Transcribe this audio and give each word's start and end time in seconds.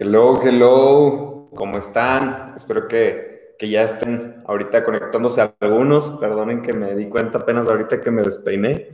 Hello, 0.00 0.40
hello, 0.40 1.50
¿cómo 1.56 1.76
están? 1.76 2.52
Espero 2.54 2.86
que, 2.86 3.56
que, 3.58 3.68
ya 3.68 3.82
estén 3.82 4.44
ahorita 4.46 4.84
conectándose 4.84 5.52
algunos. 5.58 6.10
Perdonen 6.20 6.62
que 6.62 6.72
me 6.72 6.94
di 6.94 7.08
cuenta 7.08 7.38
apenas 7.38 7.66
ahorita 7.66 8.00
que 8.00 8.12
me 8.12 8.22
despeiné. 8.22 8.90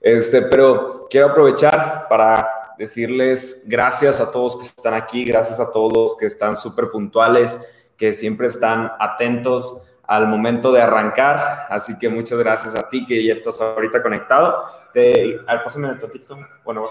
Este, 0.00 0.42
pero 0.42 1.08
quiero 1.10 1.30
aprovechar 1.30 2.06
para 2.08 2.48
decirles 2.78 3.64
gracias 3.66 4.20
a 4.20 4.30
todos 4.30 4.56
que 4.56 4.66
están 4.66 4.94
aquí, 4.94 5.24
gracias 5.24 5.58
a 5.58 5.72
todos 5.72 6.16
que 6.16 6.26
están 6.26 6.56
súper 6.56 6.88
puntuales, 6.92 7.90
que 7.96 8.12
siempre 8.12 8.46
están 8.46 8.92
atentos 9.00 9.98
al 10.04 10.28
momento 10.28 10.70
de 10.70 10.82
arrancar. 10.82 11.66
Así 11.68 11.98
que 11.98 12.08
muchas 12.08 12.38
gracias 12.38 12.76
a 12.76 12.88
ti 12.88 13.04
que 13.06 13.24
ya 13.24 13.32
estás 13.32 13.60
ahorita 13.60 14.00
conectado. 14.04 14.62
Te, 14.92 15.40
a 15.48 15.54
ver, 15.54 15.64
pásame 15.64 15.88
el 15.88 15.98
totito. 15.98 16.38
Bueno, 16.64 16.88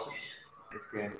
es 0.75 0.91
que 0.91 1.11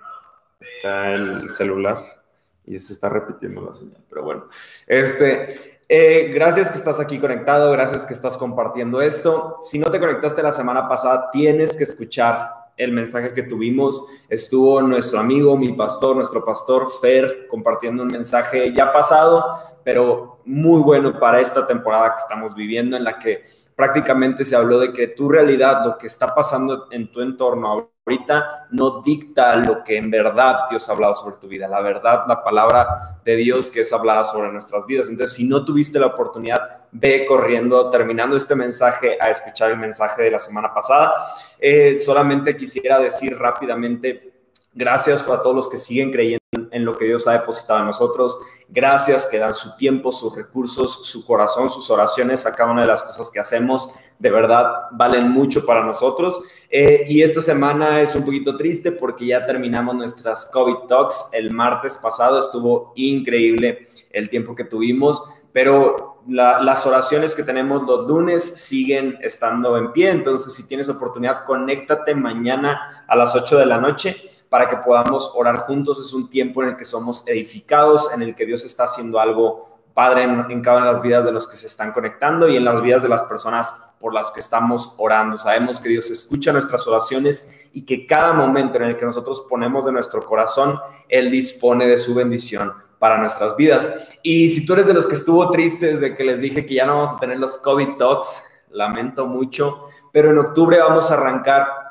está 0.60 1.14
el 1.14 1.48
celular 1.48 2.23
y 2.66 2.78
se 2.78 2.94
está 2.94 3.10
repitiendo 3.10 3.62
la 3.62 3.74
señal, 3.74 4.02
pero 4.10 4.24
bueno. 4.24 4.46
Este, 4.88 5.80
eh, 5.88 6.32
gracias 6.34 6.70
que 6.70 6.78
estás 6.78 7.00
aquí 7.00 7.20
conectado, 7.20 7.72
gracias 7.72 8.06
que 8.06 8.14
estás 8.14 8.38
compartiendo 8.38 9.02
esto. 9.02 9.58
Si 9.62 9.80
no 9.80 9.92
te 9.92 10.00
conectaste 10.00 10.42
la 10.42 10.52
semana 10.52 10.88
pasada, 10.88 11.30
tienes 11.32 11.76
que 11.76 11.84
escuchar 11.84 12.52
el 12.78 12.92
mensaje 12.92 13.34
que 13.34 13.44
tuvimos. 13.44 14.08
Estuvo 14.30 14.82
nuestro 14.82 15.20
amigo, 15.20 15.58
mi 15.58 15.74
pastor, 15.74 16.16
nuestro 16.16 16.44
pastor 16.44 16.90
Fer, 17.02 17.48
compartiendo 17.48 18.04
un 18.04 18.10
mensaje 18.10 18.74
ya 18.74 18.92
pasado, 18.92 19.46
pero 19.84 20.40
muy 20.46 20.82
bueno 20.82 21.20
para 21.20 21.40
esta 21.40 21.68
temporada 21.68 22.16
que 22.16 22.22
estamos 22.22 22.56
viviendo, 22.56 22.98
en 22.98 23.04
la 23.04 23.20
que 23.20 23.44
prácticamente 23.76 24.44
se 24.44 24.56
habló 24.56 24.80
de 24.80 24.94
que 24.94 25.08
tu 25.08 25.30
realidad, 25.30 25.86
lo 25.86 25.98
que 25.98 26.08
está 26.08 26.34
pasando 26.34 26.88
en 26.92 27.12
tu 27.12 27.22
entorno 27.22 27.93
ahorita, 28.06 28.68
no 28.72 29.02
dicta 29.02 29.56
lo 29.56 29.84
que 29.84 29.98
en 29.98 30.12
verdad 30.12 30.70
Dios 30.70 30.88
ha 30.90 30.94
hablado 30.94 31.16
sobre 31.16 31.38
tu 31.38 31.48
vida. 31.48 31.68
La 31.68 31.82
verdad, 31.82 32.26
la 32.28 32.44
palabra 32.44 33.20
de 33.24 33.36
Dios 33.36 33.70
que 33.70 33.82
es 33.82 33.94
hablada 33.94 34.24
sobre 34.24 34.52
nuestras 34.52 34.86
vidas. 34.86 35.10
Entonces, 35.10 35.36
si 35.36 35.48
no 35.48 35.64
tuviste 35.64 36.00
la 36.00 36.08
oportunidad, 36.08 36.86
ve 36.92 37.26
corriendo, 37.26 37.90
terminando 37.90 38.36
este 38.36 38.56
mensaje, 38.56 39.18
a 39.20 39.30
escuchar 39.30 39.72
el 39.72 39.78
mensaje 39.78 40.24
de 40.24 40.32
la 40.32 40.40
semana 40.40 40.74
pasada. 40.74 41.14
Eh, 41.60 41.98
solamente 41.98 42.56
quisiera 42.58 43.00
decir 43.00 43.38
rápidamente 43.38 44.34
Gracias 44.76 45.22
para 45.22 45.42
todos 45.42 45.56
los 45.56 45.70
que 45.70 45.78
siguen 45.78 46.12
creyendo 46.12 46.43
en 46.74 46.84
lo 46.84 46.98
que 46.98 47.06
Dios 47.06 47.28
ha 47.28 47.34
depositado 47.34 47.80
en 47.80 47.86
nosotros. 47.86 48.40
Gracias 48.68 49.28
que 49.28 49.38
dan 49.38 49.54
su 49.54 49.78
tiempo, 49.78 50.12
sus 50.12 50.36
recursos, 50.36 51.06
su 51.06 51.26
corazón, 51.26 51.70
sus 51.70 51.90
oraciones 51.92 52.46
a 52.46 52.56
cada 52.56 52.72
una 52.72 52.82
de 52.82 52.88
las 52.88 53.04
cosas 53.04 53.30
que 53.30 53.40
hacemos. 53.40 53.94
De 54.18 54.32
verdad, 54.32 54.88
valen 54.92 55.30
mucho 55.30 55.66
para 55.66 55.84
nosotros. 55.84 56.42
Eh, 56.70 57.06
y 57.08 57.22
esta 57.22 57.40
semana 57.40 58.02
es 58.02 58.16
un 58.16 58.26
poquito 58.26 58.58
triste 58.58 58.92
porque 58.92 59.28
ya 59.28 59.46
terminamos 59.46 59.96
nuestras 59.96 60.50
COVID 60.52 60.88
Talks. 60.90 61.30
El 61.34 61.54
martes 61.54 61.96
pasado 61.96 62.40
estuvo 62.40 62.94
increíble 62.96 63.88
el 64.12 64.30
tiempo 64.30 64.56
que 64.56 64.64
tuvimos, 64.64 65.24
pero 65.52 66.24
las 66.28 66.88
oraciones 66.88 67.36
que 67.36 67.44
tenemos 67.44 67.84
los 67.84 68.08
lunes 68.08 68.44
siguen 68.44 69.20
estando 69.22 69.78
en 69.78 69.92
pie. 69.92 70.10
Entonces, 70.10 70.52
si 70.54 70.68
tienes 70.68 70.90
oportunidad, 70.90 71.46
conéctate 71.46 72.16
mañana 72.16 73.06
a 73.08 73.16
las 73.16 73.36
8 73.36 73.60
de 73.60 73.66
la 73.68 73.78
noche 73.78 74.33
para 74.54 74.70
que 74.70 74.78
podamos 74.78 75.34
orar 75.34 75.62
juntos. 75.62 75.98
Es 75.98 76.14
un 76.14 76.30
tiempo 76.30 76.62
en 76.62 76.70
el 76.70 76.76
que 76.76 76.86
somos 76.86 77.28
edificados, 77.28 78.14
en 78.14 78.22
el 78.22 78.36
que 78.36 78.46
Dios 78.46 78.64
está 78.64 78.84
haciendo 78.84 79.20
algo 79.20 79.82
padre 79.96 80.22
en, 80.26 80.62
cada 80.62 80.78
una 80.78 80.86
de 80.86 80.94
las 80.94 81.02
vidas 81.02 81.26
de 81.26 81.32
los 81.32 81.48
que 81.48 81.58
se 81.58 81.66
están 81.66 81.92
conectando 81.92 82.48
y 82.48 82.56
en 82.56 82.64
las 82.64 82.80
vidas 82.84 83.02
de 83.02 83.10
las 83.10 83.24
personas 83.24 83.74
por 84.00 84.14
las 84.14 84.30
que 84.30 84.42
estamos 84.42 84.94
orando. 85.00 85.40
Sabemos 85.40 85.80
que 85.80 85.90
Dios 85.90 86.08
escucha 86.12 86.54
nuestras 86.54 86.86
oraciones 86.86 87.72
y 87.74 87.84
que 87.84 88.06
cada 88.06 88.32
momento 88.34 88.78
en 88.78 88.84
el 88.84 88.96
que 88.96 89.06
nosotros 89.06 89.44
ponemos 89.50 89.86
de 89.86 89.92
nuestro 89.92 90.24
corazón, 90.24 90.80
Él 91.10 91.32
dispone 91.32 91.88
de 91.88 91.98
su 91.98 92.14
bendición 92.14 92.74
para 93.00 93.18
nuestras 93.18 93.56
vidas. 93.56 93.92
Y 94.22 94.50
si 94.50 94.68
tú 94.68 94.74
eres 94.74 94.86
de 94.86 94.94
los 94.94 95.08
que 95.08 95.16
estuvo 95.16 95.50
tristes 95.50 96.00
de 96.00 96.14
que 96.14 96.24
les 96.24 96.40
dije 96.40 96.64
que 96.64 96.76
ya 96.76 96.86
no 96.86 96.98
vamos 96.98 97.14
a 97.14 97.20
tener 97.20 97.40
los 97.40 97.58
COVID 97.58 97.96
Talks, 97.98 98.44
lamento 98.70 99.26
mucho, 99.26 99.80
pero 100.12 100.30
en 100.30 100.38
octubre 100.38 100.78
vamos 100.78 101.10
a 101.10 101.16
arrancar 101.16 101.83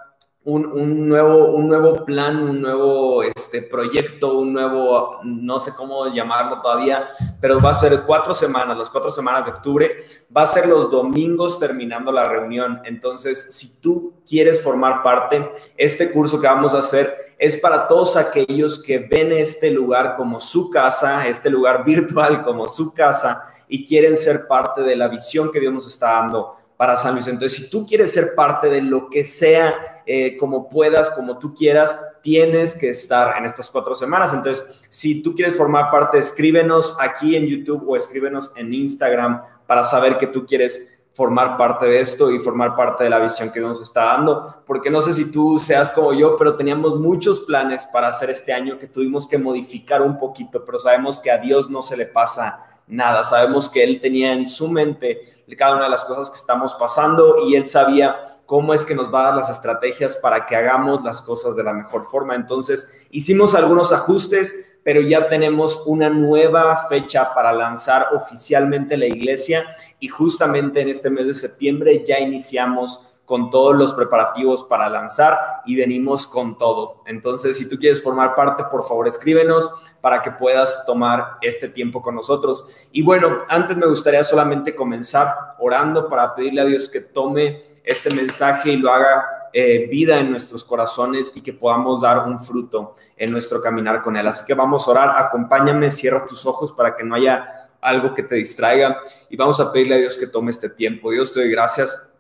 un, 0.45 1.09
nuevo, 1.09 1.53
un 1.53 1.69
nuevo 1.69 2.05
plan, 2.05 2.43
un 2.43 2.61
nuevo 2.61 3.23
este, 3.23 3.63
proyecto, 3.63 4.39
un 4.39 4.53
nuevo, 4.53 5.21
no 5.23 5.61
sé 5.61 5.73
cómo 5.73 6.13
llamarlo 6.13 6.61
todavía, 6.61 7.09
pero 7.41 7.61
va 7.61 7.71
a 7.71 7.75
ser 7.75 8.03
cuatro 8.05 8.35
semanas, 8.35 8.77
las 8.77 8.91
cuatro 8.91 9.13
semanas 9.13 9.45
de 9.45 9.53
octubre, 9.53 9.95
va 10.37 10.43
a 10.43 10.47
ser 10.47 10.67
los 10.67 10.91
domingos 10.91 11.61
terminando 11.61 12.11
la 12.11 12.25
reunión. 12.25 12.81
Entonces, 12.85 13.55
si 13.55 13.81
tú 13.81 14.15
quieres 14.29 14.61
formar 14.61 15.03
parte, 15.03 15.49
este 15.77 16.11
curso 16.11 16.41
que 16.41 16.49
vamos 16.49 16.75
a 16.75 16.79
hacer 16.79 17.17
es 17.39 17.57
para 17.57 17.87
todos 17.87 18.17
aquellos 18.17 18.83
que 18.83 18.99
ven 18.99 19.31
este 19.31 19.71
lugar 19.71 20.17
como 20.17 20.41
su 20.41 20.71
casa, 20.71 21.29
este 21.29 21.51
lugar 21.51 21.85
virtual 21.87 22.43
como 22.43 22.67
su 22.69 22.93
casa 22.93 23.45
y 23.69 23.87
quieren 23.87 24.17
ser 24.17 24.49
parte 24.49 24.83
de 24.83 24.97
la 24.97 25.07
visión 25.07 25.53
que 25.53 25.61
Dios 25.61 25.73
nos 25.73 25.87
está 25.87 26.15
dando 26.15 26.57
para 26.83 26.97
San 26.97 27.15
Luis. 27.15 27.29
Entonces, 27.29 27.57
si 27.57 27.71
tú 27.71 27.87
quieres 27.87 28.13
ser 28.13 28.35
parte 28.35 28.69
de 28.69 28.83
lo 28.83 29.09
que 29.09 29.23
sea, 29.23 30.03
eh, 30.05 30.37
como 30.37 30.69
puedas, 30.69 31.11
como 31.11 31.39
tú 31.39 31.55
quieras, 31.55 31.97
tienes 32.25 32.75
que 32.75 32.89
estar 32.89 33.39
en 33.39 33.45
estas 33.45 33.71
cuatro 33.71 33.95
semanas. 33.95 34.35
Entonces, 34.35 34.85
si 34.89 35.23
tú 35.23 35.33
quieres 35.33 35.55
formar 35.55 35.93
parte, 35.93 36.19
escríbenos 36.19 36.97
aquí 37.01 37.37
en 37.37 37.47
YouTube 37.47 37.85
o 37.87 37.95
escríbenos 37.95 38.57
en 38.57 38.75
Instagram 38.75 39.43
para 39.65 39.85
saber 39.85 40.19
que 40.19 40.27
tú 40.27 40.45
quieres 40.45 41.05
formar 41.15 41.57
parte 41.57 41.87
de 41.87 42.01
esto 42.01 42.33
y 42.33 42.41
formar 42.41 42.75
parte 42.75 43.05
de 43.05 43.11
la 43.11 43.21
visión 43.21 43.53
que 43.53 43.61
nos 43.61 43.81
está 43.81 44.07
dando, 44.07 44.65
porque 44.67 44.91
no 44.91 45.01
sé 45.01 45.13
si 45.13 45.31
tú 45.31 45.61
seas 45.61 45.93
como 45.93 46.13
yo, 46.13 46.35
pero 46.37 46.57
teníamos 46.57 46.99
muchos 46.99 47.43
planes 47.43 47.87
para 47.93 48.09
hacer 48.09 48.29
este 48.31 48.53
año 48.53 48.77
que 48.77 48.89
tuvimos 48.89 49.29
que 49.29 49.39
modificar 49.39 50.03
un 50.03 50.19
poquito, 50.19 50.65
pero 50.65 50.79
sabemos 50.79 51.21
que 51.21 51.31
a 51.31 51.39
Dios 51.39 51.71
no 51.71 51.81
se 51.81 51.97
le 51.97 52.07
pasa 52.07 52.72
nada. 52.87 53.23
Sabemos 53.23 53.69
que 53.69 53.83
Él 53.83 54.01
tenía 54.01 54.33
en 54.33 54.47
su 54.47 54.69
mente 54.69 55.21
cada 55.57 55.75
una 55.75 55.85
de 55.85 55.91
las 55.91 56.05
cosas 56.05 56.31
que 56.31 56.37
estamos 56.37 56.75
pasando 56.75 57.47
y 57.47 57.57
Él 57.57 57.67
sabía 57.67 58.17
cómo 58.47 58.75
es 58.75 58.85
que 58.85 58.95
nos 58.95 59.13
va 59.13 59.21
a 59.21 59.25
dar 59.27 59.35
las 59.37 59.51
estrategias 59.51 60.17
para 60.17 60.47
que 60.47 60.57
hagamos 60.57 61.03
las 61.03 61.23
cosas 61.23 61.57
de 61.57 61.63
la 61.63 61.73
mejor 61.73 62.05
forma. 62.05 62.35
Entonces, 62.35 63.07
hicimos 63.11 63.55
algunos 63.55 63.93
ajustes, 63.93 64.77
pero 64.83 65.01
ya 65.01 65.29
tenemos 65.29 65.85
una 65.87 66.11
nueva 66.11 66.77
fecha 66.89 67.33
para 67.35 67.53
lanzar 67.53 68.09
oficialmente 68.15 68.97
la 68.97 69.07
iglesia 69.07 69.65
y 70.01 70.09
justamente 70.09 70.81
en 70.81 70.89
este 70.89 71.11
mes 71.11 71.29
de 71.29 71.35
septiembre 71.35 72.05
ya 72.07 72.19
iniciamos 72.19 73.12
con 73.33 73.49
todos 73.49 73.75
los 73.75 73.95
preparativos 73.95 74.63
para 74.65 74.91
lanzar 74.91 75.63
y 75.65 75.75
venimos 75.75 76.27
con 76.27 76.59
todo. 76.59 77.03
Entonces, 77.07 77.57
si 77.57 77.67
tú 77.67 77.79
quieres 77.79 78.03
formar 78.03 78.35
parte, 78.35 78.65
por 78.65 78.85
favor 78.85 79.09
escríbenos 79.09 79.91
para 80.03 80.21
que 80.21 80.33
puedas 80.33 80.85
tomar 80.85 81.39
este 81.41 81.71
tiempo 81.71 82.03
con 82.03 82.15
nosotros. 82.15 82.87
Y 82.93 83.01
bueno, 83.01 83.39
antes 83.49 83.75
me 83.75 83.87
gustaría 83.87 84.23
solamente 84.23 84.75
comenzar 84.75 85.29
orando 85.59 86.11
para 86.11 86.35
pedirle 86.35 86.61
a 86.61 86.67
Dios 86.67 86.91
que 86.91 87.01
tome 87.01 87.63
este 87.83 88.15
mensaje 88.15 88.73
y 88.73 88.77
lo 88.77 88.93
haga 88.93 89.25
eh, 89.55 89.89
vida 89.91 90.21
en 90.21 90.31
nuestros 90.31 90.63
corazones 90.63 91.35
y 91.35 91.43
que 91.43 91.55
podamos 91.55 92.03
dar 92.03 92.29
un 92.29 92.39
fruto 92.39 92.97
en 93.17 93.33
nuestro 93.33 93.63
caminar 93.63 94.03
con 94.03 94.15
Él. 94.15 94.27
Así 94.27 94.45
que 94.45 94.53
vamos 94.53 94.87
a 94.87 94.91
orar, 94.91 95.15
acompáñame, 95.17 95.91
cierra 95.91 96.27
tus 96.27 96.45
ojos 96.45 96.71
para 96.71 96.95
que 96.95 97.03
no 97.03 97.15
haya 97.15 97.71
algo 97.81 98.13
que 98.13 98.25
te 98.25 98.35
distraiga 98.35 99.01
y 99.31 99.37
vamos 99.37 99.59
a 99.59 99.73
pedirle 99.73 99.95
a 99.95 99.99
Dios 100.01 100.19
que 100.19 100.27
tome 100.27 100.51
este 100.51 100.69
tiempo. 100.69 101.11
Dios, 101.11 101.33
te 101.33 101.41
doy 101.41 101.51
gracias 101.51 102.12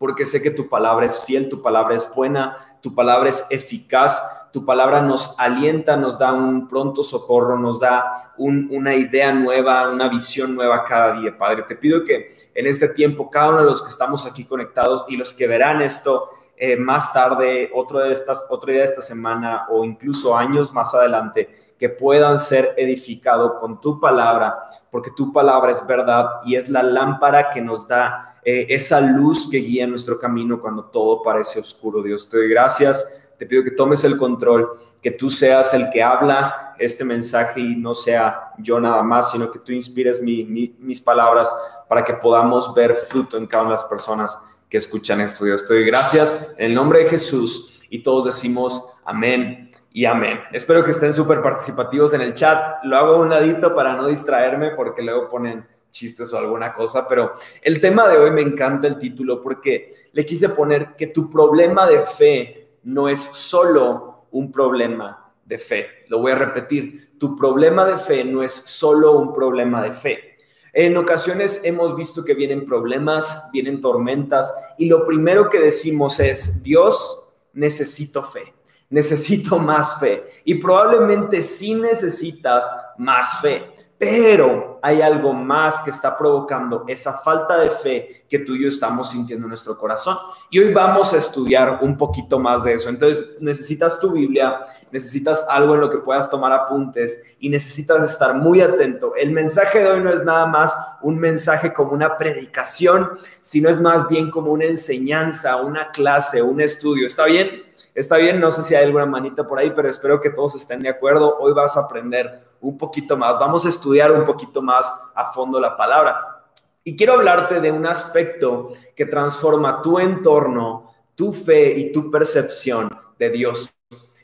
porque 0.00 0.24
sé 0.24 0.40
que 0.40 0.50
tu 0.50 0.66
palabra 0.66 1.04
es 1.04 1.22
fiel, 1.24 1.50
tu 1.50 1.60
palabra 1.60 1.94
es 1.94 2.08
buena, 2.14 2.56
tu 2.80 2.94
palabra 2.94 3.28
es 3.28 3.46
eficaz, 3.50 4.48
tu 4.50 4.64
palabra 4.64 5.02
nos 5.02 5.38
alienta, 5.38 5.94
nos 5.94 6.18
da 6.18 6.32
un 6.32 6.66
pronto 6.68 7.02
socorro, 7.02 7.58
nos 7.58 7.80
da 7.80 8.32
una 8.38 8.94
idea 8.94 9.30
nueva, 9.34 9.90
una 9.90 10.08
visión 10.08 10.54
nueva 10.54 10.84
cada 10.84 11.12
día, 11.20 11.36
Padre. 11.36 11.64
Te 11.64 11.76
pido 11.76 12.02
que 12.02 12.30
en 12.54 12.66
este 12.66 12.88
tiempo, 12.88 13.28
cada 13.28 13.50
uno 13.50 13.58
de 13.58 13.64
los 13.66 13.82
que 13.82 13.90
estamos 13.90 14.24
aquí 14.24 14.46
conectados 14.46 15.04
y 15.06 15.18
los 15.18 15.34
que 15.34 15.46
verán 15.46 15.82
esto 15.82 16.30
eh, 16.62 16.76
más 16.76 17.10
tarde, 17.14 17.70
otro, 17.74 18.00
de 18.00 18.12
estas, 18.12 18.46
otro 18.50 18.70
día 18.70 18.80
de 18.80 18.86
esta 18.86 19.00
semana 19.00 19.64
o 19.70 19.82
incluso 19.82 20.36
años 20.36 20.70
más 20.74 20.94
adelante, 20.94 21.48
que 21.78 21.88
puedan 21.88 22.38
ser 22.38 22.74
edificados 22.76 23.58
con 23.58 23.80
tu 23.80 23.98
palabra, 23.98 24.58
porque 24.90 25.10
tu 25.10 25.32
palabra 25.32 25.70
es 25.70 25.86
verdad 25.86 26.26
y 26.44 26.56
es 26.56 26.68
la 26.68 26.82
lámpara 26.82 27.48
que 27.48 27.62
nos 27.62 27.88
da 27.88 28.38
eh, 28.44 28.66
esa 28.68 29.00
luz 29.00 29.48
que 29.50 29.56
guía 29.56 29.86
nuestro 29.86 30.18
camino 30.18 30.60
cuando 30.60 30.84
todo 30.84 31.22
parece 31.22 31.60
oscuro. 31.60 32.02
Dios, 32.02 32.28
te 32.28 32.36
doy 32.36 32.50
gracias. 32.50 33.26
Te 33.38 33.46
pido 33.46 33.64
que 33.64 33.70
tomes 33.70 34.04
el 34.04 34.18
control, 34.18 34.68
que 35.00 35.12
tú 35.12 35.30
seas 35.30 35.72
el 35.72 35.88
que 35.90 36.02
habla 36.02 36.74
este 36.78 37.06
mensaje 37.06 37.60
y 37.60 37.74
no 37.74 37.94
sea 37.94 38.52
yo 38.58 38.78
nada 38.78 39.02
más, 39.02 39.30
sino 39.30 39.50
que 39.50 39.60
tú 39.60 39.72
inspires 39.72 40.20
mis 40.22 41.00
palabras 41.00 41.50
para 41.88 42.04
que 42.04 42.12
podamos 42.12 42.74
ver 42.74 42.94
fruto 42.94 43.38
en 43.38 43.46
cada 43.46 43.62
una 43.62 43.70
de 43.70 43.76
las 43.76 43.84
personas 43.84 44.38
que 44.70 44.76
escuchan 44.76 45.20
esto. 45.20 45.44
Dios, 45.44 45.66
te 45.66 45.74
doy 45.74 45.84
gracias 45.84 46.54
en 46.56 46.66
el 46.66 46.74
nombre 46.74 47.00
de 47.00 47.06
Jesús 47.06 47.82
y 47.90 48.02
todos 48.02 48.24
decimos 48.26 48.94
amén 49.04 49.70
y 49.92 50.04
amén. 50.04 50.38
Espero 50.52 50.84
que 50.84 50.92
estén 50.92 51.12
súper 51.12 51.42
participativos 51.42 52.14
en 52.14 52.20
el 52.20 52.34
chat. 52.34 52.84
Lo 52.84 52.96
hago 52.96 53.14
a 53.14 53.18
un 53.18 53.28
ladito 53.28 53.74
para 53.74 53.94
no 53.94 54.06
distraerme 54.06 54.70
porque 54.70 55.02
luego 55.02 55.28
ponen 55.28 55.66
chistes 55.90 56.32
o 56.32 56.38
alguna 56.38 56.72
cosa, 56.72 57.08
pero 57.08 57.32
el 57.62 57.80
tema 57.80 58.06
de 58.06 58.16
hoy 58.16 58.30
me 58.30 58.42
encanta 58.42 58.86
el 58.86 58.96
título 58.96 59.42
porque 59.42 59.90
le 60.12 60.24
quise 60.24 60.50
poner 60.50 60.94
que 60.96 61.08
tu 61.08 61.28
problema 61.28 61.84
de 61.88 62.02
fe 62.02 62.68
no 62.84 63.08
es 63.08 63.20
solo 63.20 64.26
un 64.30 64.52
problema 64.52 65.32
de 65.44 65.58
fe. 65.58 65.86
Lo 66.06 66.20
voy 66.20 66.30
a 66.30 66.36
repetir, 66.36 67.18
tu 67.18 67.36
problema 67.36 67.84
de 67.84 67.96
fe 67.96 68.24
no 68.24 68.44
es 68.44 68.52
solo 68.52 69.18
un 69.18 69.32
problema 69.32 69.82
de 69.82 69.90
fe. 69.90 70.29
En 70.72 70.96
ocasiones 70.96 71.62
hemos 71.64 71.96
visto 71.96 72.24
que 72.24 72.34
vienen 72.34 72.64
problemas, 72.64 73.50
vienen 73.52 73.80
tormentas 73.80 74.54
y 74.78 74.86
lo 74.86 75.04
primero 75.04 75.48
que 75.48 75.58
decimos 75.58 76.20
es, 76.20 76.62
Dios, 76.62 77.32
necesito 77.52 78.22
fe, 78.22 78.54
necesito 78.88 79.58
más 79.58 79.98
fe. 79.98 80.24
Y 80.44 80.54
probablemente 80.56 81.42
sí 81.42 81.74
necesitas 81.74 82.70
más 82.98 83.40
fe. 83.40 83.64
Pero 84.00 84.78
hay 84.82 85.02
algo 85.02 85.34
más 85.34 85.80
que 85.80 85.90
está 85.90 86.16
provocando 86.16 86.86
esa 86.88 87.18
falta 87.18 87.58
de 87.58 87.68
fe 87.68 88.24
que 88.30 88.38
tú 88.38 88.54
y 88.54 88.62
yo 88.62 88.68
estamos 88.68 89.10
sintiendo 89.10 89.44
en 89.44 89.50
nuestro 89.50 89.76
corazón. 89.76 90.16
Y 90.48 90.58
hoy 90.58 90.72
vamos 90.72 91.12
a 91.12 91.18
estudiar 91.18 91.80
un 91.82 91.98
poquito 91.98 92.38
más 92.38 92.64
de 92.64 92.72
eso. 92.72 92.88
Entonces, 92.88 93.36
necesitas 93.42 94.00
tu 94.00 94.12
Biblia, 94.12 94.60
necesitas 94.90 95.44
algo 95.50 95.74
en 95.74 95.82
lo 95.82 95.90
que 95.90 95.98
puedas 95.98 96.30
tomar 96.30 96.50
apuntes 96.50 97.36
y 97.40 97.50
necesitas 97.50 98.02
estar 98.02 98.34
muy 98.36 98.62
atento. 98.62 99.14
El 99.16 99.32
mensaje 99.32 99.80
de 99.80 99.90
hoy 99.90 100.00
no 100.00 100.10
es 100.10 100.24
nada 100.24 100.46
más 100.46 100.74
un 101.02 101.18
mensaje 101.18 101.74
como 101.74 101.92
una 101.92 102.16
predicación, 102.16 103.10
sino 103.42 103.68
es 103.68 103.82
más 103.82 104.08
bien 104.08 104.30
como 104.30 104.50
una 104.50 104.64
enseñanza, 104.64 105.56
una 105.56 105.90
clase, 105.90 106.40
un 106.40 106.62
estudio. 106.62 107.04
¿Está 107.04 107.26
bien? 107.26 107.69
Está 107.94 108.16
bien, 108.16 108.40
no 108.40 108.50
sé 108.50 108.62
si 108.62 108.74
hay 108.74 108.84
alguna 108.84 109.06
manita 109.06 109.46
por 109.46 109.58
ahí, 109.58 109.72
pero 109.74 109.88
espero 109.88 110.20
que 110.20 110.30
todos 110.30 110.54
estén 110.54 110.80
de 110.80 110.88
acuerdo. 110.88 111.38
Hoy 111.38 111.52
vas 111.52 111.76
a 111.76 111.80
aprender 111.80 112.40
un 112.60 112.78
poquito 112.78 113.16
más, 113.16 113.38
vamos 113.38 113.66
a 113.66 113.68
estudiar 113.68 114.12
un 114.12 114.24
poquito 114.24 114.62
más 114.62 114.92
a 115.14 115.32
fondo 115.32 115.58
la 115.58 115.76
palabra. 115.76 116.44
Y 116.84 116.96
quiero 116.96 117.14
hablarte 117.14 117.60
de 117.60 117.72
un 117.72 117.86
aspecto 117.86 118.68
que 118.94 119.06
transforma 119.06 119.82
tu 119.82 119.98
entorno, 119.98 120.92
tu 121.14 121.32
fe 121.32 121.72
y 121.78 121.92
tu 121.92 122.10
percepción 122.10 122.88
de 123.18 123.30
Dios. 123.30 123.70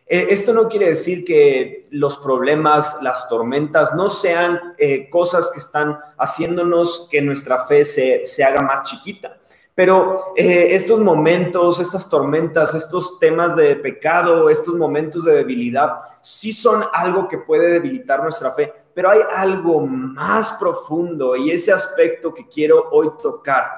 Eh, 0.09 0.29
esto 0.31 0.53
no 0.53 0.69
quiere 0.69 0.87
decir 0.87 1.25
que 1.25 1.87
los 1.91 2.17
problemas, 2.19 3.03
las 3.03 3.29
tormentas 3.29 3.95
no 3.95 4.09
sean 4.09 4.75
eh, 4.79 5.11
cosas 5.11 5.51
que 5.53 5.59
están 5.59 5.99
haciéndonos 6.17 7.09
que 7.11 7.21
nuestra 7.21 7.67
fe 7.67 7.85
se, 7.85 8.25
se 8.25 8.45
haga 8.45 8.63
más 8.63 8.89
chiquita. 8.89 9.39
Pero 9.77 10.33
eh, 10.35 10.69
estos 10.71 11.01
momentos, 11.01 11.81
estas 11.81 12.09
tormentas, 12.09 12.75
estos 12.75 13.19
temas 13.19 13.55
de 13.55 13.77
pecado, 13.77 14.49
estos 14.49 14.75
momentos 14.75 15.25
de 15.25 15.35
debilidad, 15.35 15.99
sí 16.23 16.51
son 16.51 16.83
algo 16.95 17.29
que 17.29 17.37
puede 17.37 17.73
debilitar 17.73 18.23
nuestra 18.23 18.53
fe, 18.53 18.73
pero 18.95 19.11
hay 19.11 19.21
algo 19.37 19.87
más 19.87 20.53
profundo 20.53 21.37
y 21.37 21.51
ese 21.51 21.75
aspecto 21.75 22.33
que 22.33 22.49
quiero 22.49 22.89
hoy 22.91 23.11
tocar 23.23 23.69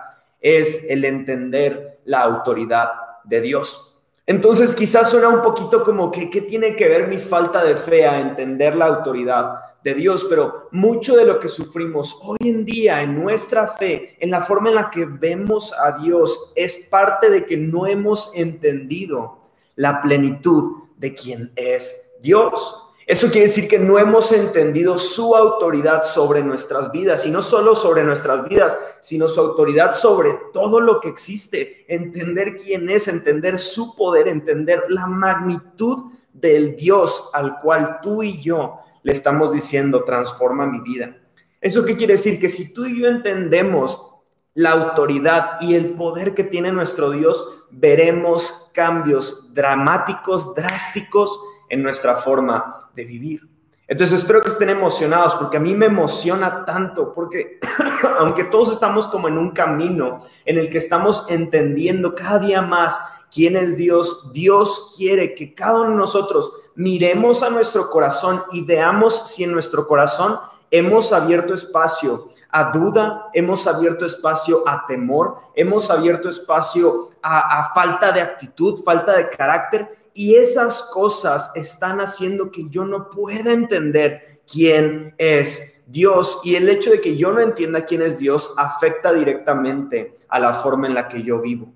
es 0.41 0.89
el 0.89 1.05
entender 1.05 1.99
la 2.05 2.21
autoridad 2.21 2.93
de 3.25 3.41
Dios. 3.41 3.88
Entonces 4.29 4.75
quizás 4.75 5.09
suena 5.09 5.31
un 5.31 5.41
poquito 5.41 5.83
como 5.83 6.11
que, 6.11 6.29
¿qué 6.29 6.43
tiene 6.43 6.77
que 6.77 6.87
ver 6.87 7.09
mi 7.09 7.17
falta 7.17 7.65
de 7.65 7.77
fe 7.77 8.07
a 8.07 8.21
entender 8.21 8.77
la 8.77 8.85
autoridad 8.85 9.55
de 9.83 9.95
Dios? 9.95 10.27
Pero 10.29 10.69
mucho 10.71 11.17
de 11.17 11.25
lo 11.25 11.41
que 11.41 11.49
sufrimos 11.49 12.21
hoy 12.23 12.37
en 12.41 12.67
día 12.67 13.01
en 13.01 13.19
nuestra 13.19 13.67
fe, 13.67 14.19
en 14.21 14.31
la 14.31 14.43
forma 14.43 14.69
en 14.69 14.75
la 14.75 14.91
que 14.91 15.07
vemos 15.07 15.73
a 15.73 15.93
Dios, 15.93 16.53
es 16.57 16.77
parte 16.91 17.31
de 17.31 17.47
que 17.47 17.57
no 17.57 17.87
hemos 17.87 18.31
entendido 18.35 19.45
la 19.77 20.03
plenitud 20.03 20.83
de 20.99 21.15
quien 21.15 21.51
es 21.57 22.13
Dios. 22.21 22.88
Eso 23.09 23.29
quiere 23.29 23.47
decir 23.47 23.69
que 23.69 23.79
no 23.79 23.99
hemos 23.99 24.33
entendido 24.33 24.99
su 24.99 25.35
autoridad 25.35 26.03
sobre 26.03 26.43
nuestras 26.43 26.93
vidas, 26.93 27.25
y 27.25 27.31
no 27.31 27.41
solo 27.41 27.75
sobre 27.75 28.05
nuestras 28.05 28.47
vidas, 28.47 28.79
sino 29.01 29.29
su 29.29 29.41
autoridad 29.41 29.93
sobre 29.93 30.39
todo 30.53 30.79
lo 30.79 31.01
que 31.01 31.09
existe. 31.09 31.87
Entender 31.89 32.55
quién 32.55 32.91
es, 32.91 33.09
entender 33.09 33.59
su 33.59 33.97
poder, 33.97 34.29
entender 34.29 34.85
la 34.91 35.07
magnitud 35.07 36.13
del 36.35 36.77
Dios 36.77 37.31
al 37.33 37.61
cual 37.63 38.01
tú 38.03 38.23
y 38.23 38.43
yo 38.43 38.81
le 39.03 39.15
estamos 39.15 39.53
diciendo, 39.53 40.05
transforma 40.05 40.67
mi 40.67 40.81
vida. 40.81 41.17
¿Eso 41.63 41.87
qué 41.87 41.97
quiere 41.97 42.13
decir? 42.13 42.39
Que 42.39 42.51
si 42.51 42.75
tú 42.75 42.85
y 42.85 43.01
yo 43.01 43.09
entendemos 43.09 44.17
la 44.53 44.73
autoridad 44.73 45.63
y 45.63 45.77
el 45.77 45.95
poder 45.95 46.35
que 46.35 46.45
tiene 46.45 46.73
nuestro 46.73 47.11
Dios, 47.11 47.65
veremos 47.71 48.71
cambios 48.75 49.55
dramáticos, 49.55 50.55
drásticos 50.55 51.41
en 51.69 51.83
nuestra 51.83 52.17
forma 52.17 52.91
de 52.95 53.05
vivir. 53.05 53.49
Entonces 53.87 54.21
espero 54.21 54.43
que 54.43 54.51
estén 54.51 54.69
emocionados 54.69 55.35
porque 55.37 55.57
a 55.57 55.61
mí 55.61 55.75
me 55.75 55.87
emociona 55.87 56.67
tanto 56.67 57.11
porque 57.11 57.59
aunque 58.19 58.45
todos 58.45 58.71
estamos 58.71 59.09
como 59.09 59.29
en 59.29 59.39
un 59.39 59.53
camino 59.53 60.21
en 60.45 60.59
el 60.59 60.69
que 60.69 60.77
estamos 60.77 61.31
entendiendo 61.31 62.15
cada 62.15 62.39
día 62.39 62.61
más 62.61 63.27
quién 63.33 63.57
es 63.57 63.79
Dios, 63.79 64.31
Dios 64.33 64.95
quiere 64.97 65.35
que 65.35 65.55
cada 65.55 65.81
uno 65.81 65.91
de 65.91 65.97
nosotros 65.97 66.53
miremos 66.75 67.43
a 67.43 67.49
nuestro 67.49 67.89
corazón 67.89 68.43
y 68.53 68.61
veamos 68.61 69.31
si 69.31 69.45
en 69.45 69.53
nuestro 69.53 69.87
corazón 69.89 70.39
hemos 70.71 71.13
abierto 71.15 71.55
espacio 71.55 72.29
a 72.51 72.71
duda, 72.71 73.29
hemos 73.35 73.67
abierto 73.67 74.07
espacio 74.07 74.67
a 74.67 74.87
temor, 74.87 75.39
hemos 75.55 75.91
abierto 75.91 76.29
espacio 76.29 77.11
a, 77.23 77.73
falta 77.75 78.11
de 78.11 78.23
actitud, 78.23 78.83
falta 78.83 79.17
de 79.17 79.29
carácter, 79.29 79.89
y 80.15 80.35
esas 80.35 80.91
cosas 80.93 81.53
están 81.55 82.01
haciendo 82.01 82.51
que 82.51 82.69
yo 82.69 82.85
no 82.87 83.11
pueda 83.11 83.53
entender 83.53 84.41
quién 84.51 85.15
es 85.19 85.85
Dios. 85.87 86.41
Y 86.43 86.55
el 86.57 86.69
hecho 86.69 86.91
de 86.91 87.01
que 87.01 87.17
yo 87.17 87.33
no 87.33 87.41
entienda 87.41 87.85
quién 87.85 88.03
es 88.03 88.19
Dios 88.19 88.55
afecta 88.57 89.13
directamente 89.13 90.17
a 90.29 90.41
la 90.41 90.55
forma 90.55 90.87
en 90.87 90.95
la 90.95 91.07
que 91.07 91.23
yo 91.23 91.41
vivo. 91.41 91.69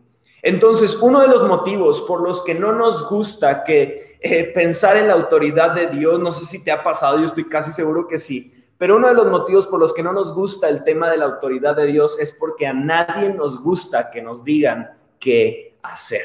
Entonces, 0.42 0.98
uno 1.00 1.20
de 1.20 1.28
los 1.28 1.46
motivos 1.46 2.00
por 2.02 2.20
los 2.20 2.42
que 2.42 2.54
no 2.54 2.72
nos 2.72 3.08
gusta 3.08 3.62
que 3.62 4.16
eh, 4.20 4.50
pensar 4.52 4.96
en 4.96 5.06
la 5.06 5.14
autoridad 5.14 5.72
de 5.72 5.86
Dios, 5.86 6.18
no 6.18 6.32
sé 6.32 6.44
si 6.44 6.64
te 6.64 6.72
ha 6.72 6.82
pasado, 6.82 7.18
yo 7.18 7.26
estoy 7.26 7.44
casi 7.44 7.70
seguro 7.70 8.08
que 8.08 8.18
sí, 8.18 8.52
pero 8.82 8.96
uno 8.96 9.06
de 9.06 9.14
los 9.14 9.28
motivos 9.28 9.68
por 9.68 9.78
los 9.78 9.94
que 9.94 10.02
no 10.02 10.12
nos 10.12 10.34
gusta 10.34 10.68
el 10.68 10.82
tema 10.82 11.08
de 11.08 11.16
la 11.16 11.26
autoridad 11.26 11.76
de 11.76 11.86
Dios 11.86 12.18
es 12.18 12.32
porque 12.32 12.66
a 12.66 12.72
nadie 12.72 13.28
nos 13.28 13.62
gusta 13.62 14.10
que 14.10 14.20
nos 14.20 14.42
digan 14.42 14.90
qué 15.20 15.78
hacer. 15.84 16.24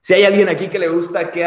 Si 0.00 0.14
hay 0.14 0.24
alguien 0.24 0.48
aquí 0.48 0.68
que 0.68 0.78
le 0.78 0.88
gusta 0.88 1.30
que, 1.30 1.46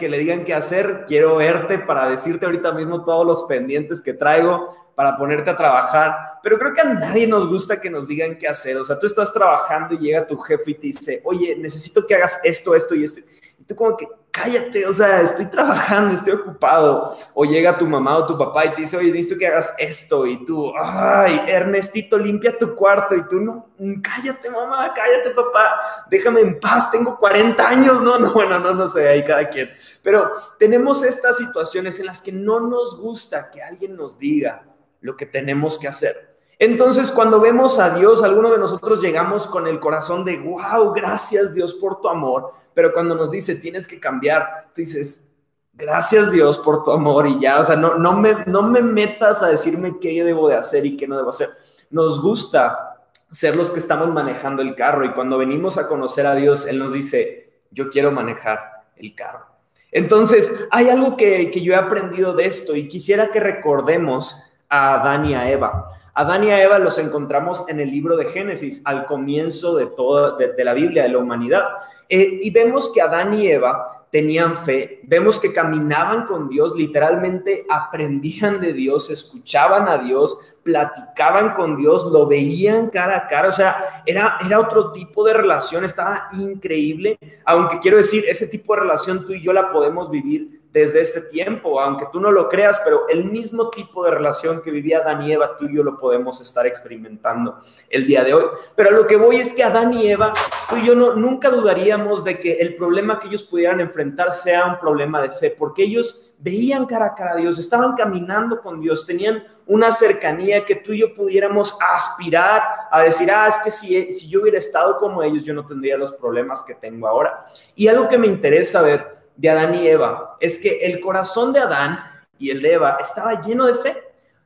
que 0.00 0.08
le 0.08 0.18
digan 0.18 0.44
qué 0.44 0.52
hacer, 0.52 1.04
quiero 1.06 1.36
verte 1.36 1.78
para 1.78 2.08
decirte 2.08 2.44
ahorita 2.44 2.72
mismo 2.72 3.04
todos 3.04 3.24
los 3.24 3.44
pendientes 3.44 4.00
que 4.00 4.14
traigo 4.14 4.66
para 4.96 5.16
ponerte 5.16 5.50
a 5.50 5.56
trabajar, 5.56 6.40
pero 6.42 6.58
creo 6.58 6.72
que 6.72 6.80
a 6.80 6.94
nadie 6.94 7.28
nos 7.28 7.46
gusta 7.46 7.80
que 7.80 7.88
nos 7.88 8.08
digan 8.08 8.36
qué 8.36 8.48
hacer. 8.48 8.76
O 8.78 8.82
sea, 8.82 8.98
tú 8.98 9.06
estás 9.06 9.32
trabajando 9.32 9.94
y 9.94 9.98
llega 9.98 10.26
tu 10.26 10.36
jefe 10.38 10.72
y 10.72 10.74
te 10.74 10.86
dice, 10.88 11.22
oye, 11.22 11.54
necesito 11.54 12.04
que 12.04 12.16
hagas 12.16 12.40
esto, 12.42 12.74
esto 12.74 12.96
y 12.96 13.04
esto 13.04 13.20
tú 13.68 13.76
como 13.76 13.96
que 13.96 14.08
cállate, 14.38 14.86
o 14.86 14.92
sea, 14.92 15.20
estoy 15.20 15.46
trabajando, 15.46 16.14
estoy 16.14 16.34
ocupado. 16.34 17.16
O 17.34 17.44
llega 17.44 17.76
tu 17.76 17.86
mamá 17.86 18.16
o 18.16 18.26
tu 18.26 18.38
papá 18.38 18.66
y 18.66 18.74
te 18.74 18.80
dice, 18.82 18.96
oye, 18.96 19.10
necesito 19.10 19.38
que 19.38 19.46
hagas 19.46 19.74
esto. 19.78 20.26
Y 20.26 20.44
tú, 20.44 20.72
ay, 20.78 21.40
Ernestito, 21.46 22.18
limpia 22.18 22.56
tu 22.56 22.74
cuarto. 22.74 23.14
Y 23.14 23.26
tú, 23.26 23.40
no, 23.40 23.70
cállate, 24.02 24.50
mamá, 24.50 24.92
cállate, 24.94 25.30
papá, 25.30 25.76
déjame 26.10 26.40
en 26.40 26.60
paz, 26.60 26.90
tengo 26.90 27.16
40 27.16 27.68
años. 27.68 28.02
No, 28.02 28.18
no, 28.18 28.32
bueno, 28.32 28.58
no, 28.58 28.74
no 28.74 28.88
sé, 28.88 29.08
ahí 29.08 29.24
cada 29.24 29.48
quien. 29.48 29.70
Pero 30.02 30.30
tenemos 30.58 31.02
estas 31.02 31.36
situaciones 31.36 31.98
en 31.98 32.06
las 32.06 32.22
que 32.22 32.32
no 32.32 32.60
nos 32.60 33.00
gusta 33.00 33.50
que 33.50 33.62
alguien 33.62 33.96
nos 33.96 34.18
diga 34.18 34.64
lo 35.00 35.16
que 35.16 35.26
tenemos 35.26 35.78
que 35.78 35.88
hacer. 35.88 36.37
Entonces, 36.58 37.12
cuando 37.12 37.40
vemos 37.40 37.78
a 37.78 37.90
Dios, 37.90 38.24
algunos 38.24 38.50
de 38.50 38.58
nosotros 38.58 39.00
llegamos 39.00 39.46
con 39.46 39.68
el 39.68 39.78
corazón 39.78 40.24
de, 40.24 40.38
wow, 40.38 40.92
gracias 40.92 41.54
Dios 41.54 41.74
por 41.74 42.00
tu 42.00 42.08
amor, 42.08 42.50
pero 42.74 42.92
cuando 42.92 43.14
nos 43.14 43.30
dice, 43.30 43.54
tienes 43.56 43.86
que 43.86 44.00
cambiar, 44.00 44.66
tú 44.74 44.80
dices, 44.80 45.32
gracias 45.72 46.32
Dios 46.32 46.58
por 46.58 46.82
tu 46.82 46.90
amor 46.90 47.28
y 47.28 47.38
ya, 47.38 47.60
o 47.60 47.64
sea, 47.64 47.76
no, 47.76 47.94
no, 47.94 48.14
me, 48.14 48.44
no 48.46 48.62
me 48.62 48.82
metas 48.82 49.44
a 49.44 49.48
decirme 49.48 50.00
qué 50.00 50.24
debo 50.24 50.48
de 50.48 50.56
hacer 50.56 50.84
y 50.84 50.96
qué 50.96 51.06
no 51.06 51.16
debo 51.16 51.30
hacer. 51.30 51.50
Nos 51.90 52.20
gusta 52.20 52.96
ser 53.30 53.54
los 53.54 53.70
que 53.70 53.78
estamos 53.78 54.08
manejando 54.08 54.60
el 54.60 54.74
carro 54.74 55.04
y 55.04 55.12
cuando 55.12 55.38
venimos 55.38 55.78
a 55.78 55.86
conocer 55.86 56.26
a 56.26 56.34
Dios, 56.34 56.66
Él 56.66 56.80
nos 56.80 56.92
dice, 56.92 57.62
yo 57.70 57.88
quiero 57.88 58.10
manejar 58.10 58.84
el 58.96 59.14
carro. 59.14 59.46
Entonces, 59.92 60.66
hay 60.72 60.88
algo 60.88 61.16
que, 61.16 61.52
que 61.52 61.62
yo 61.62 61.72
he 61.72 61.76
aprendido 61.76 62.34
de 62.34 62.46
esto 62.46 62.74
y 62.74 62.88
quisiera 62.88 63.30
que 63.30 63.38
recordemos 63.38 64.42
a 64.68 64.94
Adán 64.94 65.24
y 65.24 65.34
a 65.34 65.48
Eva. 65.50 65.88
Adán 66.18 66.42
y 66.42 66.50
Eva 66.50 66.80
los 66.80 66.98
encontramos 66.98 67.64
en 67.68 67.78
el 67.78 67.92
libro 67.92 68.16
de 68.16 68.24
Génesis, 68.24 68.82
al 68.84 69.06
comienzo 69.06 69.76
de 69.76 69.86
toda 69.86 70.36
de, 70.36 70.64
la 70.64 70.74
Biblia, 70.74 71.04
de 71.04 71.10
la 71.10 71.18
humanidad. 71.18 71.62
Eh, 72.08 72.40
y 72.42 72.50
vemos 72.50 72.90
que 72.92 73.00
Adán 73.00 73.38
y 73.38 73.46
Eva 73.46 74.08
tenían 74.10 74.56
fe, 74.56 74.98
vemos 75.04 75.38
que 75.38 75.52
caminaban 75.52 76.26
con 76.26 76.48
Dios, 76.48 76.74
literalmente 76.74 77.64
aprendían 77.70 78.60
de 78.60 78.72
Dios, 78.72 79.10
escuchaban 79.10 79.86
a 79.86 79.98
Dios, 79.98 80.56
platicaban 80.64 81.54
con 81.54 81.76
Dios, 81.76 82.06
lo 82.06 82.26
veían 82.26 82.90
cara 82.90 83.18
a 83.18 83.26
cara, 83.28 83.50
o 83.50 83.52
sea, 83.52 84.02
era, 84.04 84.38
era 84.44 84.58
otro 84.58 84.90
tipo 84.90 85.24
de 85.24 85.34
relación, 85.34 85.84
estaba 85.84 86.26
increíble, 86.32 87.16
aunque 87.44 87.78
quiero 87.78 87.96
decir, 87.96 88.24
ese 88.28 88.48
tipo 88.48 88.74
de 88.74 88.80
relación 88.80 89.24
tú 89.24 89.34
y 89.34 89.42
yo 89.42 89.52
la 89.52 89.70
podemos 89.70 90.10
vivir 90.10 90.57
desde 90.72 91.00
este 91.00 91.22
tiempo, 91.22 91.80
aunque 91.80 92.06
tú 92.12 92.20
no 92.20 92.30
lo 92.30 92.48
creas, 92.48 92.80
pero 92.84 93.08
el 93.08 93.24
mismo 93.24 93.70
tipo 93.70 94.04
de 94.04 94.10
relación 94.10 94.62
que 94.62 94.70
vivía 94.70 94.98
Adán 94.98 95.22
y 95.22 95.32
Eva, 95.32 95.56
tú 95.56 95.64
y 95.64 95.74
yo 95.74 95.82
lo 95.82 95.96
podemos 95.96 96.40
estar 96.40 96.66
experimentando 96.66 97.58
el 97.88 98.06
día 98.06 98.22
de 98.22 98.34
hoy. 98.34 98.44
Pero 98.76 98.90
lo 98.90 99.06
que 99.06 99.16
voy 99.16 99.36
es 99.36 99.54
que 99.54 99.64
Adán 99.64 99.94
y 99.94 100.10
Eva, 100.10 100.32
tú 100.68 100.76
y 100.76 100.86
yo 100.86 100.94
no, 100.94 101.14
nunca 101.14 101.48
dudaríamos 101.48 102.22
de 102.22 102.38
que 102.38 102.54
el 102.54 102.74
problema 102.76 103.18
que 103.18 103.28
ellos 103.28 103.44
pudieran 103.44 103.80
enfrentar 103.80 104.30
sea 104.30 104.66
un 104.66 104.78
problema 104.78 105.22
de 105.22 105.30
fe, 105.30 105.50
porque 105.50 105.84
ellos 105.84 106.34
veían 106.38 106.86
cara 106.86 107.06
a 107.06 107.14
cara 107.14 107.32
a 107.32 107.36
Dios, 107.36 107.58
estaban 107.58 107.94
caminando 107.94 108.60
con 108.60 108.78
Dios, 108.78 109.06
tenían 109.06 109.42
una 109.66 109.90
cercanía 109.90 110.64
que 110.64 110.76
tú 110.76 110.92
y 110.92 111.00
yo 111.00 111.14
pudiéramos 111.14 111.76
aspirar 111.80 112.62
a 112.90 113.02
decir, 113.02 113.30
ah, 113.30 113.48
es 113.48 113.56
que 113.64 113.70
si, 113.70 114.12
si 114.12 114.28
yo 114.28 114.42
hubiera 114.42 114.58
estado 114.58 114.96
como 114.98 115.22
ellos, 115.22 115.44
yo 115.44 115.54
no 115.54 115.66
tendría 115.66 115.96
los 115.96 116.12
problemas 116.12 116.62
que 116.62 116.74
tengo 116.74 117.08
ahora. 117.08 117.44
Y 117.74 117.88
algo 117.88 118.06
que 118.06 118.18
me 118.18 118.26
interesa 118.26 118.82
ver 118.82 119.17
de 119.38 119.48
Adán 119.48 119.76
y 119.76 119.86
Eva 119.86 120.36
es 120.40 120.58
que 120.58 120.78
el 120.84 121.00
corazón 121.00 121.52
de 121.52 121.60
Adán 121.60 121.98
y 122.38 122.50
el 122.50 122.60
de 122.60 122.74
Eva 122.74 122.98
estaba 123.00 123.40
lleno 123.40 123.66
de 123.66 123.74
fe, 123.74 123.96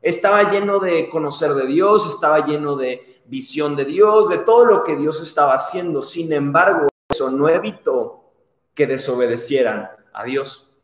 estaba 0.03 0.49
lleno 0.49 0.79
de 0.79 1.09
conocer 1.09 1.55
de 1.55 1.67
Dios, 1.67 2.07
estaba 2.07 2.45
lleno 2.45 2.77
de 2.77 3.23
visión 3.27 3.75
de 3.75 3.87
Dios, 3.87 4.29
de 4.29 4.39
todo 4.39 4.67
lo 4.67 4.85
que 4.85 4.97
Dios 4.97 5.23
estaba 5.23 5.55
haciendo. 5.55 6.03
Sin 6.03 6.33
embargo, 6.33 6.89
eso 7.11 7.31
no 7.31 7.49
evitó 7.49 8.33
que 8.75 8.87
desobedecieran 8.87 9.91
a 10.13 10.25
Dios. 10.25 10.77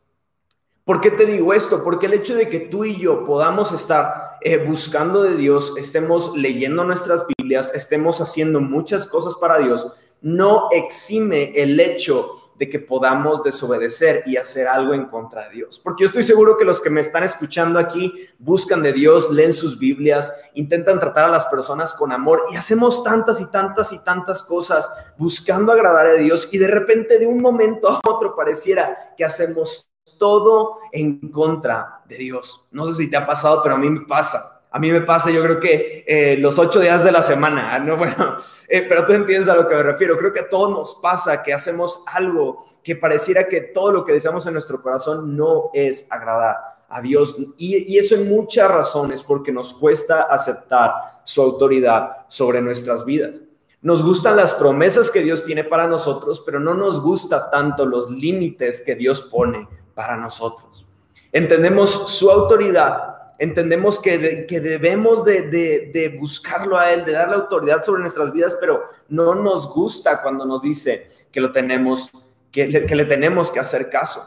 ¿Por 0.84 1.02
qué 1.02 1.10
te 1.10 1.26
digo 1.26 1.52
esto? 1.52 1.84
Porque 1.84 2.06
el 2.06 2.14
hecho 2.14 2.34
de 2.34 2.48
que 2.48 2.60
tú 2.60 2.86
y 2.86 2.96
yo 2.96 3.24
podamos 3.24 3.72
estar 3.72 4.38
eh, 4.40 4.56
buscando 4.56 5.22
de 5.22 5.36
Dios, 5.36 5.74
estemos 5.76 6.34
leyendo 6.34 6.82
nuestras 6.84 7.26
Biblias, 7.26 7.74
estemos 7.74 8.22
haciendo 8.22 8.60
muchas 8.60 9.04
cosas 9.06 9.36
para 9.36 9.58
Dios, 9.58 9.92
no 10.22 10.68
exime 10.70 11.52
el 11.56 11.78
hecho 11.78 12.47
de 12.58 12.68
que 12.68 12.78
podamos 12.78 13.42
desobedecer 13.42 14.24
y 14.26 14.36
hacer 14.36 14.66
algo 14.66 14.94
en 14.94 15.06
contra 15.06 15.44
de 15.44 15.56
Dios. 15.56 15.78
Porque 15.78 16.02
yo 16.02 16.06
estoy 16.06 16.24
seguro 16.24 16.56
que 16.56 16.64
los 16.64 16.80
que 16.80 16.90
me 16.90 17.00
están 17.00 17.22
escuchando 17.22 17.78
aquí 17.78 18.12
buscan 18.38 18.82
de 18.82 18.92
Dios, 18.92 19.30
leen 19.30 19.52
sus 19.52 19.78
Biblias, 19.78 20.32
intentan 20.54 20.98
tratar 20.98 21.26
a 21.26 21.30
las 21.30 21.46
personas 21.46 21.94
con 21.94 22.12
amor 22.12 22.44
y 22.52 22.56
hacemos 22.56 23.04
tantas 23.04 23.40
y 23.40 23.50
tantas 23.50 23.92
y 23.92 24.02
tantas 24.02 24.42
cosas 24.42 24.90
buscando 25.16 25.72
agradar 25.72 26.08
a 26.08 26.14
Dios 26.14 26.48
y 26.52 26.58
de 26.58 26.68
repente 26.68 27.18
de 27.18 27.26
un 27.26 27.40
momento 27.40 27.88
a 27.88 28.00
otro 28.04 28.34
pareciera 28.34 28.96
que 29.16 29.24
hacemos 29.24 29.88
todo 30.18 30.78
en 30.92 31.30
contra 31.30 32.02
de 32.08 32.16
Dios. 32.16 32.68
No 32.72 32.86
sé 32.86 32.94
si 32.94 33.10
te 33.10 33.16
ha 33.16 33.26
pasado, 33.26 33.62
pero 33.62 33.74
a 33.74 33.78
mí 33.78 33.90
me 33.90 34.06
pasa. 34.06 34.57
A 34.70 34.78
mí 34.78 34.90
me 34.92 35.00
pasa, 35.00 35.30
yo 35.30 35.42
creo 35.42 35.58
que 35.58 36.04
eh, 36.06 36.36
los 36.38 36.58
ocho 36.58 36.80
días 36.80 37.02
de 37.02 37.12
la 37.12 37.22
semana, 37.22 37.78
¿no? 37.80 37.96
Bueno, 37.96 38.36
eh, 38.68 38.84
pero 38.88 39.06
tú 39.06 39.12
entiendes 39.12 39.48
a 39.48 39.54
lo 39.54 39.66
que 39.66 39.74
me 39.74 39.82
refiero. 39.82 40.16
Creo 40.18 40.32
que 40.32 40.40
a 40.40 40.48
todos 40.48 40.70
nos 40.70 40.94
pasa 40.96 41.42
que 41.42 41.54
hacemos 41.54 42.04
algo 42.06 42.64
que 42.82 42.96
pareciera 42.96 43.48
que 43.48 43.60
todo 43.60 43.92
lo 43.92 44.04
que 44.04 44.12
deseamos 44.12 44.46
en 44.46 44.52
nuestro 44.52 44.82
corazón 44.82 45.36
no 45.36 45.70
es 45.72 46.10
agradar 46.10 46.56
a 46.88 47.00
Dios. 47.00 47.36
Y, 47.56 47.94
y 47.94 47.98
eso 47.98 48.14
en 48.14 48.28
muchas 48.28 48.70
razones, 48.70 49.22
porque 49.22 49.52
nos 49.52 49.72
cuesta 49.72 50.22
aceptar 50.22 50.92
su 51.24 51.40
autoridad 51.42 52.26
sobre 52.28 52.60
nuestras 52.60 53.04
vidas. 53.04 53.42
Nos 53.80 54.02
gustan 54.02 54.36
las 54.36 54.54
promesas 54.54 55.10
que 55.10 55.22
Dios 55.22 55.44
tiene 55.44 55.62
para 55.62 55.86
nosotros, 55.86 56.42
pero 56.44 56.58
no 56.58 56.74
nos 56.74 57.00
gusta 57.00 57.48
tanto 57.48 57.86
los 57.86 58.10
límites 58.10 58.82
que 58.82 58.96
Dios 58.96 59.22
pone 59.22 59.68
para 59.94 60.16
nosotros. 60.16 60.86
Entendemos 61.30 61.90
su 61.90 62.30
autoridad 62.30 63.17
entendemos 63.38 64.00
que, 64.00 64.18
debemos 64.18 65.24
de, 65.24 66.16
buscarlo 66.18 66.76
a 66.76 66.92
Él, 66.92 67.04
de 67.04 67.12
darle 67.12 67.36
autoridad 67.36 67.82
sobre 67.82 68.02
nuestras 68.02 68.32
vidas, 68.32 68.56
pero 68.60 68.84
no 69.08 69.34
nos 69.34 69.72
gusta 69.72 70.20
cuando 70.20 70.44
nos 70.44 70.62
dice 70.62 71.08
que, 71.30 71.40
lo 71.40 71.52
tenemos, 71.52 72.10
que, 72.50 72.66
le 72.66 73.04
tenemos 73.04 73.50
que 73.50 73.60
hacer 73.60 73.88
caso. 73.88 74.22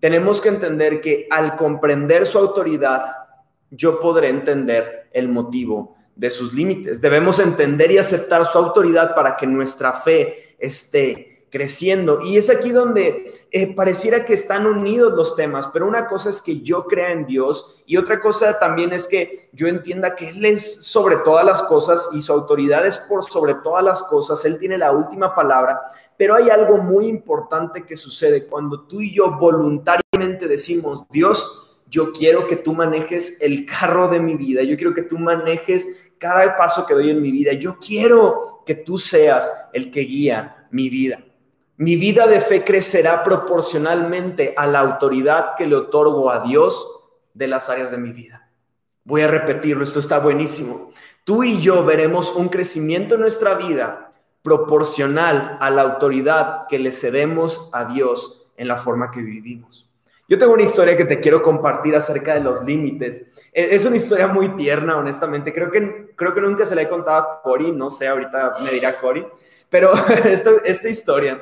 Tenemos 0.00 0.40
que 0.40 0.48
entender 0.48 1.00
que 1.00 1.26
al 1.28 1.56
comprender 1.56 2.24
su 2.24 2.38
autoridad, 2.38 3.16
yo 3.70 4.00
podré 4.00 4.28
entender 4.28 5.08
el 5.12 5.28
motivo 5.28 5.96
de 6.14 6.30
sus 6.30 6.54
límites. 6.54 7.00
Debemos 7.00 7.40
entender 7.40 7.90
y 7.90 7.98
aceptar 7.98 8.46
su 8.46 8.56
autoridad 8.56 9.14
para 9.14 9.34
que 9.34 9.46
nuestra 9.46 9.92
fe 9.92 10.54
esté 10.58 11.37
creciendo. 11.50 12.20
Y 12.20 12.36
es 12.36 12.50
aquí 12.50 12.70
donde 12.70 13.46
eh, 13.50 13.74
pareciera 13.74 14.24
que 14.24 14.34
están 14.34 14.66
unidos 14.66 15.12
los 15.14 15.36
temas, 15.36 15.68
pero 15.68 15.86
una 15.86 16.06
cosa 16.06 16.30
es 16.30 16.40
que 16.40 16.60
yo 16.60 16.84
crea 16.84 17.12
en 17.12 17.26
Dios 17.26 17.82
y 17.86 17.96
otra 17.96 18.20
cosa 18.20 18.58
también 18.58 18.92
es 18.92 19.08
que 19.08 19.48
yo 19.52 19.66
entienda 19.66 20.14
que 20.14 20.28
Él 20.30 20.44
es 20.44 20.84
sobre 20.84 21.16
todas 21.16 21.44
las 21.44 21.62
cosas 21.62 22.10
y 22.12 22.20
su 22.20 22.32
autoridad 22.32 22.86
es 22.86 22.98
por 22.98 23.24
sobre 23.24 23.54
todas 23.54 23.82
las 23.82 24.02
cosas, 24.02 24.44
Él 24.44 24.58
tiene 24.58 24.78
la 24.78 24.92
última 24.92 25.34
palabra, 25.34 25.80
pero 26.16 26.34
hay 26.34 26.50
algo 26.50 26.78
muy 26.78 27.06
importante 27.06 27.84
que 27.84 27.96
sucede 27.96 28.46
cuando 28.46 28.82
tú 28.82 29.00
y 29.00 29.14
yo 29.14 29.38
voluntariamente 29.38 30.48
decimos, 30.48 31.08
Dios, 31.08 31.64
yo 31.90 32.12
quiero 32.12 32.46
que 32.46 32.56
tú 32.56 32.74
manejes 32.74 33.40
el 33.40 33.64
carro 33.64 34.08
de 34.08 34.20
mi 34.20 34.34
vida, 34.34 34.62
yo 34.62 34.76
quiero 34.76 34.92
que 34.92 35.02
tú 35.02 35.18
manejes 35.18 36.12
cada 36.18 36.54
paso 36.56 36.84
que 36.84 36.92
doy 36.92 37.10
en 37.10 37.22
mi 37.22 37.30
vida, 37.30 37.54
yo 37.54 37.78
quiero 37.78 38.62
que 38.66 38.74
tú 38.74 38.98
seas 38.98 39.50
el 39.72 39.90
que 39.90 40.00
guía 40.00 40.66
mi 40.70 40.90
vida. 40.90 41.24
Mi 41.80 41.94
vida 41.94 42.26
de 42.26 42.40
fe 42.40 42.64
crecerá 42.64 43.22
proporcionalmente 43.22 44.52
a 44.56 44.66
la 44.66 44.80
autoridad 44.80 45.54
que 45.56 45.64
le 45.64 45.76
otorgo 45.76 46.28
a 46.28 46.40
Dios 46.40 47.04
de 47.34 47.46
las 47.46 47.70
áreas 47.70 47.92
de 47.92 47.98
mi 47.98 48.10
vida. 48.10 48.50
Voy 49.04 49.22
a 49.22 49.28
repetirlo, 49.28 49.84
esto 49.84 50.00
está 50.00 50.18
buenísimo. 50.18 50.90
Tú 51.22 51.44
y 51.44 51.60
yo 51.60 51.84
veremos 51.84 52.34
un 52.34 52.48
crecimiento 52.48 53.14
en 53.14 53.20
nuestra 53.20 53.54
vida 53.54 54.10
proporcional 54.42 55.56
a 55.60 55.70
la 55.70 55.82
autoridad 55.82 56.66
que 56.68 56.80
le 56.80 56.90
cedemos 56.90 57.70
a 57.72 57.84
Dios 57.84 58.50
en 58.56 58.66
la 58.66 58.76
forma 58.76 59.12
que 59.12 59.22
vivimos. 59.22 59.88
Yo 60.28 60.36
tengo 60.36 60.54
una 60.54 60.64
historia 60.64 60.96
que 60.96 61.04
te 61.04 61.20
quiero 61.20 61.42
compartir 61.42 61.94
acerca 61.94 62.34
de 62.34 62.40
los 62.40 62.64
límites. 62.64 63.30
E, 63.52 63.76
es 63.76 63.84
una 63.84 63.96
historia 63.96 64.26
muy 64.26 64.48
tierna, 64.56 64.96
honestamente. 64.96 65.54
Creo 65.54 65.70
que, 65.70 66.10
creo 66.16 66.34
que 66.34 66.40
nunca 66.40 66.66
se 66.66 66.74
la 66.74 66.82
he 66.82 66.88
contado 66.88 67.18
a 67.18 67.40
Cory, 67.40 67.70
no 67.70 67.88
sé, 67.88 68.08
ahorita 68.08 68.56
me 68.64 68.72
dirá 68.72 68.98
Cory. 68.98 69.24
Pero 69.70 69.92
esta, 70.24 70.50
esta 70.64 70.88
historia 70.88 71.40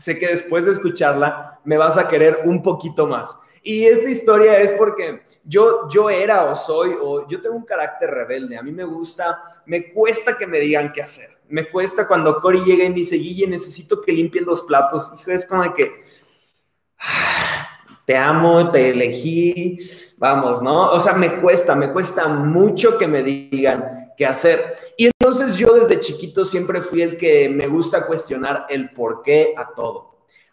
sé 0.00 0.18
que 0.18 0.28
después 0.28 0.64
de 0.64 0.72
escucharla 0.72 1.60
me 1.64 1.76
vas 1.76 1.98
a 1.98 2.08
querer 2.08 2.40
un 2.44 2.62
poquito 2.62 3.06
más. 3.06 3.38
Y 3.62 3.84
esta 3.84 4.08
historia 4.08 4.58
es 4.58 4.72
porque 4.72 5.22
yo, 5.44 5.86
yo 5.90 6.08
era 6.08 6.44
o 6.44 6.54
soy 6.54 6.94
o 6.98 7.28
yo 7.28 7.42
tengo 7.42 7.56
un 7.56 7.64
carácter 7.64 8.10
rebelde. 8.10 8.56
A 8.56 8.62
mí 8.62 8.72
me 8.72 8.84
gusta, 8.84 9.42
me 9.66 9.92
cuesta 9.92 10.38
que 10.38 10.46
me 10.46 10.58
digan 10.58 10.90
qué 10.92 11.02
hacer. 11.02 11.28
Me 11.48 11.70
cuesta 11.70 12.08
cuando 12.08 12.40
Cory 12.40 12.60
llega 12.64 12.84
y 12.84 12.88
me 12.88 12.94
dice, 12.94 13.16
Guille, 13.16 13.46
necesito 13.46 14.00
que 14.00 14.12
limpien 14.12 14.46
los 14.46 14.62
platos. 14.62 15.12
Hijo, 15.20 15.30
es 15.30 15.44
como 15.44 15.74
que 15.74 15.92
te 18.06 18.16
amo, 18.16 18.70
te 18.70 18.90
elegí, 18.90 19.78
vamos, 20.16 20.62
¿no? 20.62 20.92
O 20.92 20.98
sea, 20.98 21.12
me 21.12 21.40
cuesta, 21.40 21.76
me 21.76 21.92
cuesta 21.92 22.28
mucho 22.28 22.96
que 22.96 23.06
me 23.06 23.22
digan 23.22 24.09
qué 24.16 24.26
hacer. 24.26 24.76
Y 24.96 25.06
entonces 25.06 25.56
yo 25.56 25.74
desde 25.74 26.00
chiquito 26.00 26.44
siempre 26.44 26.82
fui 26.82 27.02
el 27.02 27.16
que 27.16 27.48
me 27.48 27.66
gusta 27.66 28.06
cuestionar 28.06 28.66
el 28.68 28.90
por 28.90 29.22
qué 29.22 29.54
a 29.56 29.72
todo. 29.74 30.10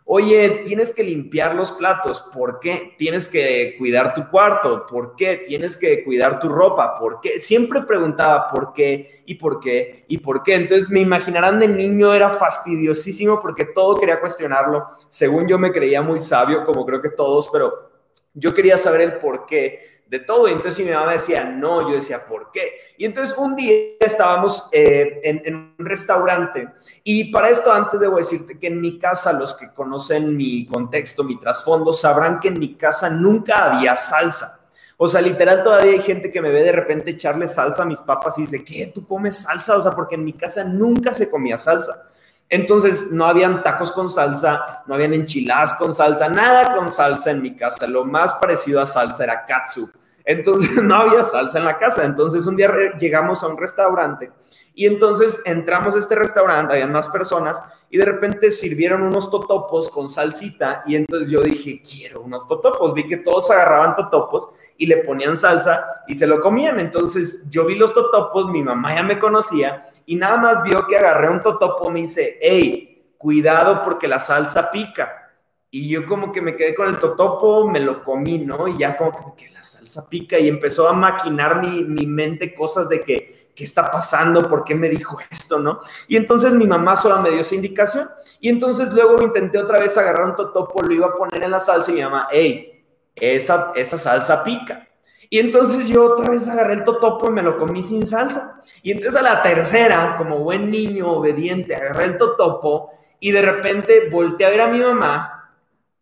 Oye, 0.09 0.61
tienes 0.65 0.93
que 0.93 1.03
limpiar 1.03 1.53
los 1.53 1.73
platos, 1.73 2.21
¿por 2.33 2.61
qué? 2.61 2.95
Tienes 2.97 3.27
que 3.27 3.75
cuidar 3.77 4.13
tu 4.13 4.29
cuarto, 4.29 4.85
¿por 4.85 5.17
qué? 5.17 5.43
Tienes 5.45 5.75
que 5.75 6.05
cuidar 6.05 6.39
tu 6.39 6.47
ropa, 6.47 6.97
¿por 6.97 7.19
qué? 7.19 7.41
Siempre 7.41 7.81
preguntaba 7.81 8.47
por 8.47 8.71
qué 8.71 9.23
y 9.25 9.35
por 9.35 9.59
qué 9.59 10.05
y 10.07 10.19
por 10.19 10.43
qué. 10.43 10.55
Entonces 10.55 10.89
me 10.89 11.01
imaginarán 11.01 11.59
de 11.59 11.67
niño 11.67 12.13
era 12.13 12.29
fastidiosísimo 12.29 13.41
porque 13.41 13.65
todo 13.65 13.97
quería 13.97 14.21
cuestionarlo. 14.21 14.87
Según 15.09 15.45
yo 15.45 15.59
me 15.59 15.73
creía 15.73 16.01
muy 16.01 16.21
sabio, 16.21 16.63
como 16.63 16.85
creo 16.85 17.01
que 17.01 17.09
todos, 17.09 17.49
pero 17.51 17.91
yo 18.33 18.53
quería 18.53 18.77
saber 18.77 19.01
el 19.01 19.13
por 19.17 19.45
qué 19.45 19.96
de 20.09 20.19
todo. 20.19 20.47
Y 20.47 20.53
entonces 20.53 20.85
mi 20.85 20.91
mamá 20.91 21.13
decía, 21.13 21.43
no, 21.43 21.87
yo 21.87 21.95
decía, 21.95 22.25
¿por 22.25 22.51
qué? 22.51 22.73
Y 22.97 23.05
entonces 23.05 23.37
un 23.37 23.55
día 23.55 23.73
estábamos 23.99 24.69
eh, 24.71 25.19
en, 25.23 25.73
un 25.77 25.85
restaurante 25.85 26.69
y 27.03 27.31
para 27.31 27.49
esto 27.49 27.71
antes 27.71 27.99
debo 27.99 28.17
decirte 28.17 28.57
que 28.57 28.67
en 28.67 28.81
mi 28.81 28.97
casa, 28.97 29.33
los 29.33 29.55
que 29.55 29.73
conocen 29.73 30.35
mi 30.35 30.65
contexto, 30.65 31.23
mi 31.23 31.37
trasfondo, 31.39 31.93
sabrán 31.93 32.39
que 32.39 32.47
en 32.47 32.59
mi 32.59 32.75
casa 32.75 33.09
nunca 33.09 33.65
había 33.65 33.95
salsa. 33.95 34.61
O 34.99 35.07
sea, 35.07 35.21
literal 35.21 35.63
todavía 35.63 35.91
hay 35.91 36.01
gente 36.01 36.31
que 36.31 36.41
me 36.41 36.49
ve 36.49 36.63
de 36.63 36.71
repente 36.71 37.11
echarle 37.11 37.47
salsa 37.47 37.83
a 37.83 37.85
mis 37.85 38.01
papas 38.01 38.37
y 38.39 38.41
dice, 38.41 38.63
¿qué? 38.65 38.87
¿Tú 38.87 39.05
comes 39.05 39.37
salsa? 39.37 39.77
O 39.77 39.81
sea, 39.81 39.91
porque 39.91 40.15
en 40.15 40.23
mi 40.23 40.33
casa 40.33 40.63
nunca 40.63 41.13
se 41.13 41.29
comía 41.29 41.57
salsa. 41.57 42.09
Entonces 42.49 43.11
no 43.11 43.25
habían 43.25 43.61
tacos 43.61 43.91
con 43.91 44.09
salsa, 44.09 44.83
no 44.85 44.95
habían 44.95 45.13
enchiladas 45.13 45.73
con 45.73 45.93
salsa, 45.93 46.29
nada 46.29 46.75
con 46.75 46.89
salsa 46.89 47.31
en 47.31 47.41
mi 47.41 47.55
casa. 47.55 47.87
Lo 47.87 48.05
más 48.05 48.33
parecido 48.33 48.81
a 48.81 48.85
salsa 48.85 49.23
era 49.25 49.45
katsu. 49.45 49.89
Entonces 50.27 50.71
no 50.83 50.93
había 50.95 51.23
salsa 51.23 51.57
en 51.57 51.65
la 51.65 51.77
casa. 51.77 52.03
Entonces 52.03 52.45
un 52.45 52.57
día 52.57 52.69
llegamos 52.99 53.41
a 53.43 53.47
un 53.47 53.57
restaurante 53.57 54.29
y 54.75 54.85
entonces 54.85 55.41
entramos 55.45 55.95
a 55.95 55.99
este 55.99 56.13
restaurante, 56.15 56.73
había 56.73 56.85
más 56.85 57.07
personas 57.07 57.63
y 57.89 57.97
de 57.97 58.05
repente 58.05 58.51
sirvieron 58.51 59.01
unos 59.01 59.31
totopos 59.31 59.89
con 59.89 60.09
salsita 60.09 60.83
y 60.85 60.97
entonces 60.97 61.31
yo 61.31 61.39
dije, 61.41 61.81
quiero 61.81 62.21
unos 62.21 62.45
totopos. 62.47 62.93
Vi 62.93 63.07
que 63.07 63.17
todos 63.17 63.49
agarraban 63.49 63.95
totopos 63.95 64.49
y 64.77 64.85
le 64.85 64.97
ponían 64.97 65.37
salsa 65.37 65.85
y 66.07 66.13
se 66.13 66.27
lo 66.27 66.41
comían. 66.41 66.79
Entonces 66.79 67.49
yo 67.49 67.65
vi 67.65 67.75
los 67.75 67.93
totopos, 67.93 68.49
mi 68.49 68.61
mamá 68.61 68.93
ya 68.93 69.03
me 69.03 69.17
conocía 69.17 69.81
y 70.05 70.15
nada 70.17 70.37
más 70.37 70.61
vio 70.61 70.85
que 70.87 70.97
agarré 70.97 71.29
un 71.29 71.41
totopo, 71.41 71.89
me 71.89 72.01
dice, 72.01 72.37
hey, 72.41 73.13
cuidado 73.17 73.81
porque 73.81 74.09
la 74.09 74.19
salsa 74.19 74.69
pica. 74.69 75.26
Y 75.69 75.89
yo 75.89 76.05
como 76.05 76.31
que 76.31 76.41
me 76.41 76.55
quedé 76.55 76.73
con 76.73 76.87
el 76.87 76.97
totopo, 76.97 77.67
me 77.67 77.81
lo 77.81 78.01
comí, 78.01 78.37
¿no? 78.39 78.69
Y 78.69 78.77
ya 78.77 78.95
como 78.95 79.35
que 79.35 79.49
la 79.49 79.61
salsa 79.61 80.07
pica 80.07 80.39
y 80.39 80.47
empezó 80.47 80.87
a 80.87 80.93
maquinar 80.93 81.61
mi, 81.61 81.83
mi 81.83 82.05
mente 82.05 82.53
cosas 82.53 82.87
de 82.87 83.01
que, 83.01 83.49
¿qué 83.53 83.63
está 83.65 83.91
pasando? 83.91 84.41
¿Por 84.43 84.63
qué 84.63 84.75
me 84.75 84.87
dijo 84.87 85.17
esto, 85.29 85.59
no? 85.59 85.81
Y 86.07 86.15
entonces 86.15 86.53
mi 86.53 86.65
mamá 86.65 86.95
solo 86.95 87.21
me 87.21 87.31
dio 87.31 87.41
esa 87.41 87.55
indicación. 87.55 88.07
Y 88.39 88.47
entonces 88.47 88.93
luego 88.93 89.21
intenté 89.21 89.57
otra 89.57 89.79
vez 89.79 89.97
agarrar 89.97 90.29
un 90.29 90.35
totopo, 90.35 90.81
lo 90.81 90.93
iba 90.93 91.07
a 91.07 91.15
poner 91.15 91.43
en 91.43 91.51
la 91.51 91.59
salsa 91.59 91.91
y 91.91 91.95
mi 91.95 92.01
mamá, 92.01 92.29
hey, 92.31 92.85
esa, 93.13 93.73
esa 93.75 93.97
salsa 93.97 94.45
pica. 94.45 94.87
Y 95.29 95.39
entonces 95.39 95.89
yo 95.89 96.13
otra 96.13 96.29
vez 96.29 96.47
agarré 96.47 96.75
el 96.75 96.85
totopo 96.85 97.27
y 97.27 97.33
me 97.33 97.43
lo 97.43 97.57
comí 97.57 97.81
sin 97.81 98.05
salsa. 98.05 98.61
Y 98.83 98.91
entonces 98.91 99.19
a 99.19 99.21
la 99.21 99.41
tercera, 99.41 100.15
como 100.17 100.39
buen 100.39 100.71
niño 100.71 101.11
obediente, 101.11 101.75
agarré 101.75 102.05
el 102.05 102.17
totopo 102.17 102.91
y 103.19 103.31
de 103.31 103.41
repente 103.41 104.09
volteé 104.09 104.47
a 104.47 104.49
ver 104.51 104.61
a 104.61 104.67
mi 104.67 104.79
mamá 104.79 105.36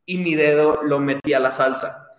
y 0.05 0.17
mi 0.17 0.35
dedo 0.35 0.81
lo 0.83 0.99
metí 0.99 1.33
a 1.33 1.39
la 1.39 1.51
salsa. 1.51 2.11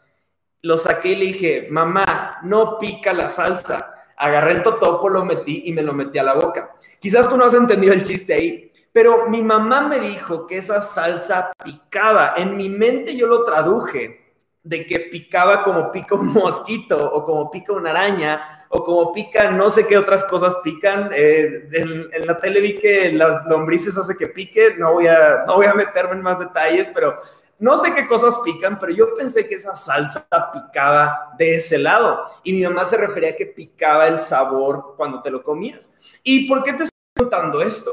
Lo 0.63 0.77
saqué 0.77 1.11
y 1.11 1.17
le 1.17 1.25
dije, 1.27 1.69
mamá, 1.71 2.39
no 2.43 2.79
pica 2.79 3.13
la 3.13 3.29
salsa. 3.29 3.95
Agarré 4.17 4.53
el 4.53 4.63
totopo, 4.63 5.09
lo 5.09 5.25
metí 5.25 5.63
y 5.67 5.73
me 5.73 5.83
lo 5.83 5.93
metí 5.93 6.19
a 6.19 6.23
la 6.23 6.35
boca. 6.35 6.75
Quizás 6.99 7.29
tú 7.29 7.37
no 7.37 7.45
has 7.45 7.55
entendido 7.55 7.93
el 7.93 8.03
chiste 8.03 8.35
ahí, 8.35 8.73
pero 8.93 9.29
mi 9.29 9.43
mamá 9.43 9.83
me 9.83 10.01
dijo 10.01 10.47
que 10.47 10.57
esa 10.57 10.81
salsa 10.81 11.53
picaba. 11.63 12.35
En 12.37 12.57
mi 12.57 12.69
mente 12.69 13.15
yo 13.15 13.27
lo 13.27 13.43
traduje 13.43 14.27
de 14.67 14.85
que 14.85 14.99
picaba 14.99 15.63
como 15.63 15.93
pica 15.93 16.17
un 16.17 16.33
mosquito 16.33 16.99
o 16.99 17.23
como 17.23 17.49
pica 17.53 17.73
una 17.73 17.91
araña 17.91 18.43
o 18.69 18.83
como 18.83 19.13
pica 19.13 19.49
no 19.53 19.71
sé 19.71 19.87
qué 19.87 19.97
otras 19.97 20.25
cosas 20.25 20.57
pican. 20.65 21.11
Eh, 21.15 21.69
en, 21.73 22.27
la 22.27 22.41
tele 22.41 22.61
vi 22.61 22.75
que 22.77 23.13
las 23.13 23.45
lombrices 23.47 23.97
hace 23.97 24.17
que 24.17 24.27
pique, 24.27 24.75
no 24.77 24.95
voy, 24.95 25.07
a, 25.07 25.45
no 25.47 25.55
voy 25.55 25.67
a 25.67 25.75
meterme 25.75 26.15
en 26.15 26.23
más 26.23 26.41
detalles, 26.41 26.91
pero 26.93 27.15
no 27.59 27.77
sé 27.79 27.95
qué 27.95 28.07
cosas 28.07 28.39
pican, 28.45 28.79
pero 28.79 28.93
yo 28.93 29.15
pensé 29.15 29.49
que 29.49 29.55
esa 29.55 29.77
salsa 29.77 30.27
picaba 30.53 31.35
de 31.39 31.57
ese 31.57 31.79
lado. 31.79 32.21
Y 32.43 32.53
mi 32.53 32.63
mamá 32.63 32.85
se 32.85 32.97
refería 32.97 33.31
a 33.31 33.37
que 33.37 33.47
picaba 33.47 34.07
el 34.09 34.19
sabor 34.19 34.95
cuando 34.97 35.23
te 35.23 35.31
lo 35.31 35.43
comías. 35.43 35.91
¿Y 36.23 36.49
por 36.49 36.63
qué 36.63 36.75
te 36.75 36.85
estoy 36.85 36.99
contando 37.17 37.63
esto? 37.63 37.91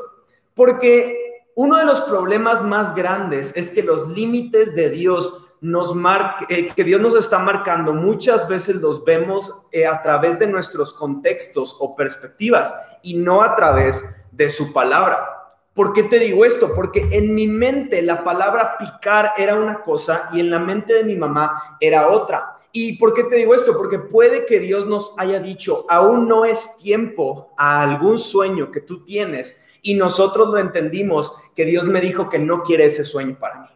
Porque 0.54 1.46
uno 1.56 1.78
de 1.78 1.86
los 1.86 2.02
problemas 2.02 2.64
más 2.64 2.94
grandes 2.94 3.56
es 3.56 3.72
que 3.72 3.84
los 3.84 4.10
límites 4.10 4.76
de 4.76 4.90
Dios 4.90 5.46
nos 5.62 5.96
marca, 5.96 6.46
eh, 6.50 6.68
que 6.76 6.84
Dios 6.84 7.00
nos 7.00 7.16
está 7.16 7.40
marcando, 7.40 7.94
muchas 7.94 8.50
veces 8.50 8.76
los 8.78 9.06
vemos 9.06 9.66
eh, 9.72 9.86
a 9.88 10.02
través 10.02 10.38
de 10.38 10.48
nuestros 10.48 10.92
contextos 10.92 11.78
o 11.80 11.96
perspectivas 11.96 12.76
y 13.02 13.14
no 13.14 13.42
a 13.42 13.56
través 13.56 14.04
de 14.30 14.50
su 14.50 14.74
palabra. 14.74 15.43
¿Por 15.74 15.92
qué 15.92 16.04
te 16.04 16.20
digo 16.20 16.46
esto? 16.46 16.74
Porque 16.76 17.08
en 17.12 17.34
mi 17.34 17.48
mente 17.48 18.04
la 18.04 18.24
palabra 18.24 18.78
picar 18.78 19.34
era 19.38 19.56
una 19.56 19.82
cosa 19.82 20.30
y 20.32 20.40
en 20.40 20.52
la 20.52 20.60
mente 20.60 20.94
de 20.94 21.04
mi 21.04 21.16
mamá 21.16 21.78
era 21.80 22.10
otra. 22.10 22.56
¿Y 22.72 22.98
por 22.98 23.14
qué 23.14 23.24
te 23.24 23.38
digo 23.38 23.56
esto? 23.56 23.76
Porque 23.76 23.98
puede 23.98 24.46
que 24.46 24.60
Dios 24.60 24.86
nos 24.86 25.16
haya 25.18 25.40
dicho, 25.40 25.86
aún 25.90 26.28
no 26.28 26.46
es 26.46 26.78
tiempo 26.78 27.54
a 27.58 27.82
algún 27.82 28.20
sueño 28.20 28.72
que 28.72 28.82
tú 28.82 29.04
tienes 29.04 29.80
y 29.82 29.96
nosotros 29.96 30.50
lo 30.50 30.60
entendimos 30.60 31.36
que 31.56 31.66
Dios 31.66 31.86
me 31.86 32.02
dijo 32.02 32.30
que 32.30 32.40
no 32.40 32.62
quiere 32.62 32.86
ese 32.86 33.04
sueño 33.04 33.38
para 33.40 33.62
mí. 33.62 33.68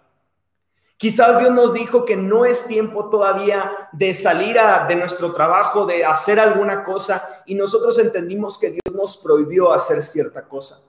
Quizás 0.98 1.40
Dios 1.40 1.52
nos 1.52 1.74
dijo 1.74 2.06
que 2.06 2.16
no 2.16 2.46
es 2.46 2.66
tiempo 2.66 3.10
todavía 3.10 3.90
de 3.92 4.16
salir 4.16 4.58
de 4.88 4.96
nuestro 4.96 5.32
trabajo, 5.32 5.86
de 5.86 6.06
hacer 6.06 6.40
alguna 6.40 6.84
cosa 6.84 7.44
y 7.46 7.56
nosotros 7.56 7.98
entendimos 8.00 8.58
que 8.58 8.72
Dios 8.72 8.96
nos 8.96 9.18
prohibió 9.18 9.72
hacer 9.72 10.02
cierta 10.02 10.48
cosa. 10.48 10.87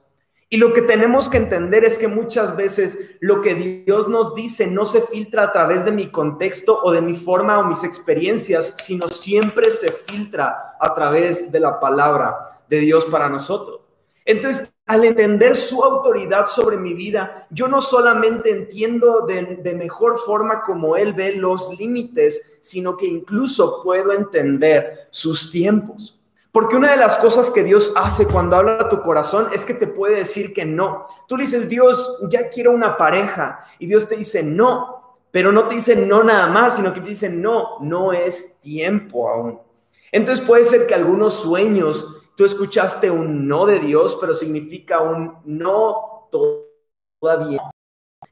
Y 0.51 0.57
lo 0.57 0.73
que 0.73 0.81
tenemos 0.81 1.29
que 1.29 1.37
entender 1.37 1.85
es 1.85 1.99
que 1.99 2.09
muchas 2.09 2.57
veces 2.57 3.17
lo 3.21 3.43
que 3.43 3.55
Dios 3.85 4.09
nos 4.09 4.35
dice 4.35 4.67
no 4.67 4.87
se 4.87 5.03
filtra 5.03 5.43
a 5.43 5.53
través 5.53 5.85
de 5.85 5.93
mi 5.93 6.11
contexto 6.11 6.81
o 6.83 6.91
de 6.91 7.03
mi 7.03 7.15
forma 7.15 7.59
o 7.59 7.65
mis 7.65 7.85
experiencias, 7.85 8.77
sino 8.83 9.09
siempre 9.09 9.71
se 9.71 9.93
filtra 9.93 10.77
a 10.81 10.95
través 10.95 11.53
de 11.53 11.61
la 11.61 11.79
palabra 11.79 12.63
de 12.69 12.81
Dios 12.81 13.05
para 13.05 13.29
nosotros. 13.29 13.81
Entonces, 14.25 14.71
al 14.87 15.05
entender 15.05 15.55
su 15.55 15.85
autoridad 15.85 16.47
sobre 16.47 16.79
mi 16.79 16.95
vida, 16.95 17.47
yo 17.51 17.69
no 17.69 17.83
solamente 17.83 18.51
entiendo 18.51 19.27
de, 19.27 19.75
mejor 19.75 20.19
forma 20.19 20.63
como 20.63 20.97
Él 20.97 21.13
ve 21.13 21.33
los 21.33 21.79
límites, 21.79 22.59
sino 22.63 22.97
que 22.97 23.07
incluso 23.07 23.83
puedo 23.83 24.13
entender 24.13 25.09
sus 25.11 25.51
tiempos. 25.51 26.18
Porque 26.59 26.75
una 26.75 26.91
de 26.91 26.97
las 26.97 27.19
cosas 27.19 27.53
que 27.53 27.63
Dios 27.63 27.93
hace 27.95 28.27
cuando 28.27 28.57
habla 28.57 28.79
a 28.81 28.89
tu 28.89 29.01
corazón 29.01 29.47
es 29.53 29.65
que 29.65 29.75
te 29.75 29.87
puede 29.87 30.17
decir 30.17 30.53
que 30.53 30.65
no. 30.65 31.07
Tú 31.29 31.37
dices, 31.37 31.69
Dios, 31.69 32.19
ya 32.33 32.49
quiero 32.49 32.73
una 32.73 32.97
pareja. 32.97 33.61
Y 33.79 33.87
Dios 33.87 34.09
te 34.09 34.17
dice, 34.17 34.43
no. 34.43 35.21
Pero 35.31 35.53
no 35.53 35.69
te 35.69 35.77
dice 35.77 35.95
no 35.95 36.25
nada 36.25 36.49
más, 36.49 36.75
sino 36.75 36.93
que 36.93 37.01
te 37.01 37.11
dice, 37.11 37.29
no, 37.29 37.79
no 37.79 38.13
es 38.13 38.61
tiempo 38.61 39.29
aún. 39.29 39.61
Entonces 40.11 40.45
puede 40.45 40.65
ser 40.65 40.89
que 40.89 40.97
algunos 40.97 41.35
sueños, 41.35 42.25
tú 42.37 42.45
escuchaste 42.45 43.09
un 43.09 43.47
no 43.47 43.65
de 43.65 43.79
Dios, 43.79 44.19
pero 44.21 44.35
significa 44.35 45.01
un 45.01 45.37
no 45.45 46.29
todavía. 47.21 47.71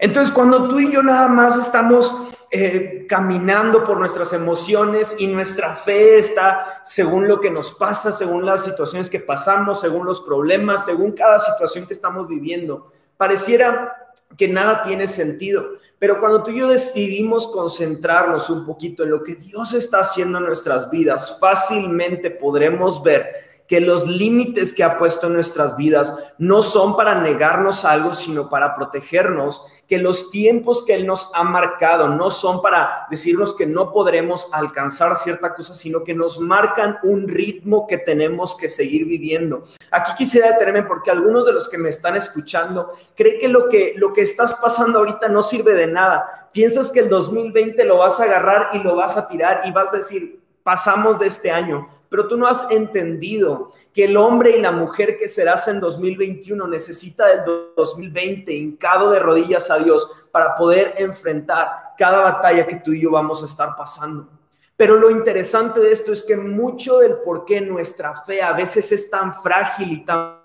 Entonces 0.01 0.35
cuando 0.35 0.67
tú 0.67 0.81
y 0.81 0.91
yo 0.91 1.01
nada 1.01 1.29
más 1.29 1.57
estamos 1.57 2.26
eh, 2.51 3.07
caminando 3.09 3.83
por 3.85 3.99
nuestras 3.99 4.33
emociones 4.33 5.17
y 5.19 5.27
nuestra 5.27 5.75
fe 5.75 6.19
está 6.19 6.81
según 6.85 7.27
lo 7.27 7.41
que 7.41 7.51
nos 7.51 7.73
pasa, 7.73 8.13
según 8.13 8.47
las 8.47 8.65
situaciones 8.65 9.11
que 9.11 9.21
pasamos, 9.21 9.81
según 9.81 10.07
los 10.07 10.21
problemas, 10.21 10.85
según 10.85 11.13
cada 11.13 11.41
situación 11.41 11.87
que 11.87 11.93
estamos 11.93 12.29
viviendo. 12.29 12.93
Pareciera 13.17 14.13
que 14.37 14.49
nada 14.49 14.83
tiene 14.83 15.07
sentido, 15.07 15.73
pero 15.99 16.21
cuando 16.21 16.43
tú 16.43 16.51
y 16.51 16.59
yo 16.59 16.69
decidimos 16.69 17.49
concentrarnos 17.49 18.51
un 18.51 18.65
poquito 18.65 19.03
en 19.03 19.11
lo 19.11 19.23
que 19.23 19.35
Dios 19.35 19.73
está 19.73 20.01
haciendo 20.01 20.39
en 20.39 20.47
nuestras 20.47 20.91
vidas, 20.91 21.39
fácilmente 21.41 22.31
podremos 22.31 23.03
ver 23.03 23.31
que 23.69 23.81
los 23.81 24.07
límites 24.07 24.75
que 24.75 24.85
ha 24.85 24.97
puesto 24.97 25.27
en 25.27 25.35
nuestras 25.35 25.77
vidas 25.77 26.33
no 26.39 26.63
son 26.63 26.97
para 26.97 27.21
negarnos 27.21 27.85
algo, 27.85 28.13
sino 28.13 28.49
para 28.49 28.75
protegernos, 28.75 29.67
que 29.89 29.99
los 29.99 30.31
tiempos 30.31 30.85
que 30.85 30.95
Él 30.95 31.07
nos 31.07 31.31
ha 31.35 31.43
marcado 31.45 32.09
no 32.09 32.31
son 32.31 32.61
para 32.61 33.07
decirnos 33.11 33.55
que 33.55 33.67
no 33.67 33.93
podremos 33.93 34.53
alcanzar 34.53 35.17
cierta 35.17 35.55
cosa, 35.55 35.75
sino 35.75 36.03
que 36.03 36.15
nos 36.15 36.41
marcan 36.41 36.99
un 37.03 37.29
ritmo 37.29 37.87
que 37.87 37.99
tenemos 37.99 38.57
que 38.57 38.69
seguir 38.69 39.07
viviendo. 39.07 39.63
Aquí 39.91 40.13
quisiera 40.17 40.53
detenerme 40.53 40.83
porque 40.83 41.11
algunos 41.11 41.47
de 41.47 41.53
los 41.53 41.69
que 41.69 41.79
me 41.79 41.89
están 41.89 42.17
escuchando 42.17 42.91
creen 43.15 43.39
que 43.41 43.49
lo 43.49 43.69
que, 43.69 43.95
lo 43.97 44.13
que 44.13 44.23
estás 44.23 44.55
pasando 44.55 44.99
ahorita 44.99 45.29
no 45.29 45.43
sirve 45.43 45.75
de 45.75 45.87
nada. 45.87 46.49
Piensas 46.53 46.91
que 46.91 47.01
el 47.01 47.09
2020 47.09 47.85
lo 47.85 47.99
vas 47.99 48.19
a 48.21 48.25
agarrar 48.25 48.71
y 48.73 48.79
lo 48.79 48.97
vas 48.97 49.17
a 49.17 49.29
tirar 49.29 49.63
y 49.65 49.73
vas 49.73 49.93
a 49.95 49.99
decir, 49.99 50.46
pasamos 50.67 51.21
de 51.21 51.29
este 51.29 51.53
año, 51.53 51.87
pero 52.09 52.27
tú 52.27 52.37
no 52.37 52.49
has 52.49 52.69
entendido 52.73 53.71
que 53.95 54.03
el 54.03 54.17
hombre 54.17 54.57
y 54.57 54.61
la 54.61 54.73
mujer 54.73 55.17
que 55.17 55.29
serás 55.29 55.69
en 55.69 55.79
2021 55.79 56.67
necesita 56.67 57.25
del 57.29 57.45
2020 57.77 58.53
hincado 58.53 59.13
de 59.13 59.21
rodillas 59.21 59.71
a 59.71 59.79
Dios 59.79 60.27
para 60.33 60.57
poder 60.57 60.95
enfrentar 60.97 61.69
cada 61.97 62.19
batalla 62.19 62.67
que 62.67 62.81
tú 62.81 62.93
y 62.93 63.01
yo 63.01 63.13
vamos 63.13 63.45
a 63.45 63.47
estar 63.47 63.77
pasando. 63.77 64.29
Pero 64.77 64.97
lo 64.97 65.09
interesante 65.09 65.79
de 65.79 65.93
esto 65.93 66.13
es 66.13 66.25
que 66.25 66.37
mucho 66.37 66.99
del 66.99 67.19
por 67.19 67.45
qué 67.45 67.61
nuestra 67.61 68.25
fe 68.25 68.43
a 68.43 68.53
veces 68.53 68.91
es 68.91 69.09
tan 69.09 69.33
frágil 69.33 69.93
y 69.93 70.05
tan 70.05 70.41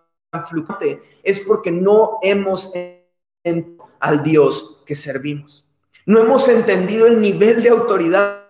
fluctuante 0.47 1.01
es 1.23 1.39
porque 1.39 1.71
no 1.71 2.19
hemos 2.21 2.71
entendido 2.75 3.87
al 3.99 4.21
Dios 4.21 4.83
que 4.85 4.93
servimos. 4.93 5.67
No 6.05 6.19
hemos 6.19 6.47
entendido 6.47 7.07
el 7.07 7.19
nivel 7.19 7.63
de 7.63 7.69
autoridad 7.69 8.40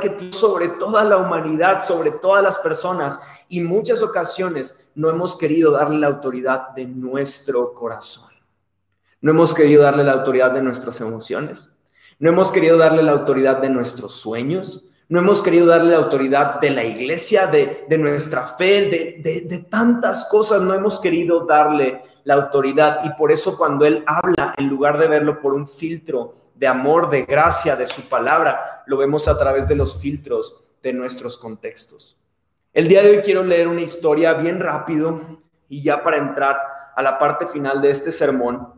que 0.00 0.10
tiene 0.10 0.32
sobre 0.32 0.68
toda 0.68 1.04
la 1.04 1.16
humanidad, 1.16 1.82
sobre 1.82 2.10
todas 2.10 2.42
las 2.42 2.58
personas, 2.58 3.20
y 3.48 3.60
muchas 3.60 4.02
ocasiones 4.02 4.88
no 4.96 5.08
hemos 5.08 5.38
querido 5.38 5.70
darle 5.70 5.98
la 6.00 6.08
autoridad 6.08 6.70
de 6.70 6.86
nuestro 6.86 7.72
corazón. 7.72 8.32
No 9.20 9.30
hemos 9.30 9.54
querido 9.54 9.84
darle 9.84 10.02
la 10.02 10.12
autoridad 10.12 10.50
de 10.50 10.62
nuestras 10.62 11.00
emociones. 11.00 11.78
No 12.18 12.30
hemos 12.30 12.50
querido 12.50 12.76
darle 12.76 13.02
la 13.02 13.12
autoridad 13.12 13.58
de 13.58 13.70
nuestros 13.70 14.12
sueños. 14.14 14.88
No 15.08 15.20
hemos 15.20 15.40
querido 15.40 15.66
darle 15.66 15.92
la 15.92 15.98
autoridad 15.98 16.60
de 16.60 16.70
la 16.70 16.84
iglesia, 16.84 17.46
de, 17.46 17.86
nuestra 17.96 18.48
fe, 18.48 19.20
de, 19.22 19.46
de 19.46 19.58
tantas 19.70 20.28
cosas. 20.28 20.60
No 20.62 20.74
hemos 20.74 20.98
querido 20.98 21.46
darle 21.46 22.02
la 22.24 22.34
autoridad. 22.34 23.04
Y 23.04 23.10
por 23.10 23.30
eso 23.30 23.56
cuando 23.56 23.84
Él 23.84 24.04
habla, 24.06 24.52
en 24.56 24.66
lugar 24.66 24.98
de 24.98 25.06
verlo 25.06 25.40
por 25.40 25.54
un 25.54 25.68
filtro 25.68 26.34
de 26.54 26.66
amor, 26.66 27.08
de 27.08 27.22
gracia, 27.22 27.76
de 27.76 27.86
su 27.86 28.02
palabra, 28.08 28.75
lo 28.86 28.96
vemos 28.96 29.28
a 29.28 29.38
través 29.38 29.68
de 29.68 29.74
los 29.74 30.00
filtros 30.00 30.72
de 30.82 30.92
nuestros 30.92 31.36
contextos. 31.36 32.16
El 32.72 32.88
día 32.88 33.02
de 33.02 33.10
hoy 33.10 33.18
quiero 33.18 33.42
leer 33.42 33.68
una 33.68 33.80
historia 33.80 34.34
bien 34.34 34.60
rápido 34.60 35.20
y 35.68 35.82
ya 35.82 36.02
para 36.02 36.18
entrar 36.18 36.58
a 36.94 37.02
la 37.02 37.18
parte 37.18 37.46
final 37.46 37.82
de 37.82 37.90
este 37.90 38.12
sermón. 38.12 38.68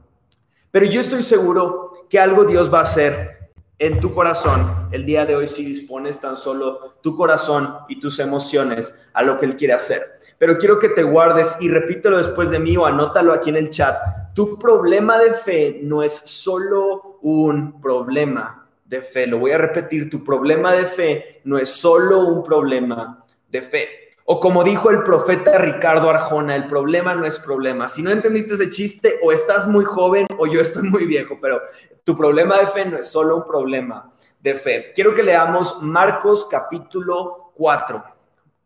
Pero 0.71 0.87
yo 0.87 1.01
estoy 1.01 1.23
seguro 1.23 2.07
que 2.09 2.19
algo 2.19 2.45
Dios 2.45 2.73
va 2.73 2.79
a 2.79 2.83
hacer 2.83 3.51
en 3.79 4.01
tu 4.01 4.13
corazón 4.13 4.89
el 4.91 5.05
día 5.05 5.25
de 5.25 5.37
hoy 5.37 5.47
si 5.47 5.65
dispones 5.65 6.21
tan 6.21 6.37
solo 6.37 6.95
tu 7.03 7.17
corazón 7.17 7.77
y 7.89 8.01
tus 8.01 8.19
emociones 8.19 9.09
a 9.13 9.23
lo 9.23 9.39
que 9.39 9.47
Él 9.47 9.57
quiere 9.57 9.75
hacer. 9.75 10.01
Pero 10.39 10.59
quiero 10.59 10.79
que 10.79 10.89
te 10.89 11.03
guardes 11.03 11.57
y 11.61 11.69
repítelo 11.69 12.19
después 12.19 12.51
de 12.51 12.59
mí 12.59 12.77
o 12.77 12.87
anótalo 12.87 13.33
aquí 13.33 13.51
en 13.51 13.57
el 13.57 13.71
chat. 13.71 13.97
Tu 14.35 14.59
problema 14.59 15.19
de 15.19 15.33
fe 15.33 15.81
no 15.83 16.03
es 16.03 16.13
solo 16.13 17.19
un 17.23 17.81
problema 17.81 18.68
de 18.89 19.03
fe. 19.03 19.27
Lo 19.27 19.39
voy 19.39 19.53
a 19.53 19.59
repetir, 19.59 20.09
tu 20.09 20.25
problema 20.25 20.73
de 20.73 20.87
fe 20.87 21.41
no 21.45 21.59
es 21.59 21.69
solo 21.69 22.21
un 22.21 22.43
problema 22.43 23.23
de 23.49 23.63
fe. 23.63 23.89
O 24.25 24.41
como 24.41 24.65
dijo 24.65 24.91
el 24.91 25.03
profeta 25.03 25.57
Ricardo 25.59 26.11
Arjona, 26.11 26.57
el 26.57 26.67
problema 26.67 27.15
no 27.15 27.25
es 27.25 27.39
problema. 27.39 27.87
Si 27.87 28.03
no 28.03 28.11
entendiste 28.11 28.55
ese 28.55 28.69
chiste, 28.69 29.15
o 29.23 29.33
estás 29.33 29.67
muy 29.67 29.85
joven 29.85 30.27
o 30.39 30.47
yo 30.47 30.61
estoy 30.61 30.89
muy 30.89 31.07
viejo, 31.07 31.39
pero 31.41 31.63
tu 32.05 32.17
problema 32.17 32.59
de 32.59 32.67
fe 32.67 32.85
no 32.87 32.99
es 32.99 33.11
solo 33.11 33.37
un 33.37 33.45
problema 33.45 34.11
de 34.41 34.55
fe. 34.55 34.93
Quiero 34.95 35.15
que 35.15 35.23
leamos 35.23 35.83
Marcos 35.83 36.47
capítulo 36.51 37.53
4. 37.55 38.03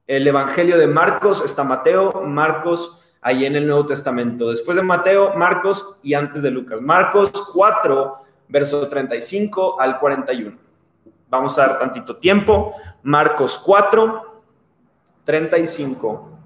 El 0.06 0.26
Evangelio 0.26 0.78
de 0.78 0.86
Marcos 0.86 1.44
está 1.44 1.64
Mateo, 1.64 2.22
Marcos 2.22 3.02
ahí 3.20 3.46
en 3.46 3.54
el 3.54 3.66
Nuevo 3.66 3.86
Testamento. 3.86 4.50
Después 4.50 4.76
de 4.76 4.82
Mateo, 4.82 5.34
Marcos 5.34 6.00
y 6.02 6.14
antes 6.14 6.42
de 6.42 6.50
Lucas. 6.50 6.80
Marcos 6.80 7.30
4, 7.54 8.16
verso 8.52 8.86
35 8.86 9.80
al 9.80 9.98
41. 9.98 10.58
Vamos 11.30 11.58
a 11.58 11.66
dar 11.66 11.78
tantito 11.78 12.16
tiempo. 12.18 12.74
Marcos 13.02 13.58
4, 13.58 14.42
35 15.24 16.38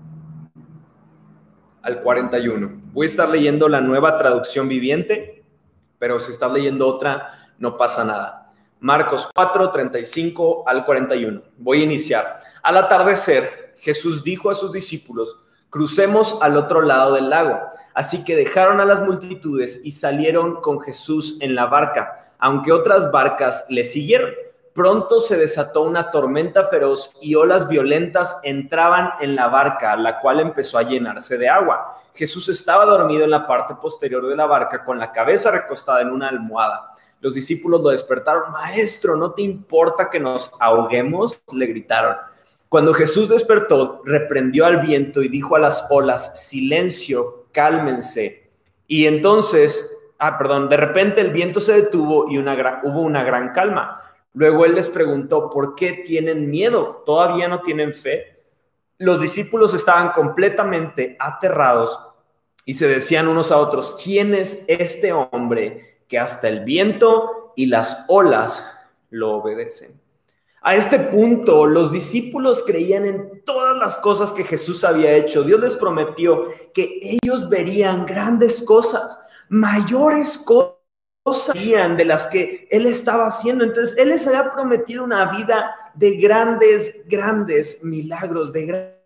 al 1.83 2.01
41. 2.01 2.81
Voy 2.93 3.07
a 3.07 3.11
estar 3.11 3.29
leyendo 3.29 3.69
la 3.69 3.81
nueva 3.81 4.17
traducción 4.17 4.69
viviente, 4.69 5.45
pero 5.99 6.21
si 6.21 6.31
estás 6.31 6.53
leyendo 6.53 6.87
otra, 6.87 7.53
no 7.59 7.77
pasa 7.77 8.05
nada. 8.05 8.53
Marcos 8.79 9.29
4, 9.35 9.73
35 9.73 10.63
al 10.65 10.85
41. 10.85 11.43
Voy 11.59 11.81
a 11.81 11.85
iniciar. 11.85 12.39
Al 12.63 12.77
atardecer, 12.77 13.75
Jesús 13.81 14.23
dijo 14.23 14.49
a 14.49 14.55
sus 14.55 14.71
discípulos, 14.71 15.45
crucemos 15.71 16.39
al 16.43 16.57
otro 16.57 16.83
lado 16.83 17.15
del 17.15 17.31
lago. 17.31 17.61
Así 17.95 18.25
que 18.25 18.37
dejaron 18.37 18.81
a 18.81 18.85
las 18.85 19.01
multitudes 19.01 19.81
y 19.85 19.93
salieron 19.93 20.61
con 20.61 20.81
Jesús 20.81 21.39
en 21.41 21.55
la 21.55 21.67
barca, 21.67 22.33
aunque 22.39 22.73
otras 22.73 23.11
barcas 23.11 23.67
le 23.71 23.85
siguieron. 23.85 24.31
Pronto 24.77 25.19
se 25.21 25.39
desató 25.39 25.81
una 25.81 26.11
tormenta 26.11 26.67
feroz 26.67 27.11
y 27.23 27.35
olas 27.35 27.67
violentas 27.67 28.41
entraban 28.43 29.13
en 29.21 29.35
la 29.35 29.49
barca, 29.49 29.97
la 29.97 30.21
cual 30.21 30.41
empezó 30.41 30.77
a 30.77 30.83
llenarse 30.83 31.39
de 31.39 31.49
agua. 31.49 31.87
Jesús 32.13 32.51
estaba 32.51 32.85
dormido 32.85 33.25
en 33.25 33.31
la 33.31 33.47
parte 33.47 33.75
posterior 33.77 34.27
de 34.27 34.37
la 34.37 34.45
barca 34.45 34.85
con 34.85 34.99
la 34.99 35.13
cabeza 35.13 35.51
recostada 35.51 36.03
en 36.03 36.11
una 36.11 36.29
almohada. 36.29 36.93
Los 37.23 37.33
discípulos 37.33 37.81
lo 37.81 37.89
despertaron. 37.89 38.53
Maestro, 38.53 39.17
¿no 39.17 39.33
te 39.33 39.41
importa 39.41 40.11
que 40.11 40.21
nos 40.21 40.51
ahoguemos? 40.61 41.41
Le 41.55 41.67
gritaron. 41.67 42.17
Cuando 42.69 42.93
Jesús 42.95 43.29
despertó, 43.29 44.03
reprendió 44.05 44.67
al 44.67 44.81
viento 44.81 45.23
y 45.23 45.29
dijo 45.29 45.57
a 45.57 45.61
las 45.61 45.87
olas, 45.91 46.49
silencio, 46.49 47.47
cálmense. 47.53 48.51
Y 48.87 49.07
entonces, 49.07 50.13
ah, 50.19 50.37
perdón, 50.37 50.69
de 50.69 50.77
repente 50.77 51.21
el 51.21 51.31
viento 51.31 51.61
se 51.61 51.75
detuvo 51.75 52.31
y 52.31 52.39
hubo 52.39 53.01
una 53.01 53.25
gran 53.25 53.53
calma. 53.53 54.03
Luego 54.37 54.67
él 54.67 54.75
les 54.75 54.91
preguntó, 54.91 55.49
¿por 55.49 55.75
qué 55.75 55.95
tienen 56.05 56.51
miedo? 56.51 57.03
¿Todavía 57.07 57.49
no 57.49 57.63
tienen 57.63 57.95
fe? 57.95 58.43
Los 58.99 59.21
discípulos 59.21 59.73
estaban 59.73 60.11
completamente 60.11 61.17
aterrados 61.19 61.99
y 62.67 62.75
se 62.75 62.89
decían 62.89 63.29
unos 63.29 63.53
a 63.53 63.59
otros, 63.59 63.99
¿quién 64.03 64.35
es 64.35 64.67
este 64.69 65.13
hombre 65.13 66.01
que 66.09 66.19
hasta 66.19 66.49
el 66.49 66.65
viento 66.65 67.53
y 67.57 67.67
las 67.67 68.05
olas 68.09 68.77
lo 69.09 69.35
obedecen? 69.37 69.96
A 70.67 70.75
este 70.75 70.99
punto, 70.99 71.65
los 71.65 71.93
discípulos 71.93 72.65
creían 72.67 73.07
en 73.07 73.45
todas 73.45 73.77
las 73.77 73.99
cosas 73.99 74.33
que 74.33 74.43
Jesús 74.43 74.83
había 74.83 75.13
hecho. 75.13 75.45
Dios 75.45 75.61
les 75.61 75.77
prometió 75.77 76.43
que 76.75 76.99
ellos 77.03 77.49
verían 77.49 78.05
grandes 78.05 78.65
cosas, 78.65 79.21
mayores 79.49 80.37
cosas 80.39 81.55
de 81.55 82.05
las 82.05 82.27
que 82.27 82.67
él 82.69 82.87
estaba 82.87 83.29
haciendo. 83.29 83.63
Entonces, 83.63 83.97
él 83.97 84.09
les 84.09 84.27
había 84.27 84.53
prometido 84.53 85.05
una 85.05 85.37
vida 85.37 85.73
de 85.95 86.17
grandes, 86.17 87.07
grandes 87.07 87.85
milagros, 87.85 88.53
de 88.53 88.99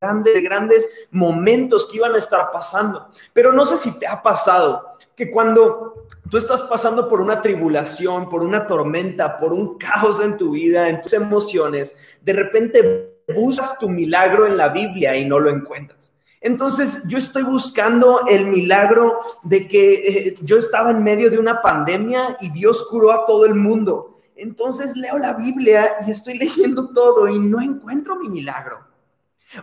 grandes, 0.00 0.42
grandes 0.42 1.08
momentos 1.10 1.86
que 1.86 1.98
iban 1.98 2.14
a 2.14 2.18
estar 2.18 2.50
pasando. 2.50 3.10
Pero 3.34 3.52
no 3.52 3.66
sé 3.66 3.76
si 3.76 3.98
te 3.98 4.06
ha 4.06 4.22
pasado 4.22 4.93
que 5.16 5.30
cuando 5.30 6.06
tú 6.28 6.36
estás 6.36 6.62
pasando 6.62 7.08
por 7.08 7.20
una 7.20 7.40
tribulación, 7.40 8.28
por 8.28 8.42
una 8.42 8.66
tormenta, 8.66 9.36
por 9.36 9.52
un 9.52 9.78
caos 9.78 10.20
en 10.20 10.36
tu 10.36 10.52
vida, 10.52 10.88
en 10.88 11.00
tus 11.00 11.12
emociones, 11.12 12.18
de 12.22 12.32
repente 12.32 13.20
buscas 13.34 13.78
tu 13.78 13.88
milagro 13.88 14.46
en 14.46 14.56
la 14.56 14.68
Biblia 14.68 15.16
y 15.16 15.24
no 15.24 15.38
lo 15.38 15.50
encuentras. 15.50 16.12
Entonces 16.40 17.04
yo 17.08 17.16
estoy 17.16 17.42
buscando 17.42 18.26
el 18.26 18.46
milagro 18.46 19.18
de 19.44 19.66
que 19.66 19.94
eh, 19.94 20.34
yo 20.42 20.58
estaba 20.58 20.90
en 20.90 21.02
medio 21.02 21.30
de 21.30 21.38
una 21.38 21.62
pandemia 21.62 22.36
y 22.40 22.50
Dios 22.50 22.86
curó 22.90 23.12
a 23.12 23.24
todo 23.24 23.46
el 23.46 23.54
mundo. 23.54 24.20
Entonces 24.36 24.96
leo 24.96 25.16
la 25.16 25.32
Biblia 25.32 25.94
y 26.06 26.10
estoy 26.10 26.36
leyendo 26.38 26.92
todo 26.92 27.28
y 27.28 27.38
no 27.38 27.62
encuentro 27.62 28.16
mi 28.16 28.28
milagro. 28.28 28.93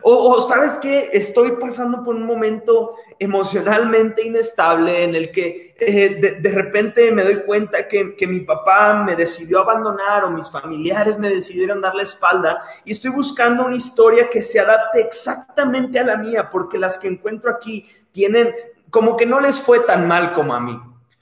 O, 0.02 0.40
sabes 0.42 0.74
que 0.74 1.10
estoy 1.14 1.52
pasando 1.54 2.04
por 2.04 2.16
un 2.16 2.26
momento 2.26 2.96
emocionalmente 3.20 4.26
inestable 4.26 5.04
en 5.04 5.16
el 5.16 5.32
que 5.32 5.76
eh, 5.80 6.40
de, 6.40 6.52
repente 6.52 7.12
me 7.12 7.24
doy 7.24 7.44
cuenta 7.44 7.88
que, 7.88 8.16
que, 8.16 8.28
mi 8.28 8.42
papá 8.42 8.94
me 8.94 9.16
decidió 9.16 9.60
abandonar 9.60 10.24
o 10.24 10.30
mis 10.30 10.50
familiares 10.50 11.18
me 11.18 11.30
decidieron 11.30 11.82
dar 11.82 11.96
la 11.96 12.04
espalda 12.04 12.62
y 12.86 12.92
estoy 12.92 13.12
buscando 13.12 13.66
una 13.66 13.76
historia 13.76 14.30
que 14.30 14.42
se 14.42 14.60
adapte 14.60 15.02
exactamente 15.02 16.00
a 16.00 16.04
la 16.04 16.18
mía 16.18 16.50
porque 16.50 16.78
las 16.78 16.98
que 16.98 17.08
encuentro 17.08 17.52
aquí 17.52 17.86
tienen 18.12 18.54
como 18.90 19.16
que 19.16 19.26
no 19.26 19.40
les 19.40 19.60
fue 19.60 19.80
tan 19.80 20.08
mal 20.08 20.34
como 20.34 20.54
a 20.54 20.60
mí. 20.60 20.80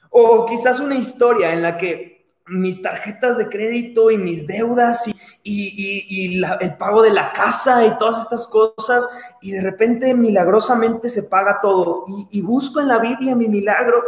O 0.10 0.45
quizás 0.45 0.79
una 0.79 0.95
historia 0.95 1.53
en 1.53 1.62
la 1.62 1.77
que 1.77 2.08
mis 2.49 2.81
tarjetas 2.81 3.38
de 3.38 3.47
crédito 3.49 4.12
y 4.12 4.17
mis 4.17 4.47
deudas 4.47 5.07
y, 5.07 5.13
y, 5.43 6.43
el 6.59 6.77
pago 6.77 7.01
de 7.01 7.12
la 7.12 7.31
casa 7.31 7.85
y 7.85 7.97
todas 7.97 8.19
estas 8.19 8.47
cosas 8.47 9.07
y 9.41 9.51
de 9.51 9.62
repente 9.62 10.13
milagrosamente 10.13 11.09
se 11.09 11.23
paga 11.23 11.59
todo 11.62 12.05
y, 12.31 12.41
busco 12.41 12.79
en 12.79 12.88
la 12.88 12.99
Biblia 12.99 13.35
mi 13.35 13.47
milagro 13.47 14.03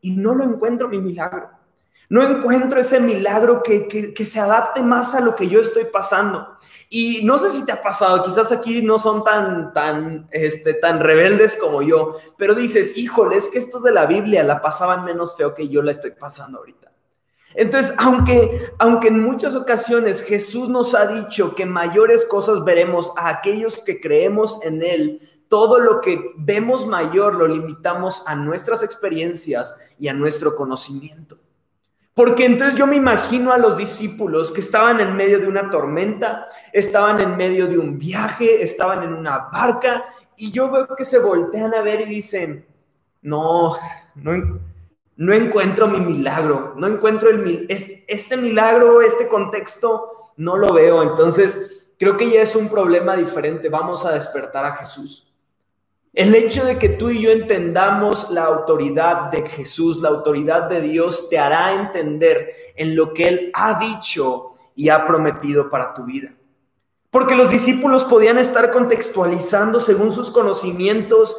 y 0.00 0.12
no 0.12 0.34
lo 0.34 0.44
encuentro 0.44 0.88
mi 0.88 0.98
milagro. 0.98 1.50
No 2.08 2.22
encuentro 2.22 2.78
ese 2.78 3.00
milagro 3.00 3.62
que, 3.62 3.88
que, 3.88 4.24
se 4.24 4.38
adapte 4.38 4.82
más 4.82 5.14
a 5.14 5.20
lo 5.20 5.34
que 5.34 5.48
yo 5.48 5.60
estoy 5.60 5.84
pasando. 5.84 6.58
Y 6.90 7.24
no 7.24 7.38
sé 7.38 7.48
si 7.48 7.64
te 7.64 7.72
ha 7.72 7.80
pasado, 7.80 8.22
quizás 8.22 8.52
aquí 8.52 8.82
no 8.82 8.98
son 8.98 9.24
tan, 9.24 9.72
tan, 9.72 10.28
este, 10.30 10.74
tan 10.74 11.00
rebeldes 11.00 11.56
como 11.56 11.80
yo, 11.80 12.18
pero 12.36 12.54
dices, 12.54 12.98
híjole, 12.98 13.36
es 13.36 13.48
que 13.48 13.58
estos 13.58 13.82
de 13.82 13.92
la 13.92 14.04
Biblia 14.04 14.42
la 14.42 14.60
pasaban 14.60 15.04
menos 15.04 15.36
feo 15.38 15.54
que 15.54 15.70
yo 15.70 15.80
la 15.80 15.92
estoy 15.92 16.10
pasando 16.10 16.58
ahorita. 16.58 16.91
Entonces, 17.54 17.94
aunque, 17.98 18.72
aunque 18.78 19.08
en 19.08 19.20
muchas 19.20 19.56
ocasiones 19.56 20.22
Jesús 20.22 20.68
nos 20.68 20.94
ha 20.94 21.06
dicho 21.06 21.54
que 21.54 21.66
mayores 21.66 22.26
cosas 22.26 22.64
veremos 22.64 23.12
a 23.16 23.28
aquellos 23.28 23.82
que 23.82 24.00
creemos 24.00 24.62
en 24.62 24.82
Él, 24.82 25.20
todo 25.48 25.78
lo 25.80 26.00
que 26.00 26.32
vemos 26.36 26.86
mayor 26.86 27.34
lo 27.34 27.46
limitamos 27.46 28.24
a 28.26 28.34
nuestras 28.34 28.82
experiencias 28.82 29.94
y 29.98 30.08
a 30.08 30.14
nuestro 30.14 30.54
conocimiento. 30.54 31.38
Porque 32.14 32.44
entonces 32.44 32.78
yo 32.78 32.86
me 32.86 32.96
imagino 32.96 33.52
a 33.52 33.58
los 33.58 33.76
discípulos 33.76 34.52
que 34.52 34.60
estaban 34.60 35.00
en 35.00 35.16
medio 35.16 35.38
de 35.38 35.46
una 35.46 35.70
tormenta, 35.70 36.46
estaban 36.72 37.20
en 37.20 37.36
medio 37.36 37.66
de 37.66 37.78
un 37.78 37.98
viaje, 37.98 38.62
estaban 38.62 39.02
en 39.02 39.14
una 39.14 39.48
barca, 39.50 40.04
y 40.36 40.52
yo 40.52 40.70
veo 40.70 40.88
que 40.94 41.04
se 41.04 41.18
voltean 41.18 41.74
a 41.74 41.80
ver 41.80 42.02
y 42.02 42.06
dicen, 42.06 42.66
no, 43.22 43.76
no, 44.16 44.58
no 45.16 45.34
encuentro 45.34 45.88
mi 45.88 46.00
milagro, 46.00 46.74
no 46.76 46.86
encuentro 46.86 47.30
el, 47.30 47.66
este 47.68 48.36
milagro, 48.36 49.02
este 49.02 49.28
contexto, 49.28 50.08
no 50.36 50.56
lo 50.56 50.72
veo. 50.72 51.02
Entonces, 51.02 51.92
creo 51.98 52.16
que 52.16 52.30
ya 52.30 52.42
es 52.42 52.56
un 52.56 52.68
problema 52.68 53.16
diferente. 53.16 53.68
Vamos 53.68 54.04
a 54.06 54.12
despertar 54.12 54.64
a 54.64 54.76
Jesús. 54.76 55.28
El 56.12 56.34
hecho 56.34 56.64
de 56.64 56.78
que 56.78 56.90
tú 56.90 57.08
y 57.08 57.22
yo 57.22 57.30
entendamos 57.30 58.30
la 58.30 58.44
autoridad 58.44 59.30
de 59.30 59.46
Jesús, 59.46 59.98
la 60.02 60.10
autoridad 60.10 60.64
de 60.64 60.82
Dios, 60.82 61.30
te 61.30 61.38
hará 61.38 61.72
entender 61.72 62.50
en 62.76 62.94
lo 62.94 63.14
que 63.14 63.28
Él 63.28 63.50
ha 63.54 63.78
dicho 63.78 64.52
y 64.74 64.90
ha 64.90 65.06
prometido 65.06 65.70
para 65.70 65.94
tu 65.94 66.04
vida. 66.04 66.34
Porque 67.10 67.34
los 67.34 67.50
discípulos 67.50 68.04
podían 68.04 68.38
estar 68.38 68.70
contextualizando 68.70 69.78
según 69.78 70.12
sus 70.12 70.30
conocimientos 70.30 71.36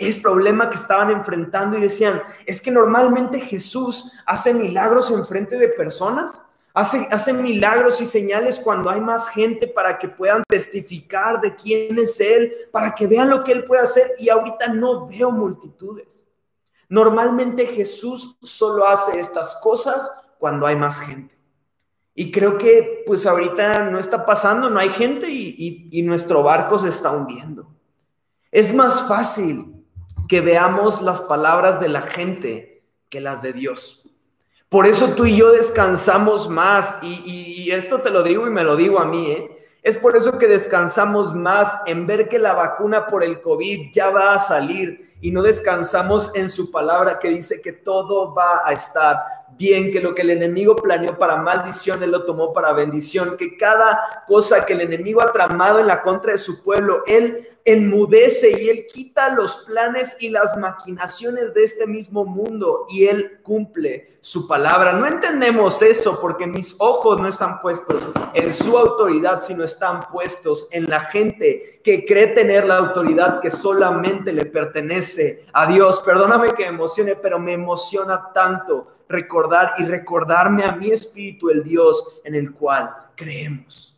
es 0.00 0.18
problema 0.20 0.70
que 0.70 0.76
estaban 0.76 1.10
enfrentando 1.10 1.76
y 1.76 1.82
decían, 1.82 2.22
es 2.46 2.62
que 2.62 2.70
normalmente 2.70 3.38
Jesús 3.38 4.12
hace 4.24 4.54
milagros 4.54 5.10
en 5.10 5.26
frente 5.26 5.58
de 5.58 5.68
personas, 5.68 6.40
hace, 6.72 7.06
hace 7.10 7.34
milagros 7.34 8.00
y 8.00 8.06
señales 8.06 8.58
cuando 8.58 8.88
hay 8.88 9.00
más 9.00 9.28
gente 9.28 9.66
para 9.66 9.98
que 9.98 10.08
puedan 10.08 10.42
testificar 10.48 11.40
de 11.42 11.54
quién 11.54 11.98
es 11.98 12.18
Él, 12.18 12.50
para 12.72 12.94
que 12.94 13.06
vean 13.06 13.28
lo 13.28 13.44
que 13.44 13.52
Él 13.52 13.64
puede 13.64 13.82
hacer 13.82 14.12
y 14.18 14.30
ahorita 14.30 14.68
no 14.68 15.06
veo 15.06 15.30
multitudes. 15.30 16.24
Normalmente 16.88 17.66
Jesús 17.66 18.38
solo 18.42 18.88
hace 18.88 19.20
estas 19.20 19.60
cosas 19.62 20.10
cuando 20.38 20.66
hay 20.66 20.76
más 20.76 20.98
gente. 21.00 21.38
Y 22.14 22.32
creo 22.32 22.56
que 22.56 23.04
pues 23.06 23.26
ahorita 23.26 23.90
no 23.90 23.98
está 23.98 24.24
pasando, 24.24 24.70
no 24.70 24.80
hay 24.80 24.88
gente 24.88 25.28
y, 25.28 25.88
y 25.90 26.02
nuestro 26.02 26.42
barco 26.42 26.78
se 26.78 26.88
está 26.88 27.10
hundiendo. 27.10 27.68
Es 28.50 28.74
más 28.74 29.06
fácil 29.06 29.79
que 30.30 30.40
veamos 30.40 31.02
las 31.02 31.22
palabras 31.22 31.80
de 31.80 31.88
la 31.88 32.02
gente 32.02 32.84
que 33.08 33.20
las 33.20 33.42
de 33.42 33.52
Dios. 33.52 34.08
Por 34.68 34.86
eso 34.86 35.16
tú 35.16 35.24
y 35.24 35.36
yo 35.36 35.50
descansamos 35.50 36.48
más. 36.48 37.02
Y, 37.02 37.68
esto 37.72 38.00
te 38.00 38.10
lo 38.10 38.22
digo 38.22 38.46
y 38.46 38.50
me 38.50 38.62
lo 38.62 38.76
digo 38.76 39.00
a 39.00 39.06
mí, 39.06 39.32
¿eh? 39.32 39.56
Es 39.82 39.98
por 39.98 40.16
eso 40.16 40.38
que 40.38 40.46
descansamos 40.46 41.34
más 41.34 41.82
en 41.86 42.06
ver 42.06 42.28
que 42.28 42.38
la 42.38 42.52
vacuna 42.52 43.08
por 43.08 43.24
el 43.24 43.40
COVID 43.40 43.90
ya 43.92 44.10
va 44.10 44.34
a 44.34 44.38
salir 44.38 45.00
y 45.20 45.32
no 45.32 45.42
descansamos 45.42 46.32
en 46.36 46.48
su 46.48 46.70
palabra 46.70 47.18
que 47.18 47.30
dice 47.30 47.60
que 47.60 47.72
todo 47.72 48.32
va 48.32 48.62
a 48.64 48.72
estar 48.72 49.16
bien, 49.60 49.92
que 49.92 50.00
lo 50.00 50.14
que 50.14 50.22
el 50.22 50.30
enemigo 50.30 50.74
planeó 50.74 51.18
para 51.18 51.36
maldición, 51.36 52.02
él 52.02 52.10
lo 52.10 52.24
tomó 52.24 52.50
para 52.50 52.72
bendición, 52.72 53.36
que 53.36 53.58
cada 53.58 54.00
cosa 54.26 54.64
que 54.64 54.72
el 54.72 54.80
enemigo 54.80 55.20
ha 55.20 55.30
tramado 55.32 55.78
en 55.78 55.86
la 55.86 56.00
contra 56.00 56.32
de 56.32 56.38
su 56.38 56.64
pueblo, 56.64 57.02
él 57.06 57.46
enmudece 57.66 58.58
y 58.58 58.70
él 58.70 58.86
quita 58.90 59.34
los 59.34 59.56
planes 59.66 60.16
y 60.18 60.30
las 60.30 60.56
maquinaciones 60.56 61.52
de 61.52 61.62
este 61.62 61.86
mismo 61.86 62.24
mundo 62.24 62.86
y 62.88 63.04
él 63.04 63.40
cumple 63.42 64.16
su 64.20 64.48
palabra. 64.48 64.94
No 64.94 65.06
entendemos 65.06 65.82
eso 65.82 66.18
porque 66.22 66.46
mis 66.46 66.76
ojos 66.78 67.20
no 67.20 67.28
están 67.28 67.60
puestos 67.60 68.08
en 68.32 68.50
su 68.54 68.78
autoridad, 68.78 69.42
sino 69.42 69.62
están 69.62 70.00
puestos 70.10 70.68
en 70.72 70.88
la 70.88 71.00
gente 71.00 71.82
que 71.84 72.06
cree 72.06 72.28
tener 72.28 72.64
la 72.64 72.78
autoridad 72.78 73.40
que 73.40 73.50
solamente 73.50 74.32
le 74.32 74.46
pertenece 74.46 75.44
a 75.52 75.66
Dios. 75.66 76.00
Perdóname 76.00 76.54
que 76.54 76.62
me 76.62 76.70
emocione, 76.70 77.14
pero 77.14 77.38
me 77.38 77.52
emociona 77.52 78.32
tanto 78.32 78.99
recordar 79.10 79.74
y 79.78 79.84
recordarme 79.84 80.64
a 80.64 80.72
mi 80.72 80.90
espíritu 80.90 81.50
el 81.50 81.62
Dios 81.62 82.20
en 82.24 82.34
el 82.34 82.52
cual 82.52 82.90
creemos. 83.14 83.90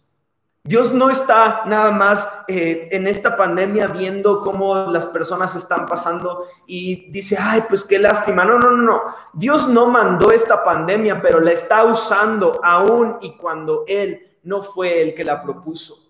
Dios 0.64 0.92
no 0.92 1.10
está 1.10 1.64
nada 1.66 1.90
más 1.90 2.44
eh, 2.46 2.88
en 2.92 3.08
esta 3.08 3.36
pandemia 3.36 3.88
viendo 3.88 4.40
cómo 4.40 4.92
las 4.92 5.06
personas 5.06 5.56
están 5.56 5.86
pasando 5.86 6.44
y 6.68 7.10
dice, 7.10 7.36
ay, 7.38 7.64
pues 7.68 7.84
qué 7.84 7.98
lástima. 7.98 8.44
No, 8.44 8.60
no, 8.60 8.70
no, 8.70 8.82
no. 8.82 9.02
Dios 9.32 9.68
no 9.68 9.86
mandó 9.86 10.30
esta 10.30 10.62
pandemia, 10.62 11.20
pero 11.20 11.40
la 11.40 11.50
está 11.50 11.82
usando 11.82 12.60
aún 12.62 13.16
y 13.22 13.36
cuando 13.36 13.82
Él 13.88 14.38
no 14.44 14.62
fue 14.62 15.02
el 15.02 15.14
que 15.14 15.24
la 15.24 15.42
propuso. 15.42 16.01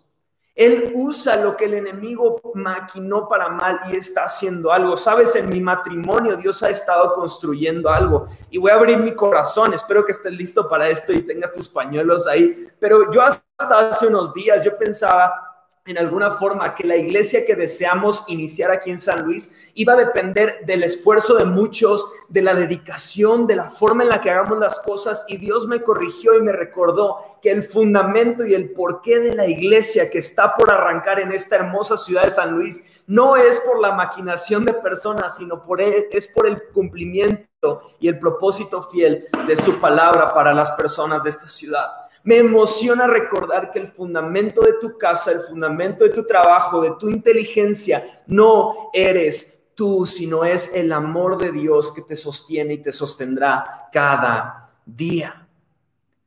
Él 0.54 0.92
usa 0.94 1.36
lo 1.36 1.56
que 1.56 1.64
el 1.64 1.74
enemigo 1.74 2.40
maquinó 2.54 3.26
para 3.26 3.48
mal 3.48 3.80
y 3.90 3.96
está 3.96 4.24
haciendo 4.24 4.70
algo. 4.70 4.96
Sabes, 4.98 5.34
en 5.34 5.48
mi 5.48 5.60
matrimonio 5.60 6.36
Dios 6.36 6.62
ha 6.62 6.68
estado 6.68 7.12
construyendo 7.14 7.88
algo 7.88 8.26
y 8.50 8.58
voy 8.58 8.70
a 8.70 8.74
abrir 8.74 8.98
mi 8.98 9.14
corazón. 9.14 9.72
Espero 9.72 10.04
que 10.04 10.12
estés 10.12 10.32
listo 10.32 10.68
para 10.68 10.88
esto 10.88 11.12
y 11.12 11.22
tengas 11.22 11.52
tus 11.52 11.68
pañuelos 11.68 12.26
ahí. 12.26 12.66
Pero 12.78 13.10
yo 13.10 13.22
hasta 13.22 13.88
hace 13.88 14.06
unos 14.06 14.34
días 14.34 14.62
yo 14.62 14.76
pensaba, 14.76 15.51
en 15.84 15.98
alguna 15.98 16.30
forma 16.30 16.76
que 16.76 16.86
la 16.86 16.96
iglesia 16.96 17.44
que 17.44 17.56
deseamos 17.56 18.24
iniciar 18.28 18.70
aquí 18.70 18.90
en 18.90 19.00
San 19.00 19.24
Luis 19.24 19.72
iba 19.74 19.94
a 19.94 19.96
depender 19.96 20.64
del 20.64 20.84
esfuerzo 20.84 21.34
de 21.34 21.44
muchos, 21.44 22.08
de 22.28 22.40
la 22.40 22.54
dedicación, 22.54 23.48
de 23.48 23.56
la 23.56 23.68
forma 23.68 24.04
en 24.04 24.10
la 24.10 24.20
que 24.20 24.30
hagamos 24.30 24.60
las 24.60 24.78
cosas 24.78 25.24
y 25.26 25.38
Dios 25.38 25.66
me 25.66 25.82
corrigió 25.82 26.36
y 26.36 26.42
me 26.42 26.52
recordó 26.52 27.16
que 27.42 27.50
el 27.50 27.64
fundamento 27.64 28.46
y 28.46 28.54
el 28.54 28.70
porqué 28.70 29.18
de 29.18 29.34
la 29.34 29.48
iglesia 29.48 30.08
que 30.08 30.18
está 30.18 30.54
por 30.54 30.70
arrancar 30.70 31.18
en 31.18 31.32
esta 31.32 31.56
hermosa 31.56 31.96
ciudad 31.96 32.22
de 32.22 32.30
San 32.30 32.52
Luis 32.52 33.02
no 33.08 33.36
es 33.36 33.58
por 33.60 33.80
la 33.80 33.90
maquinación 33.90 34.64
de 34.64 34.74
personas, 34.74 35.36
sino 35.36 35.64
por 35.64 35.80
e, 35.80 36.08
es 36.12 36.28
por 36.28 36.46
el 36.46 36.62
cumplimiento 36.68 37.82
y 37.98 38.06
el 38.06 38.20
propósito 38.20 38.84
fiel 38.84 39.26
de 39.48 39.56
su 39.56 39.80
palabra 39.80 40.32
para 40.32 40.54
las 40.54 40.70
personas 40.70 41.24
de 41.24 41.30
esta 41.30 41.48
ciudad. 41.48 42.02
Me 42.24 42.38
emociona 42.38 43.06
recordar 43.06 43.70
que 43.70 43.80
el 43.80 43.88
fundamento 43.88 44.60
de 44.60 44.74
tu 44.74 44.96
casa, 44.96 45.32
el 45.32 45.40
fundamento 45.40 46.04
de 46.04 46.10
tu 46.10 46.24
trabajo, 46.24 46.80
de 46.80 46.92
tu 46.98 47.08
inteligencia, 47.08 48.04
no 48.26 48.90
eres 48.92 49.70
tú, 49.74 50.06
sino 50.06 50.44
es 50.44 50.72
el 50.74 50.92
amor 50.92 51.38
de 51.38 51.50
Dios 51.50 51.92
que 51.92 52.02
te 52.02 52.14
sostiene 52.14 52.74
y 52.74 52.78
te 52.78 52.92
sostendrá 52.92 53.88
cada 53.92 54.70
día. 54.86 55.48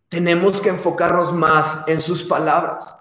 Tenemos 0.09 0.59
que 0.59 0.69
enfocarnos 0.69 1.33
más 1.33 1.87
en 1.87 2.01
sus 2.01 2.23
palabras. 2.23 2.97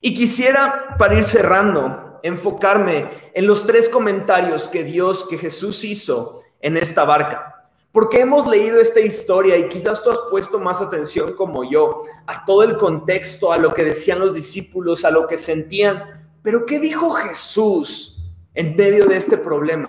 Y 0.00 0.14
quisiera, 0.14 0.96
para 0.98 1.16
ir 1.16 1.24
cerrando, 1.24 2.20
enfocarme 2.22 3.08
en 3.34 3.46
los 3.46 3.66
tres 3.66 3.88
comentarios 3.88 4.68
que 4.68 4.84
Dios, 4.84 5.26
que 5.28 5.38
Jesús 5.38 5.84
hizo 5.84 6.42
en 6.60 6.76
esta 6.76 7.04
barca. 7.04 7.55
Porque 7.96 8.20
hemos 8.20 8.46
leído 8.46 8.78
esta 8.78 9.00
historia 9.00 9.56
y 9.56 9.70
quizás 9.70 10.02
tú 10.02 10.10
has 10.10 10.18
puesto 10.30 10.58
más 10.58 10.82
atención 10.82 11.32
como 11.32 11.64
yo 11.64 12.02
a 12.26 12.44
todo 12.44 12.62
el 12.62 12.76
contexto, 12.76 13.54
a 13.54 13.56
lo 13.56 13.72
que 13.72 13.84
decían 13.84 14.18
los 14.18 14.34
discípulos, 14.34 15.06
a 15.06 15.10
lo 15.10 15.26
que 15.26 15.38
sentían. 15.38 16.28
Pero 16.42 16.66
¿qué 16.66 16.78
dijo 16.78 17.08
Jesús 17.12 18.30
en 18.52 18.76
medio 18.76 19.06
de 19.06 19.16
este 19.16 19.38
problema? 19.38 19.88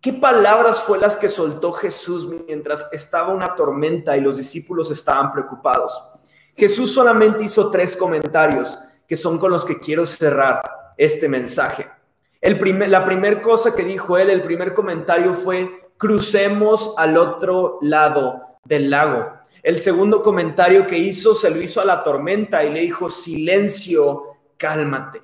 ¿Qué 0.00 0.12
palabras 0.12 0.84
fue 0.84 0.96
las 0.96 1.16
que 1.16 1.28
soltó 1.28 1.72
Jesús 1.72 2.28
mientras 2.46 2.88
estaba 2.92 3.34
una 3.34 3.56
tormenta 3.56 4.16
y 4.16 4.20
los 4.20 4.36
discípulos 4.36 4.92
estaban 4.92 5.32
preocupados? 5.32 6.00
Jesús 6.56 6.94
solamente 6.94 7.42
hizo 7.42 7.68
tres 7.68 7.96
comentarios 7.96 8.78
que 9.08 9.16
son 9.16 9.38
con 9.38 9.50
los 9.50 9.64
que 9.64 9.80
quiero 9.80 10.06
cerrar 10.06 10.62
este 10.96 11.28
mensaje. 11.28 11.90
La 12.40 13.04
primera 13.04 13.42
cosa 13.42 13.74
que 13.74 13.82
dijo 13.82 14.16
él, 14.18 14.30
el 14.30 14.42
primer 14.42 14.72
comentario 14.72 15.34
fue, 15.34 15.83
crucemos 15.96 16.94
al 16.98 17.16
otro 17.16 17.78
lado 17.82 18.58
del 18.64 18.90
lago. 18.90 19.32
El 19.62 19.78
segundo 19.78 20.22
comentario 20.22 20.86
que 20.86 20.98
hizo 20.98 21.34
se 21.34 21.50
lo 21.50 21.60
hizo 21.60 21.80
a 21.80 21.84
la 21.84 22.02
tormenta 22.02 22.64
y 22.64 22.72
le 22.72 22.80
dijo, 22.80 23.08
silencio, 23.08 24.24
cálmate. 24.56 25.22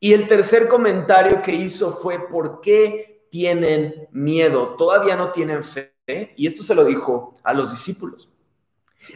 Y 0.00 0.14
el 0.14 0.26
tercer 0.26 0.66
comentario 0.66 1.40
que 1.42 1.52
hizo 1.52 1.92
fue, 1.92 2.28
¿por 2.28 2.60
qué 2.60 3.26
tienen 3.30 4.08
miedo? 4.10 4.74
Todavía 4.76 5.14
no 5.14 5.30
tienen 5.30 5.62
fe. 5.62 5.94
Y 6.36 6.46
esto 6.46 6.64
se 6.64 6.74
lo 6.74 6.84
dijo 6.84 7.34
a 7.44 7.54
los 7.54 7.70
discípulos. 7.70 8.28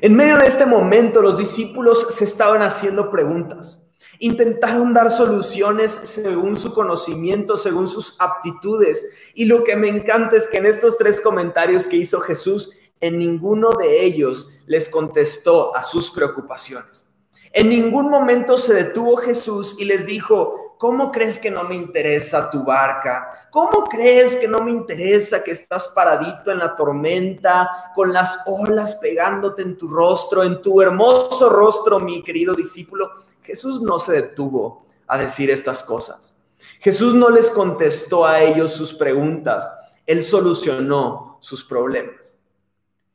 En 0.00 0.14
medio 0.14 0.38
de 0.38 0.46
este 0.46 0.66
momento, 0.66 1.22
los 1.22 1.38
discípulos 1.38 2.06
se 2.10 2.24
estaban 2.24 2.62
haciendo 2.62 3.10
preguntas. 3.10 3.85
Intentaron 4.18 4.94
dar 4.94 5.10
soluciones 5.10 5.92
según 5.92 6.58
su 6.58 6.72
conocimiento, 6.72 7.56
según 7.56 7.88
sus 7.88 8.16
aptitudes. 8.20 9.32
Y 9.34 9.46
lo 9.46 9.64
que 9.64 9.76
me 9.76 9.88
encanta 9.88 10.36
es 10.36 10.48
que 10.48 10.58
en 10.58 10.66
estos 10.66 10.98
tres 10.98 11.20
comentarios 11.20 11.86
que 11.86 11.96
hizo 11.96 12.20
Jesús, 12.20 12.72
en 13.00 13.18
ninguno 13.18 13.72
de 13.72 14.04
ellos 14.04 14.60
les 14.66 14.88
contestó 14.88 15.76
a 15.76 15.82
sus 15.82 16.10
preocupaciones. 16.10 17.06
En 17.52 17.70
ningún 17.70 18.10
momento 18.10 18.58
se 18.58 18.74
detuvo 18.74 19.16
Jesús 19.16 19.76
y 19.78 19.86
les 19.86 20.04
dijo, 20.04 20.76
¿cómo 20.76 21.10
crees 21.10 21.38
que 21.38 21.50
no 21.50 21.64
me 21.64 21.74
interesa 21.74 22.50
tu 22.50 22.64
barca? 22.64 23.48
¿Cómo 23.50 23.84
crees 23.84 24.36
que 24.36 24.46
no 24.46 24.58
me 24.58 24.70
interesa 24.70 25.42
que 25.42 25.52
estás 25.52 25.88
paradito 25.88 26.50
en 26.50 26.58
la 26.58 26.76
tormenta, 26.76 27.70
con 27.94 28.12
las 28.12 28.42
olas 28.46 28.96
pegándote 28.96 29.62
en 29.62 29.78
tu 29.78 29.88
rostro, 29.88 30.42
en 30.42 30.60
tu 30.60 30.82
hermoso 30.82 31.48
rostro, 31.48 31.98
mi 31.98 32.22
querido 32.22 32.54
discípulo? 32.54 33.10
Jesús 33.46 33.80
no 33.80 33.98
se 33.98 34.12
detuvo 34.12 34.86
a 35.06 35.16
decir 35.16 35.50
estas 35.50 35.82
cosas. 35.82 36.34
Jesús 36.80 37.14
no 37.14 37.30
les 37.30 37.50
contestó 37.50 38.26
a 38.26 38.42
ellos 38.42 38.72
sus 38.72 38.92
preguntas, 38.92 39.70
Él 40.04 40.22
solucionó 40.22 41.38
sus 41.40 41.64
problemas. 41.64 42.36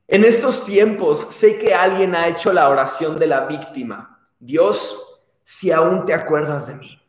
En 0.07 0.23
estos 0.23 0.65
tiempos 0.65 1.19
sé 1.29 1.59
que 1.59 1.73
alguien 1.73 2.15
ha 2.15 2.27
hecho 2.27 2.51
la 2.51 2.69
oración 2.69 3.19
de 3.19 3.27
la 3.27 3.45
víctima 3.45 4.11
Dios, 4.41 5.21
si 5.43 5.71
aún 5.71 6.03
te 6.05 6.13
acuerdas 6.13 6.67
de 6.67 6.73
mí. 6.73 6.99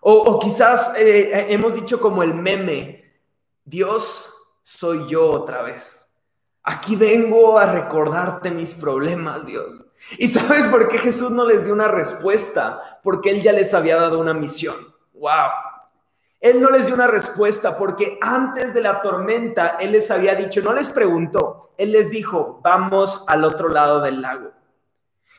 O, 0.00 0.38
quizás 0.38 0.94
eh, 0.96 1.46
hemos 1.50 1.74
dicho 1.74 2.00
como 2.00 2.22
el 2.22 2.32
meme, 2.32 3.04
Dios, 3.62 4.32
soy 4.62 5.06
yo 5.06 5.30
otra 5.30 5.60
vez. 5.60 6.18
Aquí 6.62 6.96
vengo 6.96 7.58
a 7.58 7.70
recordarte 7.70 8.50
mis 8.50 8.74
problemas, 8.74 9.44
Dios. 9.44 9.84
¿Y 10.18 10.28
sabes 10.28 10.68
por 10.68 10.88
qué 10.88 10.98
Jesús 10.98 11.30
no 11.30 11.44
les 11.44 11.64
dio 11.64 11.74
una 11.74 11.88
respuesta? 11.88 13.00
Porque 13.02 13.30
Él 13.30 13.42
ya 13.42 13.52
les 13.52 13.74
había 13.74 13.96
dado 13.96 14.18
una 14.18 14.34
misión. 14.34 14.76
¡Wow! 15.14 15.50
Él 16.40 16.60
no 16.62 16.70
les 16.70 16.86
dio 16.86 16.94
una 16.94 17.06
respuesta 17.06 17.76
porque 17.76 18.18
antes 18.22 18.72
de 18.72 18.80
la 18.80 19.02
tormenta 19.02 19.76
Él 19.78 19.92
les 19.92 20.10
había 20.10 20.34
dicho, 20.34 20.62
no 20.62 20.72
les 20.72 20.88
preguntó, 20.88 21.74
Él 21.76 21.92
les 21.92 22.10
dijo, 22.10 22.60
vamos 22.62 23.24
al 23.28 23.44
otro 23.44 23.68
lado 23.68 24.00
del 24.00 24.22
lago. 24.22 24.52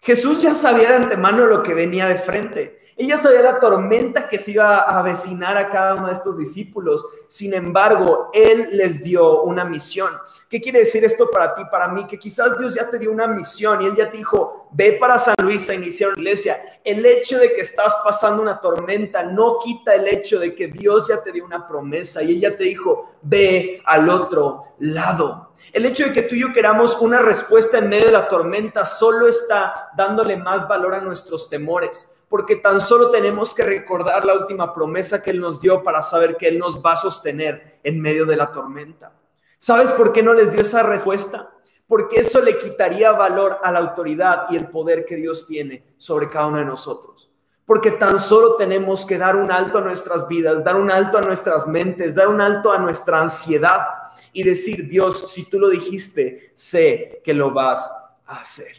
Jesús 0.04 0.42
ya 0.42 0.56
sabía 0.56 0.90
de 0.90 0.96
antemano 0.96 1.46
lo 1.46 1.62
que 1.62 1.76
venía 1.76 2.08
de 2.08 2.16
frente. 2.16 2.80
Ella 2.98 3.18
sabía 3.18 3.44
la 3.44 3.60
tormenta 3.60 4.28
que 4.28 4.40
se 4.40 4.52
iba 4.52 4.78
a 4.78 5.00
avecinar 5.00 5.58
a 5.58 5.70
cada 5.70 5.94
uno 5.94 6.08
de 6.08 6.14
estos 6.14 6.40
discípulos. 6.40 7.06
Sin 7.28 7.54
embargo, 7.54 8.32
Él 8.34 8.70
les 8.72 9.04
dio 9.04 9.44
una 9.44 9.64
misión. 9.64 10.12
¿Qué 10.50 10.60
quiere 10.60 10.80
decir 10.80 11.06
esto 11.06 11.30
para 11.30 11.54
ti, 11.54 11.62
para 11.70 11.88
mí? 11.88 12.08
Que 12.08 12.18
quizás 12.18 12.58
Dios 12.58 12.74
ya 12.74 12.90
te 12.90 12.98
dio 12.98 13.12
una 13.12 13.28
misión 13.28 13.80
y 13.82 13.86
Él 13.86 13.96
ya 13.96 14.10
te 14.10 14.18
dijo, 14.18 14.70
ve 14.72 14.94
para 14.94 15.20
San 15.20 15.36
Luis 15.44 15.70
a 15.70 15.76
iniciar 15.76 16.10
una 16.10 16.20
iglesia. 16.20 16.58
El 16.84 17.06
hecho 17.06 17.38
de 17.38 17.54
que 17.54 17.62
estás 17.62 17.96
pasando 18.04 18.42
una 18.42 18.60
tormenta 18.60 19.22
no 19.24 19.60
quita 19.60 19.94
el 19.94 20.08
hecho 20.08 20.40
de 20.40 20.56
que 20.56 20.66
Dios 20.66 21.08
ya 21.08 21.22
te 21.22 21.32
dio 21.32 21.46
una 21.46 21.68
promesa 21.68 22.24
y 22.24 22.32
Él 22.32 22.40
ya 22.40 22.58
te 22.58 22.64
dijo, 22.64 23.18
ve 23.22 23.84
al 23.86 24.10
otro 24.10 24.64
lado. 24.80 25.51
El 25.74 25.86
hecho 25.86 26.06
de 26.06 26.14
que 26.14 26.24
tú 26.24 26.36
y 26.36 26.42
yo 26.42 26.54
queramos 26.54 26.98
una 27.02 27.20
respuesta 27.20 27.78
en 27.78 27.90
medio 27.90 28.08
de 28.08 28.12
la 28.12 28.28
tormenta 28.28 28.86
solo 28.86 29.28
está 29.28 29.92
dándole 29.96 30.38
más 30.38 30.68
valor 30.68 30.96
a 30.96 31.02
nuestros 31.02 31.50
temores 31.50 32.10
porque 32.28 32.56
tan 32.56 32.80
solo 32.80 33.12
tenemos 33.12 33.54
que 33.54 33.64
recordar 33.64 34.24
la 34.24 34.36
última 34.36 34.74
promesa 34.74 35.22
que 35.22 35.32
Él 35.32 35.42
nos 35.42 35.60
dio 35.60 35.84
para 35.84 36.02
saber 36.02 36.38
que 36.38 36.48
Él 36.48 36.58
nos 36.58 36.82
va 36.82 36.94
a 36.94 36.98
sostener 36.98 37.80
en 37.84 38.00
medio 38.00 38.26
de 38.26 38.38
la 38.38 38.54
tormenta. 38.54 39.12
¿Sabes 39.58 39.92
por 39.92 40.14
qué 40.14 40.24
no 40.24 40.34
les 40.34 40.54
dio 40.54 40.62
esa 40.62 40.82
respuesta? 40.82 41.52
porque 41.92 42.22
eso 42.22 42.40
le 42.40 42.58
quitaría 42.58 43.12
valor 43.12 43.60
a 43.62 43.70
la 43.70 43.80
autoridad 43.80 44.46
y 44.50 44.56
el 44.56 44.70
poder 44.70 45.04
que 45.04 45.18
Dios 45.18 45.46
tiene 45.46 45.94
sobre 45.98 46.30
cada 46.30 46.48
uno 46.48 46.60
de 46.60 46.64
nosotros. 46.64 47.34
Porque 47.66 47.92
tan 47.92 48.18
solo 48.18 48.56
tenemos 48.56 49.06
que 49.06 49.18
dar 49.18 49.36
un 49.36 49.52
alto 49.52 49.80
a 49.80 49.82
nuestras 49.82 50.26
vidas, 50.26 50.64
dar 50.64 50.78
un 50.78 50.90
alto 50.90 51.18
a 51.18 51.22
nuestras 51.22 51.68
mentes, 51.68 52.16
dar 52.16 52.30
un 52.30 52.40
alto 52.40 52.72
a 52.72 52.78
nuestra 52.78 53.20
ansiedad 53.20 53.88
y 54.34 54.44
decir, 54.44 54.88
Dios, 54.88 55.32
si 55.32 55.50
tú 55.50 55.60
lo 55.60 55.70
dijiste, 55.70 56.52
sé 56.56 57.22
que 57.24 57.34
lo 57.34 57.52
vas 57.52 57.92
a 58.26 58.40
hacer. 58.42 58.76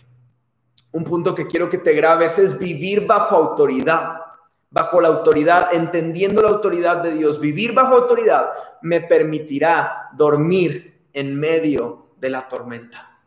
Un 0.93 1.05
punto 1.05 1.35
que 1.35 1.47
quiero 1.47 1.69
que 1.69 1.79
te 1.79 1.93
grabes 1.93 2.39
es 2.39 2.59
vivir 2.59 3.07
bajo 3.07 3.37
autoridad 3.37 4.23
bajo 4.73 5.01
la 5.01 5.09
autoridad, 5.09 5.75
entendiendo 5.75 6.43
la 6.43 6.49
autoridad 6.49 6.97
de 7.03 7.13
Dios, 7.13 7.39
vivir 7.39 7.73
bajo 7.73 7.95
autoridad, 7.95 8.51
me 8.81 9.03
permitirá 9.03 10.09
dormir 10.15 11.01
en 11.13 11.39
medio 11.39 12.07
de 12.19 12.31
la 12.31 12.49
tormenta. 12.49 13.19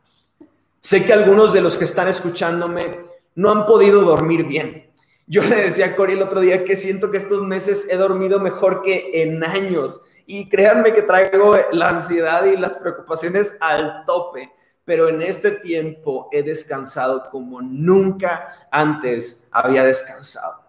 Sé 0.80 1.06
que 1.06 1.14
algunos 1.14 1.54
de 1.54 1.62
los 1.62 1.78
que 1.78 1.86
están 1.86 2.08
escuchándome 2.08 3.02
no 3.36 3.52
han 3.52 3.66
podido 3.66 4.02
dormir 4.02 4.46
bien. 4.46 4.85
Yo 5.28 5.42
le 5.44 5.56
decía 5.56 5.88
a 5.88 5.96
Cory 5.96 6.14
el 6.14 6.22
otro 6.22 6.40
día 6.40 6.64
que 6.64 6.76
siento 6.76 7.10
que 7.10 7.18
estos 7.18 7.42
meses 7.42 7.88
he 7.90 7.96
dormido 7.96 8.40
mejor 8.40 8.84
que 8.84 9.10
en 9.24 9.44
años. 9.44 10.02
Y 10.28 10.50
créanme 10.50 10.94
que 10.94 11.02
traigo 11.02 11.56
la 11.72 11.90
ansiedad 11.90 12.46
y 12.46 12.58
las 12.58 12.76
preocupaciones 12.76 13.58
al 13.60 14.06
tope, 14.06 14.52
pero 14.84 15.10
en 15.10 15.24
este 15.24 15.52
tiempo 15.52 16.30
he 16.32 16.44
descansado 16.44 17.28
como 17.32 17.60
nunca 17.62 18.68
antes 18.70 19.48
había 19.52 19.84
descansado. 19.84 20.62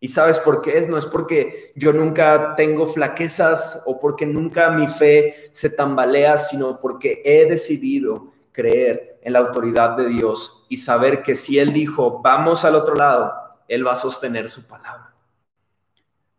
¿Y 0.00 0.08
sabes 0.08 0.38
por 0.38 0.62
qué 0.62 0.78
es? 0.78 0.88
No 0.88 0.96
es 0.96 1.06
porque 1.06 1.72
yo 1.76 1.92
nunca 1.92 2.54
tengo 2.56 2.86
flaquezas 2.86 3.82
o 3.86 3.98
porque 3.98 4.24
nunca 4.26 4.70
mi 4.70 4.88
fe 4.88 5.34
se 5.52 5.70
tambalea, 5.70 6.38
sino 6.38 6.80
porque 6.80 7.20
he 7.24 7.46
decidido 7.46 8.28
creer 8.52 9.18
en 9.22 9.32
la 9.34 9.40
autoridad 9.40 9.96
de 9.96 10.08
Dios 10.08 10.66
y 10.70 10.76
saber 10.78 11.22
que 11.22 11.34
si 11.34 11.58
Él 11.58 11.72
dijo, 11.72 12.20
vamos 12.22 12.64
al 12.64 12.76
otro 12.76 12.94
lado, 12.94 13.43
Él 13.74 13.86
va 13.86 13.92
a 13.92 13.96
sostener 13.96 14.48
su 14.48 14.66
palabra. 14.68 15.14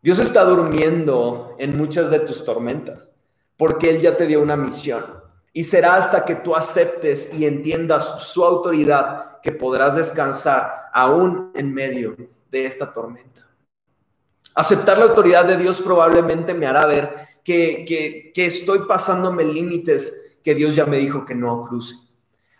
Dios 0.02 0.18
está 0.18 0.44
durmiendo 0.44 1.56
en 1.58 1.76
muchas 1.76 2.10
de 2.10 2.20
tus 2.20 2.44
tormentas 2.44 3.16
porque 3.56 3.90
Él 3.90 4.00
ya 4.00 4.16
te 4.16 4.26
dio 4.26 4.40
una 4.40 4.56
misión. 4.56 5.04
Y 5.52 5.62
será 5.62 5.96
hasta 5.96 6.24
que 6.24 6.34
tú 6.34 6.54
aceptes 6.54 7.32
y 7.32 7.46
entiendas 7.46 8.22
su 8.24 8.44
autoridad 8.44 9.40
que 9.40 9.52
podrás 9.52 9.96
descansar 9.96 10.90
aún 10.92 11.50
en 11.54 11.72
medio 11.72 12.14
de 12.50 12.66
esta 12.66 12.92
tormenta. 12.92 13.46
Aceptar 14.54 14.98
la 14.98 15.04
autoridad 15.04 15.44
de 15.44 15.56
Dios 15.56 15.80
probablemente 15.80 16.52
me 16.52 16.66
hará 16.66 16.86
ver 16.86 17.14
que, 17.42 18.32
estoy 18.34 18.80
pasándome 18.80 19.44
límites 19.44 20.38
que 20.42 20.54
Dios 20.54 20.74
ya 20.74 20.84
me 20.84 20.98
dijo 20.98 21.24
que 21.24 21.34
no 21.34 21.64
cruce. 21.66 21.96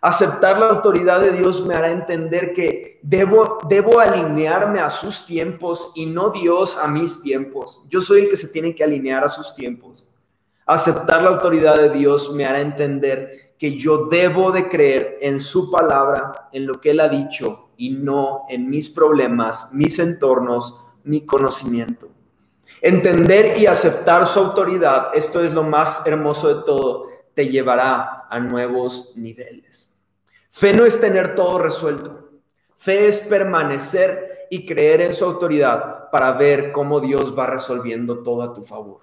Aceptar 0.07 0.61
la 0.61 0.69
autoridad 0.69 1.19
de 1.19 1.33
Dios 1.33 1.67
me 1.67 1.75
hará 1.75 1.91
entender 1.91 2.53
que 2.53 3.01
debo, 3.03 3.59
debo 3.69 3.99
alinearme 3.99 4.79
a 4.79 4.89
sus 4.89 5.27
tiempos 5.27 5.91
y 5.97 6.07
no 6.07 6.31
Dios 6.31 6.79
a 6.79 6.87
mis 6.87 7.23
tiempos. 7.23 7.85
Yo 7.89 8.01
soy 8.01 8.21
el 8.21 8.29
que 8.29 8.37
se 8.37 8.51
tiene 8.51 8.73
que 8.73 8.85
alinear 8.85 9.25
a 9.25 9.29
sus 9.29 9.53
tiempos. 9.53 10.15
Aceptar 10.65 11.25
la 11.25 11.31
autoridad 11.31 11.75
de 11.75 11.91
Dios 11.91 12.33
me 12.37 12.47
hará 12.47 12.61
entender 12.61 13.57
que 13.59 13.75
yo 13.75 14.07
debo 14.07 14.53
de 14.53 14.69
creer 14.69 15.19
en 15.23 15.41
su 15.41 15.73
palabra, 15.73 16.51
en 16.53 16.69
lo 16.69 16.81
que 16.81 16.91
Él 16.91 17.01
ha 17.01 17.09
dicho 17.09 17.71
y 17.77 17.91
no 17.91 18.43
en 18.49 18.71
mis 18.71 18.89
problemas, 18.89 19.73
mis 19.73 19.99
entornos 19.99 20.85
mi 21.03 21.27
conocimiento. 21.27 22.11
Entender 22.81 23.59
y 23.59 23.67
aceptar 23.67 24.25
su 24.25 24.39
autoridad, 24.39 25.09
esto 25.15 25.43
es 25.43 25.53
lo 25.53 25.65
más 25.65 26.07
hermoso 26.07 26.55
de 26.55 26.63
todo, 26.63 27.09
te 27.35 27.49
llevará 27.49 28.29
a 28.31 28.39
nuevos 28.39 29.15
niveles. 29.17 29.96
Fe 30.59 30.73
no 30.73 30.87
es 30.87 30.99
tener 30.99 31.35
todo 31.35 31.59
resuelto. 31.59 32.31
Fe 32.79 33.09
es 33.09 33.21
permanecer 33.21 34.47
y 34.49 34.65
creer 34.65 35.03
en 35.03 35.13
su 35.13 35.27
autoridad 35.27 36.09
para 36.11 36.33
ver 36.33 36.73
cómo 36.73 36.99
Dios 36.99 37.39
va 37.39 37.47
resolviendo 37.47 38.23
todo 38.23 38.43
a 38.43 38.55
tu 38.55 38.65
favor. 38.65 39.03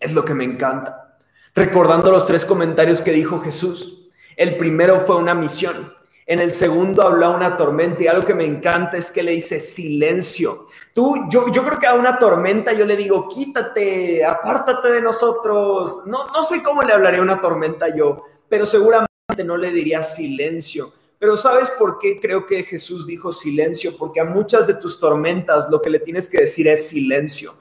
Es 0.00 0.12
lo 0.12 0.24
que 0.24 0.34
me 0.34 0.42
encanta. 0.42 1.16
Recordando 1.54 2.10
los 2.10 2.26
tres 2.26 2.44
comentarios 2.44 3.00
que 3.00 3.12
dijo 3.12 3.38
Jesús. 3.38 4.10
El 4.36 4.56
primero 4.56 4.98
fue 4.98 5.18
una 5.18 5.36
misión. 5.36 5.94
En 6.26 6.40
el 6.40 6.50
segundo 6.50 7.06
habló 7.06 7.30
una 7.30 7.54
tormenta 7.54 8.02
y 8.02 8.08
algo 8.08 8.26
que 8.26 8.34
me 8.34 8.44
encanta 8.44 8.96
es 8.96 9.12
que 9.12 9.22
le 9.22 9.30
dice 9.30 9.60
silencio. 9.60 10.66
Tú, 10.92 11.28
yo, 11.30 11.46
yo 11.52 11.64
creo 11.64 11.78
que 11.78 11.86
a 11.86 11.94
una 11.94 12.18
tormenta 12.18 12.72
yo 12.72 12.86
le 12.86 12.96
digo, 12.96 13.28
quítate, 13.28 14.24
apártate 14.24 14.90
de 14.90 15.00
nosotros. 15.00 16.06
No, 16.06 16.26
no 16.26 16.42
sé 16.42 16.60
cómo 16.60 16.82
le 16.82 16.92
hablaría 16.92 17.20
a 17.20 17.22
una 17.22 17.40
tormenta 17.40 17.94
yo, 17.94 18.24
pero 18.48 18.66
seguramente 18.66 19.09
no 19.44 19.56
le 19.56 19.72
diría 19.72 20.02
silencio. 20.02 20.92
Pero 21.18 21.36
¿sabes 21.36 21.70
por 21.70 21.98
qué 21.98 22.18
creo 22.18 22.46
que 22.46 22.62
Jesús 22.62 23.06
dijo 23.06 23.30
silencio? 23.30 23.96
Porque 23.98 24.20
a 24.20 24.24
muchas 24.24 24.66
de 24.66 24.74
tus 24.74 24.98
tormentas 24.98 25.68
lo 25.70 25.82
que 25.82 25.90
le 25.90 25.98
tienes 25.98 26.28
que 26.28 26.38
decir 26.38 26.66
es 26.66 26.88
silencio. 26.88 27.52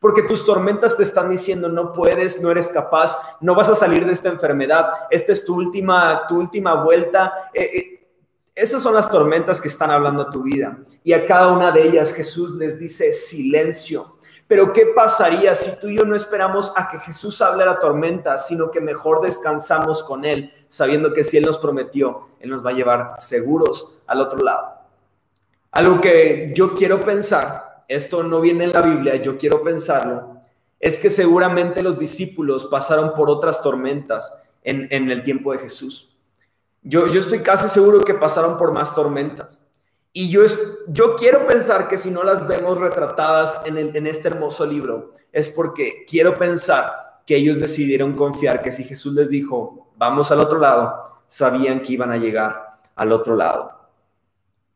Porque 0.00 0.22
tus 0.22 0.44
tormentas 0.44 0.96
te 0.96 1.02
están 1.02 1.28
diciendo 1.28 1.68
no 1.68 1.92
puedes, 1.92 2.40
no 2.40 2.50
eres 2.50 2.68
capaz, 2.68 3.18
no 3.40 3.56
vas 3.56 3.68
a 3.68 3.74
salir 3.74 4.06
de 4.06 4.12
esta 4.12 4.28
enfermedad, 4.28 4.86
esta 5.10 5.32
es 5.32 5.44
tu 5.44 5.56
última, 5.56 6.26
tu 6.28 6.38
última 6.38 6.84
vuelta. 6.84 7.50
Eh, 7.52 7.70
eh, 7.74 8.08
esas 8.54 8.82
son 8.82 8.94
las 8.94 9.10
tormentas 9.10 9.60
que 9.60 9.68
están 9.68 9.90
hablando 9.90 10.22
a 10.22 10.30
tu 10.30 10.42
vida. 10.42 10.78
Y 11.02 11.12
a 11.12 11.26
cada 11.26 11.48
una 11.48 11.72
de 11.72 11.88
ellas 11.88 12.12
Jesús 12.12 12.56
les 12.56 12.78
dice 12.78 13.12
silencio. 13.12 14.17
Pero 14.48 14.72
¿qué 14.72 14.86
pasaría 14.86 15.54
si 15.54 15.78
tú 15.78 15.88
y 15.88 15.98
yo 15.98 16.04
no 16.04 16.16
esperamos 16.16 16.72
a 16.74 16.88
que 16.88 16.98
Jesús 16.98 17.40
hable 17.42 17.62
a 17.62 17.66
la 17.66 17.78
tormenta, 17.78 18.36
sino 18.38 18.70
que 18.70 18.80
mejor 18.80 19.20
descansamos 19.20 20.02
con 20.02 20.24
Él, 20.24 20.50
sabiendo 20.68 21.12
que 21.12 21.22
si 21.22 21.36
Él 21.36 21.44
nos 21.44 21.58
prometió, 21.58 22.28
Él 22.40 22.50
nos 22.50 22.64
va 22.64 22.70
a 22.70 22.72
llevar 22.72 23.14
seguros 23.18 24.02
al 24.06 24.20
otro 24.20 24.40
lado? 24.40 24.72
Algo 25.70 26.00
que 26.00 26.52
yo 26.56 26.74
quiero 26.74 27.00
pensar, 27.00 27.84
esto 27.86 28.22
no 28.22 28.40
viene 28.40 28.64
en 28.64 28.72
la 28.72 28.80
Biblia, 28.80 29.16
yo 29.16 29.36
quiero 29.36 29.62
pensarlo, 29.62 30.38
es 30.80 30.98
que 30.98 31.10
seguramente 31.10 31.82
los 31.82 31.98
discípulos 31.98 32.66
pasaron 32.66 33.12
por 33.14 33.30
otras 33.30 33.62
tormentas 33.62 34.42
en, 34.64 34.88
en 34.90 35.10
el 35.10 35.22
tiempo 35.22 35.52
de 35.52 35.58
Jesús. 35.58 36.18
Yo, 36.82 37.06
estoy 37.06 37.40
casi 37.40 37.68
seguro 37.68 38.00
que 38.00 38.14
pasaron 38.14 38.56
por 38.56 38.72
más 38.72 38.94
tormentas. 38.94 39.62
Y 40.18 40.30
yo, 40.30 40.42
es, 40.42 40.80
yo 40.88 41.14
quiero 41.14 41.46
pensar 41.46 41.86
que 41.86 41.96
si 41.96 42.10
no 42.10 42.24
las 42.24 42.48
vemos 42.48 42.80
retratadas 42.80 43.62
en, 43.66 43.78
en 43.78 44.04
este 44.08 44.26
hermoso 44.26 44.66
libro, 44.66 45.14
es 45.30 45.48
porque 45.48 46.04
quiero 46.08 46.34
pensar 46.34 47.20
que 47.24 47.36
ellos 47.36 47.60
decidieron 47.60 48.16
confiar 48.16 48.60
que 48.60 48.72
si 48.72 48.82
Jesús 48.82 49.14
les 49.14 49.30
dijo, 49.30 49.92
vamos 49.96 50.32
al 50.32 50.40
otro 50.40 50.58
lado, 50.58 51.22
sabían 51.28 51.84
que 51.84 51.92
iban 51.92 52.10
a 52.10 52.16
llegar 52.16 52.80
al 52.96 53.12
otro 53.12 53.36
lado. 53.36 53.70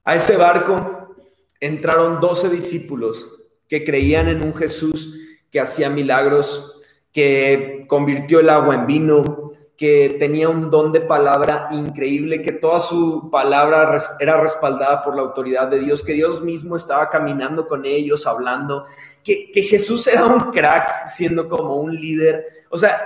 A 0.04 0.14
ese 0.14 0.36
barco 0.36 1.16
entraron 1.58 2.20
12 2.20 2.48
discípulos 2.48 3.26
que 3.68 3.82
creían 3.82 4.28
en 4.28 4.44
un 4.44 4.54
Jesús 4.54 5.18
que 5.50 5.58
hacía 5.58 5.90
milagros, 5.90 6.80
que 7.12 7.84
convirtió 7.88 8.38
el 8.38 8.48
agua 8.48 8.76
en 8.76 8.86
vino, 8.86 9.54
que 9.76 10.16
tenía 10.18 10.48
un 10.48 10.70
don 10.70 10.92
de 10.92 11.00
palabra 11.00 11.68
increíble, 11.72 12.42
que 12.42 12.52
toda 12.52 12.78
su 12.78 13.30
palabra 13.30 13.96
era 14.20 14.40
respaldada 14.40 15.02
por 15.02 15.16
la 15.16 15.22
autoridad 15.22 15.68
de 15.68 15.80
Dios, 15.80 16.02
que 16.02 16.12
Dios 16.12 16.42
mismo 16.42 16.76
estaba 16.76 17.08
caminando 17.08 17.66
con 17.66 17.84
ellos, 17.84 18.26
hablando, 18.26 18.84
que, 19.24 19.50
Jesús 19.54 20.06
era 20.06 20.26
un 20.26 20.50
crack 20.50 21.06
siendo 21.06 21.48
como 21.48 21.76
un 21.76 21.94
líder. 21.94 22.46
O 22.70 22.76
sea, 22.76 23.00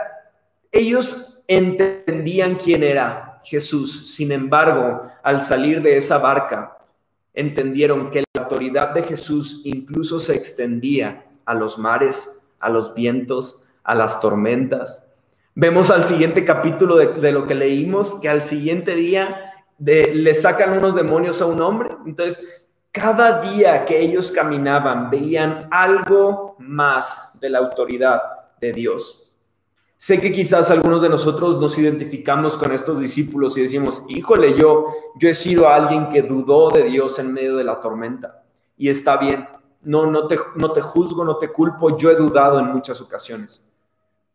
ellos 0.73 1.43
entendían 1.47 2.57
quién 2.57 2.83
era 2.83 3.41
Jesús. 3.45 4.15
Sin 4.15 4.33
embargo, 4.33 5.03
al 5.23 5.41
salir 5.41 5.81
de 5.81 5.97
esa 5.97 6.19
barca, 6.19 6.77
entendieron 7.33 8.11
que 8.11 8.25
la 8.35 8.43
autoridad 8.43 8.91
de 8.91 9.03
Jesús 9.03 9.63
incluso 9.65 10.19
se 10.19 10.35
extendía 10.35 11.27
a 11.45 11.55
los 11.55 11.79
mares, 11.79 12.43
a 12.59 12.69
los 12.69 12.95
vientos, 12.95 13.63
a 13.85 13.95
las 13.95 14.21
tormentas. 14.21 15.16
Vemos 15.59 15.91
al 15.91 16.05
siguiente 16.05 16.45
capítulo 16.45 16.97
de, 16.97 17.33
lo 17.33 17.47
que 17.47 17.55
leímos, 17.55 18.17
que 18.21 18.29
al 18.29 18.43
siguiente 18.43 18.95
día 18.95 19.55
le 19.79 20.35
sacan 20.35 20.77
unos 20.77 20.95
demonios 20.95 21.41
a 21.41 21.47
un 21.47 21.63
hombre. 21.63 21.97
Entonces, 22.05 22.67
cada 22.93 23.41
día 23.41 23.87
que 23.87 23.99
ellos 23.99 24.31
caminaban, 24.31 25.09
veían 25.09 25.67
algo 25.71 26.57
más 26.59 27.41
de 27.41 27.49
la 27.49 27.61
autoridad 27.61 28.21
de 28.61 28.75
Dios. 28.75 29.33
Sé 29.97 30.21
que 30.21 30.31
quizás 30.31 30.71
algunos 30.71 31.01
de 31.01 31.09
nosotros 31.09 31.59
nos 31.59 31.79
identificamos 31.79 32.59
con 32.59 32.73
estos 32.73 33.01
discípulos 33.01 33.57
y 33.57 33.63
decimos, 33.63 34.05
híjole, 34.11 34.59
yo, 34.59 34.85
yo 35.19 35.31
he 35.31 35.35
sido 35.35 35.71
alguien 35.71 36.11
que 36.11 36.21
dudó 36.21 36.69
de 36.69 36.83
Dios 36.83 37.19
en 37.19 37.33
medio 37.33 37.57
de 37.57 37.65
la 37.65 37.81
tormenta. 37.81 38.45
Y 38.77 38.91
está 38.91 39.17
bien, 39.17 39.49
no, 39.81 40.05
no, 40.05 40.27
te, 40.27 40.39
no 40.57 40.71
te 40.73 40.83
juzgo, 40.83 41.25
no 41.25 41.39
te 41.39 41.49
culpo, 41.49 41.97
yo 41.97 42.11
he 42.11 42.15
dudado 42.15 42.59
en 42.59 42.67
muchas 42.67 43.01
ocasiones. 43.01 43.66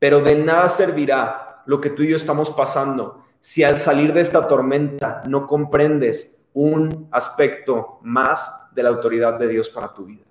Pero 0.01 0.19
de 0.19 0.33
nada 0.33 0.67
servirá 0.67 1.61
lo 1.67 1.79
que 1.79 1.91
tú 1.91 2.01
y 2.01 2.09
yo 2.09 2.15
estamos 2.15 2.49
pasando 2.49 3.23
si 3.39 3.63
al 3.63 3.77
salir 3.77 4.13
de 4.13 4.21
esta 4.21 4.47
tormenta 4.47 5.21
no 5.27 5.45
comprendes 5.45 6.47
un 6.53 7.07
aspecto 7.11 7.99
más 8.01 8.71
de 8.73 8.81
la 8.81 8.89
autoridad 8.89 9.37
de 9.37 9.47
Dios 9.47 9.69
para 9.69 9.93
tu 9.93 10.05
vida. 10.05 10.23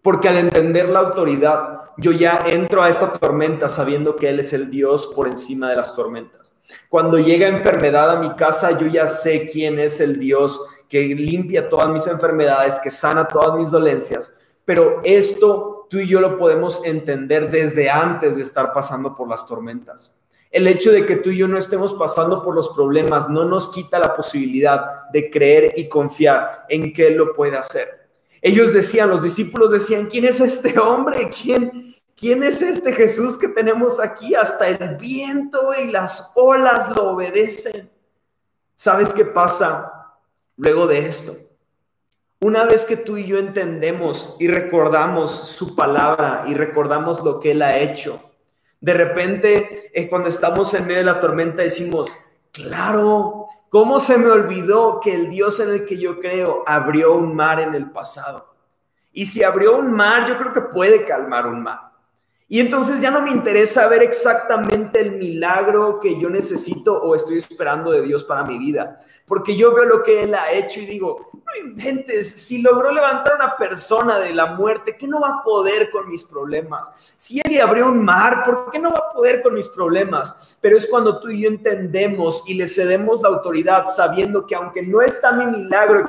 Porque 0.00 0.30
al 0.30 0.38
entender 0.38 0.88
la 0.88 1.00
autoridad, 1.00 1.90
yo 1.98 2.12
ya 2.12 2.40
entro 2.46 2.82
a 2.82 2.88
esta 2.88 3.12
tormenta 3.12 3.68
sabiendo 3.68 4.16
que 4.16 4.30
Él 4.30 4.40
es 4.40 4.54
el 4.54 4.70
Dios 4.70 5.12
por 5.14 5.28
encima 5.28 5.68
de 5.68 5.76
las 5.76 5.94
tormentas. 5.94 6.54
Cuando 6.88 7.18
llega 7.18 7.48
enfermedad 7.48 8.12
a 8.12 8.18
mi 8.18 8.34
casa, 8.34 8.78
yo 8.78 8.86
ya 8.86 9.06
sé 9.06 9.46
quién 9.46 9.78
es 9.78 10.00
el 10.00 10.18
Dios 10.18 10.58
que 10.88 11.02
limpia 11.02 11.68
todas 11.68 11.90
mis 11.90 12.06
enfermedades, 12.06 12.78
que 12.78 12.90
sana 12.90 13.28
todas 13.28 13.58
mis 13.58 13.70
dolencias. 13.70 14.38
Pero 14.64 15.02
esto 15.04 15.81
tú 15.92 15.98
y 15.98 16.06
yo 16.06 16.22
lo 16.22 16.38
podemos 16.38 16.82
entender 16.86 17.50
desde 17.50 17.90
antes 17.90 18.36
de 18.36 18.42
estar 18.42 18.72
pasando 18.72 19.14
por 19.14 19.28
las 19.28 19.46
tormentas. 19.46 20.16
El 20.50 20.66
hecho 20.66 20.90
de 20.90 21.04
que 21.04 21.16
tú 21.16 21.28
y 21.28 21.36
yo 21.36 21.46
no 21.46 21.58
estemos 21.58 21.92
pasando 21.92 22.42
por 22.42 22.54
los 22.54 22.70
problemas 22.70 23.28
no 23.28 23.44
nos 23.44 23.70
quita 23.70 23.98
la 23.98 24.16
posibilidad 24.16 25.10
de 25.12 25.30
creer 25.30 25.74
y 25.76 25.90
confiar 25.90 26.64
en 26.70 26.94
que 26.94 27.08
Él 27.08 27.16
lo 27.16 27.34
puede 27.34 27.58
hacer. 27.58 28.08
Ellos 28.40 28.72
decían, 28.72 29.10
los 29.10 29.22
discípulos 29.22 29.70
decían, 29.70 30.06
¿quién 30.06 30.24
es 30.24 30.40
este 30.40 30.78
hombre? 30.78 31.28
¿Quién, 31.28 31.84
quién 32.16 32.42
es 32.42 32.62
este 32.62 32.94
Jesús 32.94 33.36
que 33.36 33.48
tenemos 33.48 34.00
aquí? 34.00 34.34
Hasta 34.34 34.68
el 34.68 34.96
viento 34.96 35.74
y 35.78 35.88
las 35.88 36.32
olas 36.36 36.88
lo 36.96 37.10
obedecen. 37.10 37.90
¿Sabes 38.74 39.12
qué 39.12 39.26
pasa 39.26 39.92
luego 40.56 40.86
de 40.86 41.06
esto? 41.06 41.34
Una 42.42 42.64
vez 42.64 42.86
que 42.86 42.96
tú 42.96 43.18
y 43.18 43.24
yo 43.24 43.38
entendemos 43.38 44.34
y 44.40 44.48
recordamos 44.48 45.30
su 45.30 45.76
palabra 45.76 46.42
y 46.48 46.54
recordamos 46.54 47.22
lo 47.22 47.38
que 47.38 47.52
Él 47.52 47.62
ha 47.62 47.78
hecho, 47.78 48.20
de 48.80 48.94
repente, 48.94 49.92
eh, 49.94 50.08
cuando 50.08 50.28
estamos 50.28 50.74
en 50.74 50.88
medio 50.88 50.98
de 50.98 51.04
la 51.04 51.20
tormenta, 51.20 51.62
decimos, 51.62 52.16
claro, 52.50 53.46
¿cómo 53.68 54.00
se 54.00 54.18
me 54.18 54.28
olvidó 54.28 54.98
que 54.98 55.14
el 55.14 55.30
Dios 55.30 55.60
en 55.60 55.70
el 55.70 55.84
que 55.84 55.96
yo 55.98 56.18
creo 56.18 56.64
abrió 56.66 57.14
un 57.14 57.32
mar 57.32 57.60
en 57.60 57.76
el 57.76 57.92
pasado? 57.92 58.52
Y 59.12 59.26
si 59.26 59.44
abrió 59.44 59.76
un 59.76 59.92
mar, 59.92 60.26
yo 60.26 60.36
creo 60.36 60.52
que 60.52 60.62
puede 60.62 61.04
calmar 61.04 61.46
un 61.46 61.62
mar. 61.62 61.92
Y 62.48 62.58
entonces 62.58 63.00
ya 63.00 63.12
no 63.12 63.22
me 63.22 63.30
interesa 63.30 63.86
ver 63.86 64.02
exactamente 64.02 64.98
el 64.98 65.12
milagro 65.12 66.00
que 66.00 66.20
yo 66.20 66.28
necesito 66.28 67.00
o 67.00 67.14
estoy 67.14 67.38
esperando 67.38 67.92
de 67.92 68.02
Dios 68.02 68.24
para 68.24 68.42
mi 68.42 68.58
vida, 68.58 68.98
porque 69.26 69.56
yo 69.56 69.72
veo 69.72 69.84
lo 69.84 70.02
que 70.02 70.24
Él 70.24 70.34
ha 70.34 70.50
hecho 70.50 70.80
y 70.80 70.86
digo, 70.86 71.30
no 71.52 71.68
inventes, 71.68 72.30
si 72.30 72.62
logró 72.62 72.90
levantar 72.90 73.34
a 73.34 73.36
una 73.36 73.56
persona 73.56 74.18
de 74.18 74.32
la 74.32 74.46
muerte, 74.46 74.96
¿qué 74.96 75.06
no 75.06 75.20
va 75.20 75.28
a 75.28 75.42
poder 75.42 75.90
con 75.90 76.08
mis 76.08 76.24
problemas? 76.24 77.14
Si 77.16 77.40
Él 77.44 77.60
abrió 77.60 77.86
un 77.86 78.02
mar, 78.04 78.42
¿por 78.44 78.70
qué 78.70 78.78
no 78.78 78.90
va 78.90 79.08
a 79.08 79.12
poder 79.12 79.42
con 79.42 79.54
mis 79.54 79.68
problemas? 79.68 80.56
Pero 80.60 80.76
es 80.76 80.86
cuando 80.86 81.18
tú 81.20 81.30
y 81.30 81.42
yo 81.42 81.48
entendemos 81.48 82.44
y 82.48 82.54
le 82.54 82.66
cedemos 82.66 83.22
la 83.22 83.28
autoridad 83.28 83.84
sabiendo 83.86 84.46
que 84.46 84.54
aunque 84.54 84.82
no 84.82 85.02
está 85.02 85.32
mi 85.32 85.46
milagro 85.46 86.08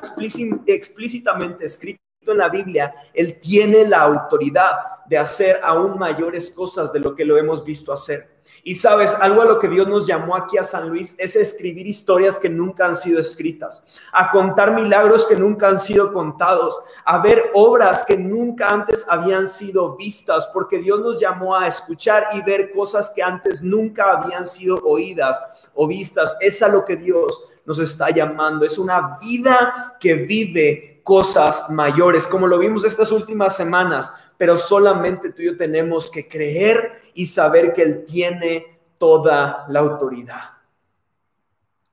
explícitamente 0.65 1.65
escrito, 1.65 2.01
en 2.25 2.37
la 2.37 2.47
Biblia, 2.47 2.93
Él 3.13 3.37
tiene 3.41 3.85
la 3.85 3.99
autoridad 3.99 4.77
de 5.05 5.17
hacer 5.17 5.59
aún 5.61 5.99
mayores 5.99 6.51
cosas 6.51 6.93
de 6.93 6.99
lo 6.99 7.13
que 7.15 7.25
lo 7.25 7.37
hemos 7.37 7.65
visto 7.65 7.91
hacer. 7.91 8.32
Y 8.65 8.75
sabes, 8.75 9.13
algo 9.19 9.41
a 9.41 9.45
lo 9.45 9.59
que 9.59 9.67
Dios 9.67 9.89
nos 9.89 10.07
llamó 10.07 10.37
aquí 10.37 10.57
a 10.57 10.63
San 10.63 10.89
Luis 10.89 11.15
es 11.19 11.35
escribir 11.35 11.85
historias 11.85 12.39
que 12.39 12.47
nunca 12.47 12.85
han 12.85 12.95
sido 12.95 13.19
escritas, 13.19 13.83
a 14.13 14.29
contar 14.29 14.73
milagros 14.73 15.27
que 15.27 15.35
nunca 15.35 15.67
han 15.67 15.77
sido 15.77 16.13
contados, 16.13 16.81
a 17.03 17.17
ver 17.19 17.51
obras 17.53 18.05
que 18.05 18.15
nunca 18.15 18.67
antes 18.67 19.05
habían 19.09 19.47
sido 19.47 19.97
vistas, 19.97 20.49
porque 20.53 20.77
Dios 20.77 21.01
nos 21.01 21.19
llamó 21.19 21.57
a 21.57 21.67
escuchar 21.67 22.27
y 22.35 22.41
ver 22.41 22.71
cosas 22.71 23.11
que 23.13 23.21
antes 23.21 23.61
nunca 23.61 24.13
habían 24.13 24.47
sido 24.47 24.77
oídas 24.85 25.69
o 25.73 25.85
vistas. 25.85 26.37
Es 26.39 26.61
a 26.63 26.69
lo 26.69 26.85
que 26.85 26.95
Dios 26.95 27.59
nos 27.65 27.79
está 27.79 28.11
llamando. 28.11 28.65
Es 28.65 28.77
una 28.77 29.17
vida 29.19 29.97
que 29.99 30.13
vive 30.13 30.92
cosas 31.03 31.69
mayores, 31.69 32.25
como 32.25 32.47
lo 32.47 32.57
vimos 32.57 32.85
estas 32.85 33.11
últimas 33.11 33.55
semanas, 33.55 34.13
pero 34.37 34.55
solamente 34.55 35.31
tú 35.31 35.41
y 35.41 35.45
yo 35.45 35.57
tenemos 35.57 36.09
que 36.09 36.27
creer 36.27 37.01
y 37.13 37.25
saber 37.25 37.73
que 37.73 37.83
Él 37.83 38.05
tiene 38.05 38.79
toda 38.97 39.65
la 39.69 39.79
autoridad. 39.81 40.41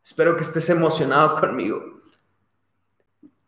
Espero 0.05 0.37
que 0.37 0.43
estés 0.43 0.69
emocionado 0.71 1.35
conmigo. 1.41 2.01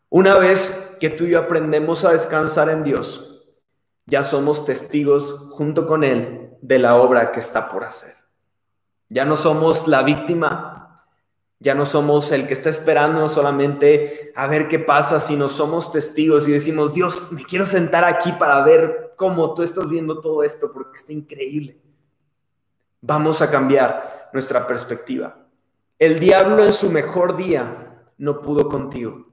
Una 0.09 0.37
vez 0.37 0.97
que 0.99 1.09
tú 1.09 1.23
y 1.23 1.31
yo 1.31 1.39
aprendemos 1.39 2.05
a 2.05 2.11
descansar 2.11 2.69
en 2.69 2.83
Dios, 2.83 3.43
ya 4.05 4.21
somos 4.21 4.65
testigos 4.65 5.49
junto 5.51 5.87
con 5.87 6.03
Él 6.03 6.51
de 6.61 6.79
la 6.79 6.95
obra 6.95 7.31
que 7.31 7.39
está 7.39 7.69
por 7.69 7.83
hacer. 7.83 8.13
Ya 9.09 9.25
no 9.25 9.35
somos 9.35 9.87
la 9.87 10.03
víctima, 10.03 10.72
ya 11.63 11.73
no 11.73 11.85
somos 11.85 12.33
el 12.33 12.45
que 12.45 12.53
está 12.53 12.69
esperando 12.69 13.29
solamente 13.29 14.33
a 14.35 14.47
ver 14.47 14.67
qué 14.67 14.79
pasa, 14.79 15.21
sino 15.21 15.47
somos 15.47 15.93
testigos 15.93 16.45
y 16.45 16.51
decimos, 16.51 16.93
Dios, 16.93 17.31
me 17.31 17.41
quiero 17.45 17.65
sentar 17.65 18.03
aquí 18.03 18.33
para 18.33 18.61
ver 18.65 19.13
cómo 19.15 19.53
tú 19.53 19.63
estás 19.63 19.87
viendo 19.87 20.19
todo 20.19 20.43
esto, 20.43 20.71
porque 20.73 20.97
está 20.97 21.13
increíble. 21.13 21.79
Vamos 22.99 23.41
a 23.41 23.49
cambiar 23.49 24.29
nuestra 24.33 24.67
perspectiva. 24.67 25.37
El 25.97 26.19
diablo 26.19 26.65
en 26.65 26.73
su 26.73 26.89
mejor 26.89 27.37
día 27.37 28.03
no 28.17 28.41
pudo 28.41 28.67
contigo. 28.67 29.27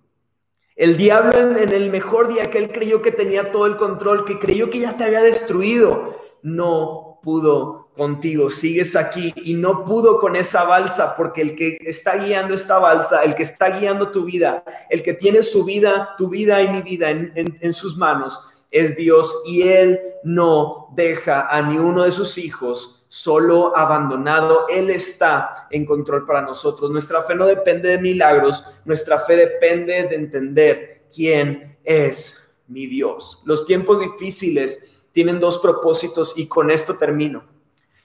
El 0.77 0.97
diablo 0.97 1.33
en, 1.37 1.73
el 1.73 1.91
mejor 1.91 2.29
día 2.29 2.49
que 2.49 2.59
él 2.59 2.71
creyó 2.71 3.03
que 3.03 3.11
tenía 3.11 3.51
todo 3.51 3.67
el 3.67 3.77
control, 3.77 4.25
que 4.25 4.39
creyó 4.39 4.71
que 4.71 4.79
ya 4.79 4.97
te 4.97 5.03
había 5.03 5.21
destruido, 5.21 6.17
no 6.43 7.19
pudo 7.25 7.80
contigo, 8.01 8.49
sigues 8.49 8.97
aquí 8.97 9.31
y 9.37 9.53
no 9.53 9.85
pudo 9.85 10.19
con 10.19 10.35
esa 10.35 10.65
balsa 10.65 11.15
porque 11.19 11.43
el 11.43 11.55
que 11.55 11.77
está 11.83 12.17
guiando 12.17 12.55
esta 12.55 12.79
balsa, 12.79 13.25
el 13.25 13.35
que 13.35 13.43
está 13.43 13.79
guiando 13.79 14.11
tu 14.11 14.25
vida, 14.25 14.65
el 14.89 15.03
que 15.03 15.13
tiene 15.13 15.43
su 15.43 15.67
vida, 15.67 16.15
tu 16.17 16.31
vida 16.31 16.63
y 16.63 16.73
mi 16.73 16.81
vida 16.81 17.11
en, 17.11 17.73
sus 17.75 17.99
manos 17.99 18.65
es 18.71 18.97
Dios 18.97 19.43
y 19.45 19.69
Él 19.69 20.01
no 20.25 20.89
deja 20.95 21.47
a 21.51 21.61
ni 21.61 21.77
uno 21.77 22.05
de 22.05 22.11
sus 22.11 22.39
hijos 22.39 23.05
solo 23.09 23.77
abandonado. 23.77 24.65
Él 24.71 24.89
está 24.89 25.69
en 25.71 25.85
control 25.85 26.25
para 26.25 26.41
nosotros. 26.41 26.91
Nuestra 26.91 27.21
fe 27.21 27.35
no 27.35 27.45
depende 27.45 27.91
de 27.91 27.99
milagros, 27.99 28.81
nuestra 28.87 29.19
fe 29.19 29.37
depende 29.37 30.05
de 30.05 30.15
entender 30.15 31.05
quién 31.15 31.77
es 31.85 32.57
mi 32.67 32.87
Dios. 32.87 33.43
Los 33.45 33.67
tiempos 33.67 34.01
difíciles 34.01 35.07
tienen 35.13 35.39
dos 35.39 35.59
propósitos 35.59 36.33
y 36.39 36.47
con 36.47 36.71
esto 36.71 36.97
termino. 36.97 37.60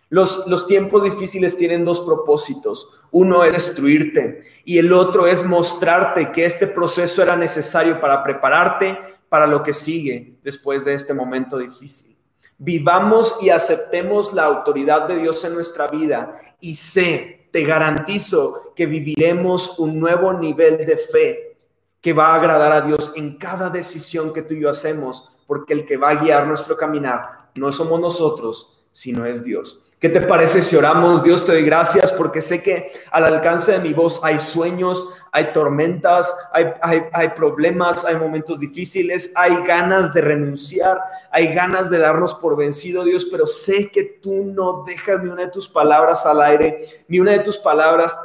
Los, 0.10 0.68
tiempos 0.68 1.04
difíciles 1.04 1.58
tienen 1.58 1.84
dos 1.84 2.02
propósitos. 2.02 3.02
Uno 3.12 3.44
es 3.44 3.54
destruirte 3.54 4.42
y 4.64 4.78
el 4.78 4.94
otro 4.94 5.28
es 5.28 5.46
mostrarte 5.46 6.32
que 6.32 6.46
este 6.46 6.68
proceso 6.68 7.24
era 7.24 7.36
necesario 7.36 8.00
para 8.00 8.24
prepararte 8.24 8.98
para 9.30 9.48
lo 9.48 9.64
que 9.64 9.74
sigue 9.74 10.38
después 10.44 10.86
de 10.86 10.94
este 10.94 11.14
momento 11.14 11.58
difícil. 11.58 12.16
Vivamos 12.58 13.38
y 13.42 13.50
aceptemos 13.50 14.34
la 14.34 14.44
autoridad 14.44 15.08
de 15.08 15.18
Dios 15.18 15.44
en 15.44 15.56
nuestra 15.56 15.88
vida 15.88 16.36
y 16.62 16.76
sé, 16.76 17.50
te 17.52 17.64
garantizo 17.64 18.74
que 18.76 18.86
viviremos 18.86 19.80
un 19.80 20.00
nuevo 20.00 20.32
nivel 20.34 20.78
de 20.86 20.98
fe 20.98 21.58
que 22.00 22.14
va 22.14 22.28
a 22.28 22.36
agradar 22.36 22.72
a 22.72 22.82
Dios 22.82 23.14
en 23.16 23.38
cada 23.38 23.70
decisión 23.70 24.32
que 24.32 24.44
tú 24.44 24.54
y 24.54 24.62
yo 24.62 24.70
hacemos, 24.70 25.40
porque 25.48 25.74
el 25.74 25.86
que 25.86 25.98
va 25.98 26.12
a 26.12 26.16
guiar 26.16 26.48
nuestro 26.48 26.78
caminar 26.78 27.50
no 27.56 27.72
somos 27.72 28.00
nosotros, 28.00 28.88
sino 28.92 29.26
es 29.26 29.44
Dios. 29.44 29.92
¿Qué 30.00 30.10
te 30.10 30.22
parece 30.22 30.62
si 30.62 30.76
oramos? 30.76 31.24
Dios 31.24 31.46
te 31.46 31.54
doy 31.54 31.64
gracias 31.64 32.12
porque 32.12 32.42
sé 32.42 32.62
que 32.62 32.92
al 33.12 33.24
alcance 33.24 33.72
de 33.72 33.80
mi 33.80 33.94
voz 33.94 34.20
hay 34.24 34.40
sueños, 34.40 35.16
hay 35.32 35.54
tormentas, 35.54 36.36
hay, 36.52 36.68
hay, 37.14 37.30
problemas, 37.30 38.04
hay 38.04 38.18
momentos 38.18 38.60
difíciles, 38.60 39.32
hay 39.36 39.56
ganas 39.66 40.14
de 40.14 40.20
renunciar, 40.20 41.00
hay 41.32 41.54
ganas 41.54 41.90
de 41.90 42.00
darnos 42.00 42.34
por 42.34 42.58
vencido, 42.58 43.06
Dios, 43.06 43.26
pero 43.32 43.48
sé 43.48 43.90
que 43.90 44.04
tú 44.04 44.44
no 44.46 44.84
dejas 44.86 45.24
ni 45.24 45.30
una 45.30 45.44
de 45.44 45.52
tus 45.52 45.70
palabras 45.70 46.26
al 46.26 46.42
aire, 46.42 46.86
ni 47.08 47.20
una 47.20 47.32
de 47.32 47.40
tus 47.40 47.58
palabras 47.58 48.20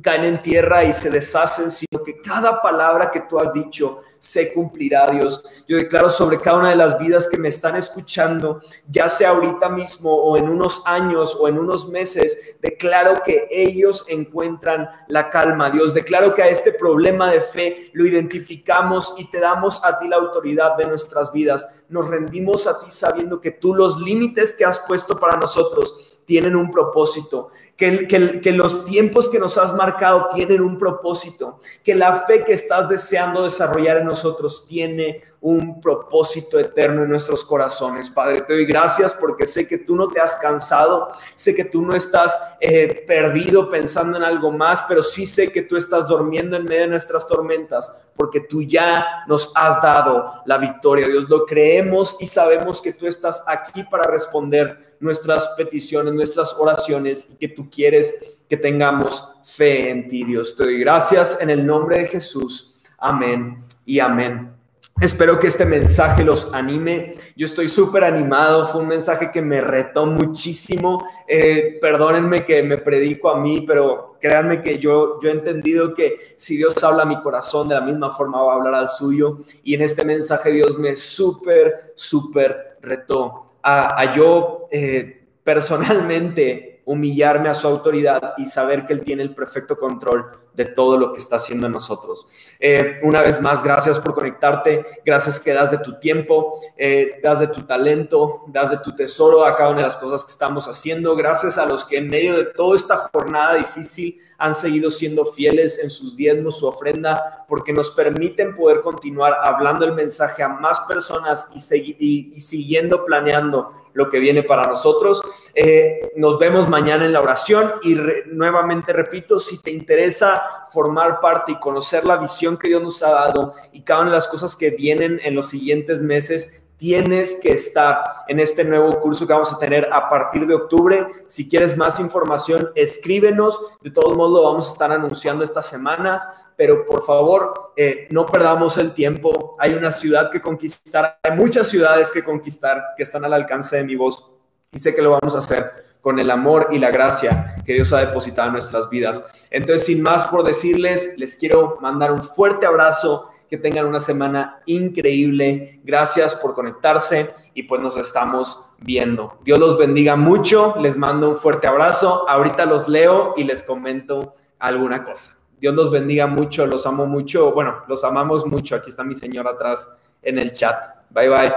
caen 0.00 0.24
en 0.24 0.42
tierra 0.42 0.84
y 0.84 0.92
se 0.92 1.10
deshacen, 1.10 1.70
sino 1.70 2.02
que 2.02 2.20
cada 2.20 2.62
palabra 2.62 3.10
que 3.10 3.20
tú 3.20 3.38
has 3.38 3.52
dicho 3.52 4.00
se 4.18 4.52
cumplirá, 4.52 5.10
Dios. 5.10 5.64
Yo 5.68 5.76
declaro 5.76 6.08
sobre 6.08 6.40
cada 6.40 6.58
una 6.58 6.70
de 6.70 6.76
las 6.76 6.98
vidas 6.98 7.28
que 7.28 7.36
me 7.36 7.48
están 7.48 7.76
escuchando, 7.76 8.60
ya 8.88 9.08
sea 9.08 9.30
ahorita 9.30 9.68
mismo 9.68 10.14
o 10.14 10.36
en 10.36 10.48
unos 10.48 10.82
años 10.86 11.36
o 11.38 11.48
en 11.48 11.58
unos 11.58 11.88
meses, 11.88 12.56
declaro 12.62 13.22
que 13.22 13.48
ellos 13.50 14.06
encuentran 14.08 14.88
la 15.08 15.28
calma, 15.28 15.70
Dios. 15.70 15.92
Declaro 15.92 16.32
que 16.32 16.42
a 16.42 16.48
este 16.48 16.72
problema 16.72 17.30
de 17.30 17.40
fe 17.40 17.90
lo 17.92 18.06
identificamos 18.06 19.14
y 19.18 19.30
te 19.30 19.40
damos 19.40 19.84
a 19.84 19.98
ti 19.98 20.08
la 20.08 20.16
autoridad 20.16 20.76
de 20.76 20.86
nuestras 20.86 21.32
vidas. 21.32 21.82
Nos 21.88 22.08
rendimos 22.08 22.66
a 22.66 22.80
ti 22.80 22.90
sabiendo 22.90 23.40
que 23.40 23.50
tú 23.50 23.74
los 23.74 24.00
límites 24.00 24.54
que 24.56 24.64
has 24.64 24.78
puesto 24.78 25.18
para 25.18 25.36
nosotros 25.36 26.21
tienen 26.24 26.56
un 26.56 26.70
propósito, 26.70 27.50
que, 27.76 28.52
los 28.54 28.84
tiempos 28.84 29.28
que 29.28 29.38
nos 29.38 29.58
has 29.58 29.74
marcado 29.74 30.28
tienen 30.32 30.60
un 30.60 30.78
propósito, 30.78 31.58
que 31.82 31.94
la 31.94 32.14
fe 32.14 32.44
que 32.44 32.52
estás 32.52 32.88
deseando 32.88 33.42
desarrollar 33.42 33.98
en 33.98 34.06
nosotros 34.06 34.66
tiene 34.68 35.22
un 35.40 35.80
propósito 35.80 36.60
eterno 36.60 37.02
en 37.02 37.08
nuestros 37.08 37.44
corazones. 37.44 38.08
Padre, 38.08 38.42
te 38.42 38.52
doy 38.52 38.64
gracias 38.64 39.12
porque 39.12 39.44
sé 39.44 39.66
que 39.66 39.78
tú 39.78 39.96
no 39.96 40.06
te 40.06 40.20
has 40.20 40.36
cansado, 40.36 41.10
sé 41.34 41.54
que 41.56 41.64
tú 41.64 41.82
no 41.82 41.96
estás 41.96 42.38
eh, 42.60 43.04
perdido 43.04 43.68
pensando 43.68 44.16
en 44.16 44.22
algo 44.22 44.52
más, 44.52 44.84
pero 44.86 45.02
sí 45.02 45.26
sé 45.26 45.50
que 45.50 45.62
tú 45.62 45.76
estás 45.76 46.06
durmiendo 46.06 46.56
en 46.56 46.64
medio 46.64 46.82
de 46.82 46.88
nuestras 46.88 47.26
tormentas 47.26 48.08
porque 48.16 48.40
tú 48.40 48.62
ya 48.62 49.24
nos 49.26 49.52
has 49.56 49.82
dado 49.82 50.32
la 50.46 50.58
victoria. 50.58 51.08
Dios, 51.08 51.28
lo 51.28 51.44
creemos 51.44 52.16
y 52.20 52.26
sabemos 52.28 52.80
que 52.80 52.92
tú 52.92 53.08
estás 53.08 53.42
aquí 53.48 53.82
para 53.82 54.08
responder 54.08 54.91
nuestras 55.02 55.48
peticiones, 55.56 56.14
nuestras 56.14 56.54
oraciones 56.58 57.34
y 57.34 57.38
que 57.38 57.48
tú 57.48 57.68
quieres 57.68 58.40
que 58.48 58.56
tengamos 58.56 59.34
fe 59.44 59.90
en 59.90 60.08
ti, 60.08 60.24
Dios. 60.24 60.56
Te 60.56 60.64
doy 60.64 60.78
gracias 60.78 61.40
en 61.40 61.50
el 61.50 61.66
nombre 61.66 62.00
de 62.00 62.06
Jesús. 62.06 62.80
Amén 62.98 63.64
y 63.84 63.98
amén. 63.98 64.52
Espero 65.00 65.40
que 65.40 65.48
este 65.48 65.64
mensaje 65.64 66.22
los 66.22 66.54
anime. 66.54 67.14
Yo 67.34 67.46
estoy 67.46 67.66
súper 67.66 68.04
animado. 68.04 68.64
Fue 68.66 68.82
un 68.82 68.88
mensaje 68.88 69.32
que 69.32 69.42
me 69.42 69.60
retó 69.60 70.06
muchísimo. 70.06 71.04
Eh, 71.26 71.78
perdónenme 71.80 72.44
que 72.44 72.62
me 72.62 72.78
predico 72.78 73.30
a 73.30 73.40
mí, 73.40 73.64
pero 73.66 74.16
créanme 74.20 74.60
que 74.60 74.78
yo, 74.78 75.18
yo 75.20 75.30
he 75.30 75.32
entendido 75.32 75.92
que 75.94 76.18
si 76.36 76.56
Dios 76.56 76.84
habla 76.84 77.02
a 77.02 77.06
mi 77.06 77.20
corazón, 77.20 77.68
de 77.68 77.74
la 77.74 77.80
misma 77.80 78.10
forma 78.10 78.40
va 78.40 78.52
a 78.52 78.56
hablar 78.56 78.74
al 78.74 78.88
suyo. 78.88 79.38
Y 79.64 79.74
en 79.74 79.82
este 79.82 80.04
mensaje 80.04 80.52
Dios 80.52 80.78
me 80.78 80.94
súper, 80.94 81.92
súper 81.96 82.76
retó 82.80 83.51
a, 83.62 84.00
a 84.00 84.12
yo 84.12 84.68
eh, 84.70 85.22
personalmente 85.44 86.71
humillarme 86.84 87.48
a 87.48 87.54
su 87.54 87.66
autoridad 87.66 88.34
y 88.36 88.46
saber 88.46 88.84
que 88.84 88.92
Él 88.92 89.02
tiene 89.02 89.22
el 89.22 89.34
perfecto 89.34 89.76
control 89.76 90.26
de 90.54 90.66
todo 90.66 90.98
lo 90.98 91.12
que 91.12 91.18
está 91.18 91.36
haciendo 91.36 91.66
en 91.66 91.72
nosotros. 91.72 92.26
Eh, 92.60 92.98
una 93.02 93.22
vez 93.22 93.40
más, 93.40 93.62
gracias 93.62 93.98
por 93.98 94.14
conectarte, 94.14 94.84
gracias 95.04 95.40
que 95.40 95.52
das 95.52 95.70
de 95.70 95.78
tu 95.78 95.98
tiempo, 95.98 96.58
eh, 96.76 97.20
das 97.22 97.40
de 97.40 97.48
tu 97.48 97.62
talento, 97.62 98.44
das 98.48 98.70
de 98.70 98.78
tu 98.78 98.94
tesoro 98.94 99.46
a 99.46 99.54
cada 99.54 99.70
una 99.70 99.78
de 99.78 99.86
las 99.88 99.96
cosas 99.96 100.24
que 100.24 100.32
estamos 100.32 100.68
haciendo, 100.68 101.16
gracias 101.16 101.56
a 101.56 101.66
los 101.66 101.84
que 101.84 101.98
en 101.98 102.08
medio 102.08 102.36
de 102.36 102.44
toda 102.46 102.76
esta 102.76 102.96
jornada 102.96 103.54
difícil 103.54 104.18
han 104.36 104.54
seguido 104.54 104.90
siendo 104.90 105.24
fieles 105.24 105.78
en 105.78 105.88
sus 105.88 106.16
diezmos, 106.16 106.58
su 106.58 106.66
ofrenda, 106.66 107.46
porque 107.48 107.72
nos 107.72 107.90
permiten 107.90 108.54
poder 108.54 108.80
continuar 108.80 109.38
hablando 109.42 109.84
el 109.84 109.92
mensaje 109.92 110.42
a 110.42 110.48
más 110.48 110.80
personas 110.80 111.48
y, 111.54 112.34
y 112.34 112.40
siguiendo 112.40 113.04
planeando 113.04 113.81
lo 113.94 114.08
que 114.08 114.18
viene 114.18 114.42
para 114.42 114.64
nosotros. 114.64 115.22
Eh, 115.54 116.12
nos 116.16 116.38
vemos 116.38 116.68
mañana 116.68 117.04
en 117.04 117.12
la 117.12 117.20
oración 117.20 117.74
y 117.82 117.96
nuevamente 118.26 118.92
repito, 118.92 119.38
si 119.38 119.60
te 119.60 119.70
interesa 119.70 120.42
formar 120.70 121.20
parte 121.20 121.52
y 121.52 121.58
conocer 121.58 122.04
la 122.04 122.16
visión 122.16 122.56
que 122.56 122.68
Dios 122.68 122.82
nos 122.82 123.02
ha 123.02 123.10
dado 123.10 123.52
y 123.72 123.82
cada 123.82 124.02
una 124.02 124.10
de 124.10 124.16
las 124.16 124.28
cosas 124.28 124.56
que 124.56 124.70
vienen 124.70 125.20
en 125.22 125.34
los 125.34 125.46
siguientes 125.46 126.02
meses, 126.02 126.66
tienes 126.82 127.38
que 127.40 127.50
estar 127.50 128.02
en 128.26 128.40
este 128.40 128.64
nuevo 128.64 128.98
curso 128.98 129.24
que 129.24 129.32
vamos 129.32 129.52
a 129.52 129.58
tener 129.60 129.88
a 129.92 130.10
partir 130.10 130.48
de 130.48 130.54
octubre. 130.54 131.06
Si 131.28 131.48
quieres 131.48 131.76
más 131.76 132.00
información, 132.00 132.70
escríbenos. 132.74 133.78
De 133.82 133.92
todos 133.92 134.16
modos, 134.16 134.32
lo 134.32 134.50
vamos 134.50 134.68
a 134.68 134.72
estar 134.72 134.90
anunciando 134.90 135.44
estas 135.44 135.68
semanas, 135.68 136.26
pero 136.56 136.84
por 136.84 137.04
favor, 137.04 137.72
eh, 137.76 138.08
no 138.10 138.26
perdamos 138.26 138.78
el 138.78 138.94
tiempo. 138.94 139.54
Hay 139.60 139.74
una 139.74 139.92
ciudad 139.92 140.28
que 140.28 140.40
conquistar, 140.40 141.20
hay 141.22 141.36
muchas 141.36 141.68
ciudades 141.68 142.10
que 142.10 142.24
conquistar 142.24 142.82
que 142.96 143.04
están 143.04 143.24
al 143.24 143.34
alcance 143.34 143.76
de 143.76 143.84
mi 143.84 143.94
voz 143.94 144.32
y 144.72 144.80
sé 144.80 144.92
que 144.92 145.02
lo 145.02 145.10
vamos 145.10 145.36
a 145.36 145.38
hacer 145.38 145.70
con 146.00 146.18
el 146.18 146.32
amor 146.32 146.66
y 146.72 146.78
la 146.80 146.90
gracia 146.90 147.62
que 147.64 147.74
Dios 147.74 147.92
ha 147.92 148.00
depositado 148.00 148.48
en 148.48 148.54
nuestras 148.54 148.90
vidas. 148.90 149.24
Entonces, 149.52 149.86
sin 149.86 150.02
más 150.02 150.26
por 150.26 150.42
decirles, 150.42 151.14
les 151.16 151.36
quiero 151.36 151.78
mandar 151.80 152.10
un 152.10 152.24
fuerte 152.24 152.66
abrazo 152.66 153.28
que 153.52 153.58
tengan 153.58 153.84
una 153.84 154.00
semana 154.00 154.62
increíble. 154.64 155.78
Gracias 155.84 156.34
por 156.34 156.54
conectarse 156.54 157.34
y 157.52 157.64
pues 157.64 157.82
nos 157.82 157.98
estamos 157.98 158.74
viendo. 158.78 159.36
Dios 159.44 159.58
los 159.58 159.76
bendiga 159.76 160.16
mucho. 160.16 160.74
Les 160.80 160.96
mando 160.96 161.28
un 161.28 161.36
fuerte 161.36 161.66
abrazo. 161.66 162.26
Ahorita 162.30 162.64
los 162.64 162.88
leo 162.88 163.34
y 163.36 163.44
les 163.44 163.62
comento 163.62 164.36
alguna 164.58 165.02
cosa. 165.02 165.46
Dios 165.60 165.74
los 165.74 165.90
bendiga 165.90 166.26
mucho. 166.26 166.64
Los 166.64 166.86
amo 166.86 167.04
mucho. 167.04 167.52
Bueno, 167.52 167.82
los 167.88 168.04
amamos 168.04 168.46
mucho. 168.46 168.74
Aquí 168.74 168.88
está 168.88 169.04
mi 169.04 169.14
señor 169.14 169.46
atrás 169.46 169.98
en 170.22 170.38
el 170.38 170.54
chat. 170.54 170.74
Bye 171.10 171.28
bye. 171.28 171.52